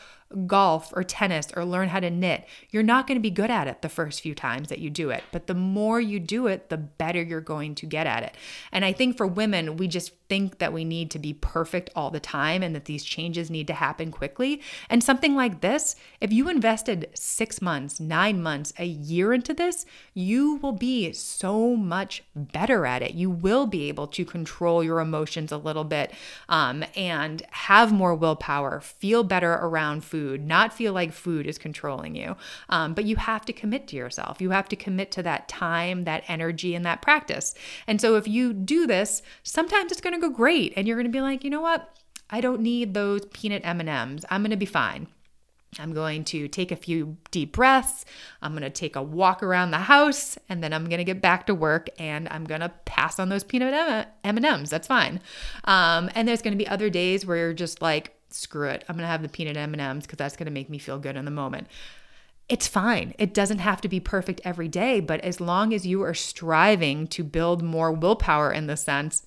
golf 0.46 0.92
or 0.94 1.04
tennis 1.04 1.48
or 1.56 1.64
learn 1.64 1.88
how 1.88 2.00
to 2.00 2.10
knit, 2.10 2.44
you're 2.70 2.82
not 2.82 3.06
going 3.06 3.16
to 3.16 3.22
be 3.22 3.30
good 3.30 3.50
at 3.50 3.68
it 3.68 3.82
the 3.82 3.88
first 3.88 4.20
few 4.20 4.34
times 4.34 4.68
that 4.68 4.78
you 4.78 4.90
do 4.90 5.10
it. 5.10 5.22
But 5.32 5.46
the 5.46 5.54
more 5.54 6.00
you 6.00 6.18
do 6.18 6.46
it, 6.46 6.70
the 6.70 6.76
better 6.76 7.22
you're 7.22 7.40
going 7.40 7.74
to 7.76 7.86
get 7.86 8.06
at 8.06 8.22
it. 8.22 8.36
And 8.72 8.84
I 8.84 8.92
think 8.92 9.16
for 9.16 9.26
women, 9.26 9.76
we 9.76 9.88
just 9.88 10.12
think 10.28 10.58
that 10.58 10.72
we 10.72 10.84
need 10.84 11.10
to 11.10 11.18
be 11.18 11.34
perfect 11.34 11.90
all 11.94 12.10
the 12.10 12.20
time 12.20 12.62
and 12.62 12.74
that 12.74 12.86
these 12.86 13.04
changes 13.04 13.50
need 13.50 13.66
to 13.66 13.74
happen 13.74 14.10
quickly. 14.10 14.60
And 14.88 15.04
something 15.04 15.34
like 15.36 15.60
this, 15.60 15.96
if 16.20 16.32
you 16.32 16.48
invested 16.48 17.10
six 17.14 17.60
months, 17.60 18.00
nine 18.00 18.42
months, 18.42 18.72
a 18.78 18.86
year 18.86 19.32
into 19.32 19.52
this, 19.52 19.84
you 20.14 20.56
will 20.56 20.72
be 20.72 21.12
so 21.12 21.76
much 21.76 22.24
better 22.34 22.86
at 22.86 23.02
it. 23.02 23.14
You 23.14 23.30
will 23.30 23.66
be 23.66 23.88
able 23.88 24.06
to 24.08 24.24
control 24.24 24.82
your 24.82 25.00
emotions 25.00 25.52
a 25.52 25.58
little 25.58 25.84
bit 25.84 26.12
um, 26.48 26.84
and 26.96 27.42
have 27.50 27.92
more 27.92 28.14
willpower, 28.14 28.80
feel 28.80 29.24
better 29.24 29.52
around 29.52 30.04
food 30.14 30.46
not 30.46 30.72
feel 30.72 30.92
like 30.92 31.12
food 31.12 31.44
is 31.44 31.58
controlling 31.58 32.14
you. 32.14 32.36
Um, 32.68 32.94
but 32.94 33.04
you 33.04 33.16
have 33.16 33.44
to 33.46 33.52
commit 33.52 33.88
to 33.88 33.96
yourself. 33.96 34.40
You 34.40 34.50
have 34.50 34.68
to 34.68 34.76
commit 34.76 35.10
to 35.10 35.24
that 35.24 35.48
time, 35.48 36.04
that 36.04 36.22
energy, 36.28 36.76
and 36.76 36.86
that 36.86 37.02
practice. 37.02 37.52
And 37.88 38.00
so 38.00 38.14
if 38.14 38.28
you 38.28 38.52
do 38.52 38.86
this, 38.86 39.22
sometimes 39.42 39.90
it's 39.90 40.00
going 40.00 40.14
to 40.14 40.20
go 40.20 40.30
great, 40.30 40.72
and 40.76 40.86
you're 40.86 40.96
going 40.96 41.10
to 41.10 41.18
be 41.18 41.20
like, 41.20 41.42
you 41.42 41.50
know 41.50 41.60
what? 41.60 41.98
I 42.30 42.40
don't 42.40 42.60
need 42.60 42.94
those 42.94 43.26
peanut 43.32 43.62
M&Ms. 43.64 44.24
I'm 44.30 44.42
going 44.42 44.52
to 44.52 44.56
be 44.56 44.66
fine. 44.66 45.08
I'm 45.80 45.92
going 45.92 46.22
to 46.26 46.46
take 46.46 46.70
a 46.70 46.76
few 46.76 47.16
deep 47.32 47.50
breaths. 47.50 48.04
I'm 48.40 48.52
going 48.52 48.62
to 48.62 48.70
take 48.70 48.94
a 48.94 49.02
walk 49.02 49.42
around 49.42 49.72
the 49.72 49.78
house 49.78 50.38
and 50.48 50.62
then 50.62 50.72
I'm 50.72 50.84
going 50.84 50.98
to 50.98 51.04
get 51.04 51.20
back 51.20 51.48
to 51.48 51.54
work 51.56 51.88
and 51.98 52.28
I'm 52.30 52.44
going 52.44 52.60
to 52.60 52.68
pass 52.84 53.18
on 53.18 53.30
those 53.30 53.42
peanut 53.42 54.06
M&Ms. 54.22 54.70
That's 54.70 54.86
fine. 54.86 55.20
Um, 55.64 56.08
and 56.14 56.28
there's 56.28 56.42
going 56.42 56.56
to 56.56 56.64
be 56.64 56.68
other 56.68 56.88
days 56.88 57.26
where 57.26 57.36
you're 57.36 57.52
just 57.52 57.82
like, 57.82 58.14
screw 58.34 58.68
it. 58.68 58.84
I'm 58.88 58.96
going 58.96 59.04
to 59.04 59.08
have 59.08 59.22
the 59.22 59.28
peanut 59.28 59.56
M&Ms 59.56 60.04
because 60.04 60.18
that's 60.18 60.36
going 60.36 60.46
to 60.46 60.52
make 60.52 60.68
me 60.68 60.78
feel 60.78 60.98
good 60.98 61.16
in 61.16 61.24
the 61.24 61.30
moment. 61.30 61.68
It's 62.48 62.68
fine. 62.68 63.14
It 63.18 63.32
doesn't 63.32 63.58
have 63.58 63.80
to 63.82 63.88
be 63.88 64.00
perfect 64.00 64.40
every 64.44 64.68
day, 64.68 65.00
but 65.00 65.20
as 65.22 65.40
long 65.40 65.72
as 65.72 65.86
you 65.86 66.02
are 66.02 66.14
striving 66.14 67.06
to 67.08 67.24
build 67.24 67.62
more 67.62 67.90
willpower 67.90 68.52
in 68.52 68.66
the 68.66 68.76
sense, 68.76 69.26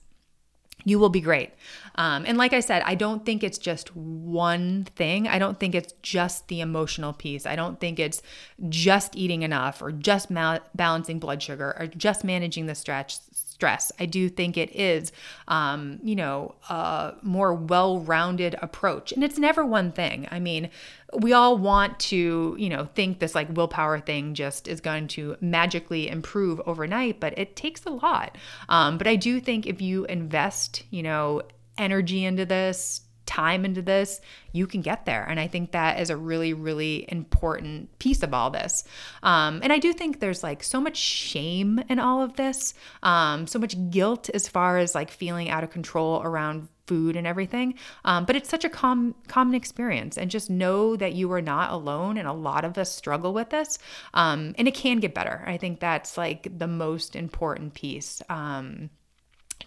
you 0.85 0.99
will 0.99 1.09
be 1.09 1.19
great. 1.19 1.51
Um, 1.95 2.23
and 2.25 2.37
like 2.37 2.53
I 2.53 2.59
said, 2.59 2.83
I 2.85 2.95
don't 2.95 3.25
think 3.25 3.43
it's 3.43 3.57
just 3.57 3.95
one 3.95 4.85
thing. 4.95 5.27
I 5.27 5.39
don't 5.39 5.59
think 5.59 5.75
it's 5.75 5.93
just 6.01 6.47
the 6.47 6.61
emotional 6.61 7.11
piece. 7.11 7.45
I 7.45 7.55
don't 7.55 7.79
think 7.79 7.99
it's 7.99 8.21
just 8.69 9.15
eating 9.15 9.41
enough 9.41 9.81
or 9.81 9.91
just 9.91 10.31
balancing 10.31 11.19
blood 11.19 11.41
sugar 11.41 11.75
or 11.77 11.87
just 11.87 12.23
managing 12.23 12.67
the 12.67 12.75
stretch 12.75 13.17
stress. 13.57 13.91
I 13.99 14.05
do 14.05 14.29
think 14.29 14.55
it 14.55 14.75
is, 14.75 15.11
um, 15.47 15.97
you 16.03 16.15
know, 16.15 16.53
a 16.69 17.15
more 17.23 17.55
well 17.55 17.99
rounded 17.99 18.55
approach. 18.61 19.11
And 19.11 19.23
it's 19.23 19.39
never 19.39 19.65
one 19.65 19.91
thing. 19.91 20.27
I 20.29 20.39
mean, 20.39 20.69
we 21.11 21.33
all 21.33 21.57
want 21.57 21.99
to, 22.11 22.55
you 22.59 22.69
know, 22.69 22.87
think 22.93 23.17
this 23.17 23.33
like 23.33 23.47
willpower 23.49 23.99
thing 23.99 24.35
just 24.35 24.67
is 24.67 24.79
going 24.79 25.07
to 25.09 25.37
magically 25.41 26.07
improve 26.07 26.61
overnight, 26.67 27.19
but 27.19 27.35
it 27.35 27.55
takes 27.55 27.83
a 27.85 27.89
lot. 27.89 28.37
Um, 28.69 28.99
but 28.99 29.07
I 29.07 29.15
do 29.15 29.39
think 29.39 29.65
if 29.65 29.81
you 29.81 30.05
invest, 30.05 30.83
you 30.91 31.01
know, 31.01 31.41
energy 31.79 32.25
into 32.25 32.45
this, 32.45 33.01
time 33.27 33.65
into 33.65 33.81
this, 33.83 34.19
you 34.51 34.65
can 34.65 34.81
get 34.81 35.05
there. 35.05 35.23
And 35.23 35.39
I 35.39 35.47
think 35.47 35.71
that 35.71 35.99
is 35.99 36.09
a 36.09 36.17
really, 36.17 36.53
really 36.53 37.05
important 37.09 37.99
piece 37.99 38.23
of 38.23 38.33
all 38.33 38.49
this. 38.49 38.83
Um, 39.21 39.59
and 39.61 39.71
I 39.71 39.77
do 39.77 39.93
think 39.93 40.19
there's 40.19 40.41
like 40.41 40.63
so 40.63 40.81
much 40.81 40.97
shame 40.97 41.79
in 41.89 41.99
all 41.99 42.23
of 42.23 42.35
this, 42.35 42.73
um, 43.03 43.45
so 43.45 43.59
much 43.59 43.75
guilt 43.91 44.29
as 44.33 44.47
far 44.47 44.77
as 44.79 44.95
like 44.95 45.11
feeling 45.11 45.49
out 45.49 45.63
of 45.63 45.69
control 45.69 46.21
around 46.23 46.67
food 46.87 47.17
and 47.17 47.27
everything. 47.27 47.75
Um, 48.05 48.25
but 48.25 48.35
it's 48.35 48.49
such 48.49 48.63
a 48.63 48.69
com- 48.69 49.13
common 49.27 49.53
experience. 49.53 50.17
And 50.17 50.31
just 50.31 50.49
know 50.49 50.95
that 50.95 51.13
you 51.13 51.31
are 51.33 51.41
not 51.41 51.71
alone. 51.71 52.17
And 52.17 52.27
a 52.27 52.33
lot 52.33 52.65
of 52.65 52.77
us 52.77 52.91
struggle 52.91 53.33
with 53.33 53.49
this. 53.49 53.77
Um, 54.13 54.55
and 54.57 54.67
it 54.67 54.73
can 54.73 54.99
get 54.99 55.13
better. 55.13 55.43
I 55.45 55.57
think 55.57 55.79
that's 55.79 56.17
like 56.17 56.47
the 56.57 56.67
most 56.67 57.15
important 57.15 57.73
piece. 57.73 58.21
Um, 58.29 58.89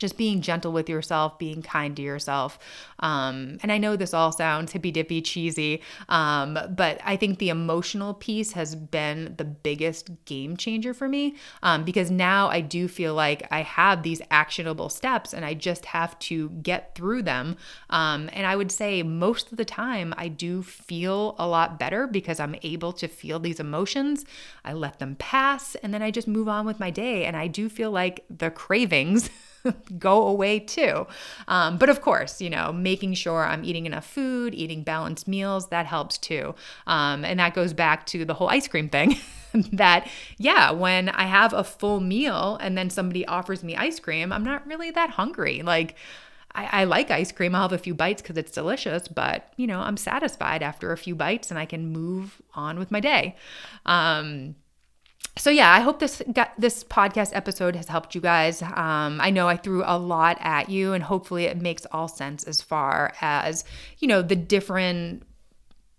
just 0.01 0.17
being 0.17 0.41
gentle 0.41 0.73
with 0.73 0.89
yourself, 0.89 1.39
being 1.39 1.63
kind 1.63 1.95
to 1.95 2.03
yourself. 2.03 2.59
Um, 2.99 3.59
and 3.63 3.71
I 3.71 3.79
know 3.79 3.95
this 3.95 4.15
all 4.15 4.33
sounds 4.33 4.73
hippy 4.73 4.91
dippy 4.91 5.21
cheesy, 5.21 5.83
um, 6.09 6.59
but 6.71 7.01
I 7.05 7.17
think 7.17 7.39
the 7.39 7.51
emotional 7.51 8.15
piece 8.15 8.53
has 8.53 8.75
been 8.75 9.35
the 9.37 9.45
biggest 9.45 10.11
game 10.25 10.57
changer 10.57 10.95
for 10.95 11.07
me 11.07 11.37
um, 11.63 11.85
because 11.85 12.11
now 12.11 12.49
I 12.49 12.63
do 12.63 12.89
feel 12.89 13.15
like 13.15 13.47
I 13.51 13.61
have 13.63 14.03
these 14.03 14.23
actionable 14.31 14.89
steps 14.89 15.35
and 15.35 15.45
I 15.45 15.55
just 15.55 15.85
have 15.85 16.19
to 16.21 16.49
get 16.49 16.95
through 16.95 17.23
them. 17.23 17.57
Um, 17.91 18.31
and 18.33 18.47
I 18.47 18.57
would 18.57 18.73
say 18.73 19.03
most 19.03 19.53
of 19.53 19.59
the 19.59 19.65
time 19.67 20.15
I 20.17 20.29
do 20.29 20.63
feel 20.63 21.37
a 21.39 21.47
lot 21.47 21.79
better 21.79 22.07
because 22.07 22.41
I'm 22.41 22.57
able 22.63 22.93
to 22.95 23.07
feel 23.07 23.39
these 23.39 23.61
emotions. 23.61 24.25
I 24.65 24.73
let 24.73 24.99
them 24.99 25.17
pass 25.17 25.75
and 25.77 25.93
then 25.93 26.03
I 26.03 26.11
just 26.11 26.27
move 26.27 26.49
on 26.49 26.65
with 26.65 26.81
my 26.81 26.91
day. 26.91 27.27
And 27.27 27.37
I 27.37 27.47
do 27.47 27.69
feel 27.69 27.91
like 27.91 28.25
the 28.31 28.51
cravings. 28.51 29.29
go 29.99 30.27
away 30.27 30.59
too. 30.59 31.07
Um, 31.49 31.79
but 31.79 31.89
of 31.89 32.01
course, 32.01 32.41
you 32.41 32.51
know, 32.51 32.73
making 32.73 33.15
sure 33.15 33.45
I'm 33.45 33.65
eating 33.65 33.87
enough 33.87 34.07
food, 34.07 34.55
eating 34.55 34.83
balanced 34.83 35.29
meals, 35.29 35.69
that 35.69 35.87
helps 35.87 36.19
too. 36.19 36.55
Um, 36.87 37.25
and 37.25 37.39
that 37.41 37.55
goes 37.55 37.73
back 37.73 38.07
to 38.07 38.25
the 38.25 38.35
whole 38.35 38.49
ice 38.49 38.69
cream 38.69 38.89
thing. 38.89 39.17
that, 39.73 40.09
yeah, 40.39 40.71
when 40.71 41.09
I 41.09 41.25
have 41.25 41.53
a 41.53 41.65
full 41.65 42.01
meal 42.01 42.57
and 42.61 42.77
then 42.77 42.91
somebody 42.91 43.27
offers 43.27 43.63
me 43.63 43.77
ice 43.77 44.01
cream, 44.01 44.33
I'm 44.33 44.45
not 44.45 44.67
really 44.67 44.91
that 44.93 45.11
hungry. 45.11 45.63
Like, 45.63 45.97
I, 46.55 46.83
I 46.83 46.85
like 46.85 47.11
ice 47.11 47.33
cream. 47.33 47.55
I'll 47.55 47.63
have 47.63 47.73
a 47.73 47.79
few 47.79 47.95
bites 47.95 48.23
because 48.23 48.37
it's 48.37 48.53
delicious, 48.53 49.09
but 49.09 49.53
you 49.57 49.67
know, 49.67 49.81
I'm 49.81 49.97
satisfied 49.97 50.63
after 50.63 50.93
a 50.93 50.97
few 50.97 51.15
bites 51.15 51.51
and 51.51 51.59
I 51.59 51.65
can 51.65 51.93
move 51.93 52.41
on 52.55 52.79
with 52.79 52.91
my 52.91 53.01
day. 53.01 53.37
Um, 53.87 54.57
so 55.37 55.51
yeah, 55.51 55.73
I 55.73 55.81
hope 55.81 56.01
this 56.01 56.23
got, 56.33 56.53
this 56.59 56.85
podcast 56.85 57.31
episode 57.35 57.77
has 57.77 57.89
helped 57.89 58.15
you 58.15 58.21
guys. 58.21 58.63
Um, 58.63 59.21
I 59.21 59.31
know 59.31 59.49
I 59.49 59.57
threw 59.57 59.83
a 59.85 59.99
lot 59.99 60.39
at 60.41 60.69
you, 60.69 60.93
and 60.93 61.03
hopefully 61.03 61.45
it 61.45 61.61
makes 61.61 61.87
all 61.93 62.09
sense 62.09 62.45
as 62.45 62.61
far 62.61 63.13
as 63.21 63.65
you 63.99 64.09
know 64.09 64.23
the 64.23 64.37
different 64.37 65.23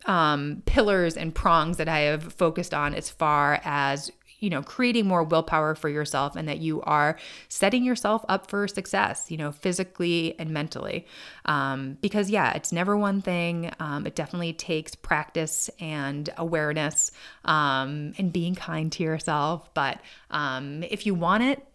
um, 0.05 0.63
pillars 0.65 1.17
and 1.17 1.34
prongs 1.34 1.77
that 1.77 1.88
I 1.88 1.99
have 1.99 2.34
focused 2.34 2.73
on 2.73 2.93
as 2.93 3.09
far 3.09 3.61
as 3.63 4.11
you 4.42 4.50
know, 4.50 4.62
creating 4.62 5.08
more 5.08 5.24
willpower 5.24 5.76
for 5.76 5.88
yourself 5.88 6.36
and 6.36 6.50
that 6.50 6.58
you 6.58 6.82
are 6.82 7.18
setting 7.48 7.84
yourself 7.86 8.26
up 8.28 8.50
for 8.50 8.68
success, 8.68 9.32
you 9.32 9.38
know, 9.38 9.52
physically 9.52 10.36
and 10.38 10.50
mentally. 10.50 11.06
Um, 11.46 11.98
because, 12.02 12.30
yeah, 12.30 12.52
it's 12.54 12.74
never 12.74 12.98
one 12.98 13.22
thing. 13.22 13.72
Um, 13.80 14.06
it 14.06 14.16
definitely 14.16 14.54
takes 14.54 14.96
practice 14.96 15.70
and 15.80 16.30
awareness 16.38 17.12
um, 17.46 18.14
and 18.18 18.34
being 18.34 18.56
kind 18.56 18.92
to 18.94 19.04
yourself. 19.04 19.74
But 19.74 20.02
um, 20.32 20.84
if 20.84 21.06
you 21.06 21.14
want 21.14 21.44
it, 21.44 21.66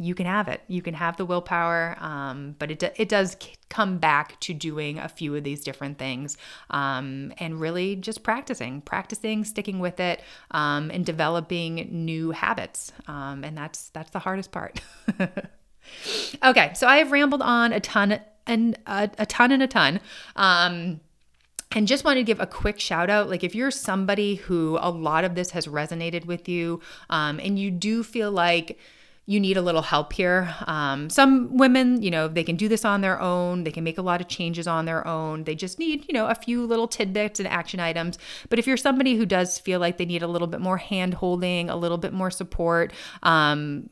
you 0.00 0.14
can 0.14 0.26
have 0.26 0.48
it. 0.48 0.62
You 0.66 0.80
can 0.80 0.94
have 0.94 1.16
the 1.16 1.26
willpower, 1.26 1.96
um, 2.00 2.56
but 2.58 2.70
it 2.70 2.82
it 2.96 3.08
does 3.08 3.36
come 3.68 3.98
back 3.98 4.40
to 4.40 4.54
doing 4.54 4.98
a 4.98 5.08
few 5.08 5.36
of 5.36 5.44
these 5.44 5.62
different 5.62 5.98
things 5.98 6.36
um, 6.70 7.32
and 7.38 7.60
really 7.60 7.96
just 7.96 8.22
practicing, 8.22 8.80
practicing, 8.80 9.44
sticking 9.44 9.78
with 9.78 10.00
it, 10.00 10.22
um, 10.50 10.90
and 10.90 11.04
developing 11.04 11.86
new 11.90 12.30
habits. 12.30 12.92
Um, 13.06 13.44
and 13.44 13.56
that's 13.56 13.90
that's 13.90 14.10
the 14.10 14.20
hardest 14.20 14.52
part. 14.52 14.80
okay, 16.44 16.72
so 16.74 16.86
I 16.86 16.96
have 16.96 17.12
rambled 17.12 17.42
on 17.42 17.72
a 17.72 17.80
ton 17.80 18.20
and 18.46 18.78
a, 18.86 19.10
a 19.18 19.26
ton 19.26 19.52
and 19.52 19.62
a 19.62 19.68
ton. 19.68 20.00
Um, 20.34 21.00
and 21.72 21.86
just 21.86 22.04
want 22.04 22.16
to 22.16 22.24
give 22.24 22.40
a 22.40 22.46
quick 22.46 22.80
shout 22.80 23.10
out 23.10 23.28
like 23.28 23.44
if 23.44 23.54
you're 23.54 23.70
somebody 23.70 24.34
who 24.34 24.76
a 24.80 24.90
lot 24.90 25.24
of 25.24 25.36
this 25.36 25.50
has 25.50 25.68
resonated 25.68 26.24
with 26.24 26.48
you 26.48 26.80
um, 27.10 27.38
and 27.38 27.60
you 27.60 27.70
do 27.70 28.02
feel 28.02 28.32
like 28.32 28.76
you 29.30 29.38
need 29.38 29.56
a 29.56 29.62
little 29.62 29.82
help 29.82 30.12
here. 30.12 30.52
Um, 30.66 31.08
some 31.08 31.56
women, 31.56 32.02
you 32.02 32.10
know, 32.10 32.26
they 32.26 32.42
can 32.42 32.56
do 32.56 32.66
this 32.66 32.84
on 32.84 33.00
their 33.00 33.20
own. 33.20 33.62
They 33.62 33.70
can 33.70 33.84
make 33.84 33.96
a 33.96 34.02
lot 34.02 34.20
of 34.20 34.26
changes 34.26 34.66
on 34.66 34.86
their 34.86 35.06
own. 35.06 35.44
They 35.44 35.54
just 35.54 35.78
need, 35.78 36.04
you 36.08 36.14
know, 36.14 36.26
a 36.26 36.34
few 36.34 36.66
little 36.66 36.88
tidbits 36.88 37.38
and 37.38 37.46
action 37.46 37.78
items. 37.78 38.18
But 38.48 38.58
if 38.58 38.66
you're 38.66 38.76
somebody 38.76 39.14
who 39.14 39.24
does 39.24 39.56
feel 39.56 39.78
like 39.78 39.98
they 39.98 40.04
need 40.04 40.24
a 40.24 40.26
little 40.26 40.48
bit 40.48 40.60
more 40.60 40.78
hand 40.78 41.14
holding, 41.14 41.70
a 41.70 41.76
little 41.76 41.96
bit 41.96 42.12
more 42.12 42.32
support, 42.32 42.92
um, 43.22 43.88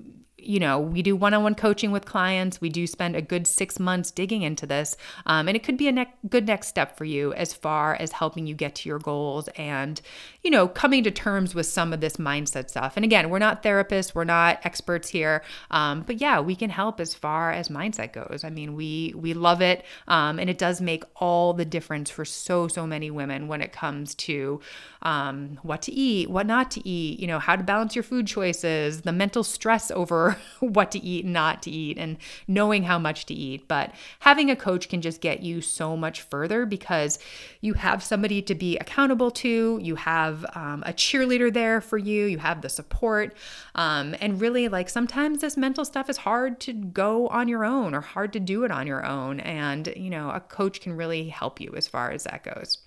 you 0.49 0.59
know, 0.59 0.81
we 0.81 1.03
do 1.03 1.15
one 1.15 1.35
on 1.35 1.43
one 1.43 1.55
coaching 1.55 1.91
with 1.91 2.07
clients. 2.07 2.59
We 2.59 2.71
do 2.71 2.87
spend 2.87 3.15
a 3.15 3.21
good 3.21 3.47
six 3.47 3.79
months 3.79 4.11
digging 4.11 4.41
into 4.41 4.65
this. 4.67 4.97
Um, 5.27 5.47
and 5.47 5.55
it 5.55 5.63
could 5.63 5.77
be 5.77 5.89
a 5.89 5.93
ne- 5.93 6.15
good 6.27 6.47
next 6.47 6.69
step 6.69 6.97
for 6.97 7.05
you 7.05 7.35
as 7.35 7.53
far 7.53 7.95
as 7.97 8.13
helping 8.13 8.47
you 8.47 8.55
get 8.55 8.75
to 8.77 8.89
your 8.89 8.99
goals 8.99 9.49
and, 9.57 10.01
you 10.43 10.51
know, 10.51 10.67
coming 10.67 11.05
to 11.05 11.11
terms 11.11 11.55
with 11.55 11.67
some 11.67 11.93
of 11.93 12.01
this 12.01 12.17
mindset 12.17 12.71
stuff. 12.71 12.95
And 12.97 13.05
again, 13.05 13.29
we're 13.29 13.39
not 13.39 13.63
therapists, 13.63 14.15
we're 14.15 14.25
not 14.25 14.59
experts 14.65 15.11
here. 15.11 15.43
Um, 15.71 16.01
but 16.01 16.19
yeah, 16.19 16.41
we 16.41 16.57
can 16.57 16.71
help 16.71 16.99
as 16.99 17.13
far 17.13 17.53
as 17.53 17.69
mindset 17.69 18.15
goes. 18.15 18.43
I 18.43 18.49
mean, 18.49 18.75
we, 18.75 19.13
we 19.15 19.35
love 19.35 19.61
it. 19.61 19.85
Um, 20.07 20.39
and 20.39 20.49
it 20.49 20.57
does 20.57 20.81
make 20.81 21.05
all 21.17 21.53
the 21.53 21.67
difference 21.67 22.09
for 22.09 22.25
so, 22.25 22.69
so 22.69 22.87
many 22.87 23.11
women 23.11 23.49
when 23.49 23.61
it 23.61 23.73
comes 23.73 24.15
to 24.15 24.63
um, 25.03 25.59
what 25.63 25.83
to 25.83 25.93
eat, 25.93 26.31
what 26.31 26.47
not 26.47 26.71
to 26.71 26.89
eat, 26.89 27.21
you 27.21 27.27
know, 27.27 27.39
how 27.39 27.55
to 27.55 27.63
balance 27.63 27.95
your 27.95 28.03
food 28.03 28.27
choices, 28.27 29.03
the 29.03 29.13
mental 29.13 29.45
stress 29.45 29.91
over 29.91 30.38
what 30.61 30.91
to 30.93 30.99
eat 30.99 31.25
and 31.25 31.35
not 31.35 31.63
to 31.63 31.71
eat 31.71 31.99
and 31.99 32.17
knowing 32.47 32.85
how 32.85 32.99
much 32.99 33.27
to 33.27 33.35
eat. 33.35 33.69
But 33.69 33.93
having 34.21 34.51
a 34.51 34.57
coach 34.57 34.89
can 34.89 35.01
just 35.01 35.21
get 35.21 35.43
you 35.43 35.61
so 35.61 35.97
much 35.97 36.23
further 36.23 36.67
because 36.67 37.19
you 37.61 37.75
have 37.75 38.03
somebody 38.03 38.43
to 38.43 38.55
be 38.55 38.77
accountable 38.79 39.31
to, 39.31 39.79
you 39.83 39.97
have 39.97 40.45
um, 40.55 40.83
a 40.87 40.93
cheerleader 40.93 41.53
there 41.53 41.81
for 41.81 41.99
you, 41.99 42.27
you 42.27 42.39
have 42.39 42.63
the 42.63 42.69
support. 42.69 43.37
Um, 43.75 44.15
and 44.21 44.41
really, 44.41 44.69
like 44.69 44.89
sometimes 44.89 45.41
this 45.41 45.57
mental 45.57 45.85
stuff 45.85 46.11
is 46.11 46.19
hard 46.19 46.61
to 46.61 46.73
go 46.73 47.29
on 47.29 47.49
your 47.49 47.65
own 47.65 47.95
or 47.95 48.01
hard 48.01 48.33
to 48.33 48.41
do 48.41 48.65
it 48.65 48.71
on 48.71 48.87
your 48.87 49.05
own. 49.05 49.41
And, 49.41 49.93
you 49.97 50.11
know, 50.11 50.31
a 50.31 50.41
coach 50.41 50.81
can 50.81 50.97
really 50.97 51.29
help 51.29 51.61
you 51.61 51.75
as 51.77 51.87
far 51.87 52.11
as 52.11 52.25
that 52.25 52.43
goes. 52.43 52.79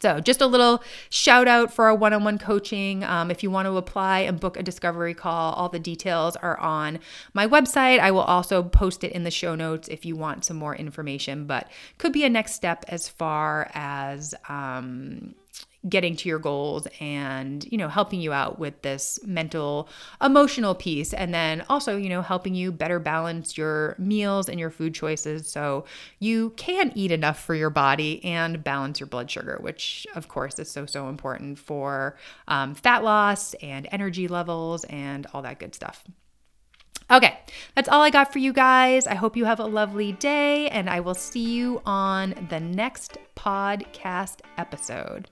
So, 0.00 0.20
just 0.20 0.40
a 0.40 0.46
little 0.46 0.82
shout 1.10 1.48
out 1.48 1.72
for 1.72 1.86
our 1.86 1.94
one 1.94 2.12
on 2.12 2.24
one 2.24 2.38
coaching. 2.38 3.04
Um, 3.04 3.30
if 3.30 3.42
you 3.42 3.50
want 3.50 3.66
to 3.66 3.76
apply 3.76 4.20
and 4.20 4.38
book 4.38 4.56
a 4.56 4.62
discovery 4.62 5.14
call, 5.14 5.52
all 5.54 5.68
the 5.68 5.78
details 5.78 6.36
are 6.36 6.58
on 6.60 6.98
my 7.34 7.46
website. 7.46 7.98
I 7.98 8.10
will 8.10 8.20
also 8.20 8.62
post 8.62 9.04
it 9.04 9.12
in 9.12 9.24
the 9.24 9.30
show 9.30 9.54
notes 9.54 9.88
if 9.88 10.04
you 10.04 10.16
want 10.16 10.44
some 10.44 10.56
more 10.56 10.74
information, 10.74 11.46
but 11.46 11.68
could 11.98 12.12
be 12.12 12.24
a 12.24 12.30
next 12.30 12.54
step 12.54 12.84
as 12.88 13.08
far 13.08 13.70
as 13.74 14.34
um, 14.48 15.34
getting 15.88 16.16
to 16.16 16.28
your 16.28 16.38
goals 16.40 16.88
and 16.98 17.66
you 17.70 17.78
know 17.78 17.88
helping 17.88 18.20
you 18.20 18.32
out 18.32 18.58
with 18.58 18.82
this 18.82 19.20
mental 19.24 19.88
emotional 20.20 20.74
piece 20.74 21.14
and 21.14 21.32
then 21.32 21.64
also 21.68 21.96
you 21.96 22.08
know 22.08 22.20
helping 22.20 22.54
you 22.54 22.72
better 22.72 22.98
balance 22.98 23.56
your 23.56 23.94
meals 23.98 24.48
and 24.48 24.58
your 24.58 24.70
food 24.70 24.92
choices 24.92 25.48
so 25.48 25.84
you 26.18 26.50
can 26.56 26.90
eat 26.96 27.12
enough 27.12 27.40
for 27.40 27.54
your 27.54 27.70
body 27.70 28.24
and 28.24 28.64
balance 28.64 28.98
your 28.98 29.06
blood 29.06 29.30
sugar 29.30 29.58
which 29.60 30.04
of 30.16 30.26
course 30.26 30.58
is 30.58 30.68
so 30.68 30.84
so 30.84 31.08
important 31.08 31.58
for 31.58 32.16
um, 32.48 32.74
fat 32.74 33.04
loss 33.04 33.54
and 33.54 33.86
energy 33.92 34.26
levels 34.26 34.82
and 34.84 35.26
all 35.32 35.42
that 35.42 35.58
good 35.58 35.74
stuff 35.74 36.04
Okay, 37.10 37.38
that's 37.74 37.88
all 37.88 38.02
I 38.02 38.10
got 38.10 38.34
for 38.34 38.38
you 38.38 38.52
guys. 38.52 39.06
I 39.06 39.14
hope 39.14 39.34
you 39.34 39.46
have 39.46 39.60
a 39.60 39.64
lovely 39.64 40.12
day, 40.12 40.68
and 40.68 40.90
I 40.90 41.00
will 41.00 41.14
see 41.14 41.40
you 41.40 41.80
on 41.86 42.34
the 42.50 42.60
next 42.60 43.16
podcast 43.34 44.40
episode. 44.58 45.30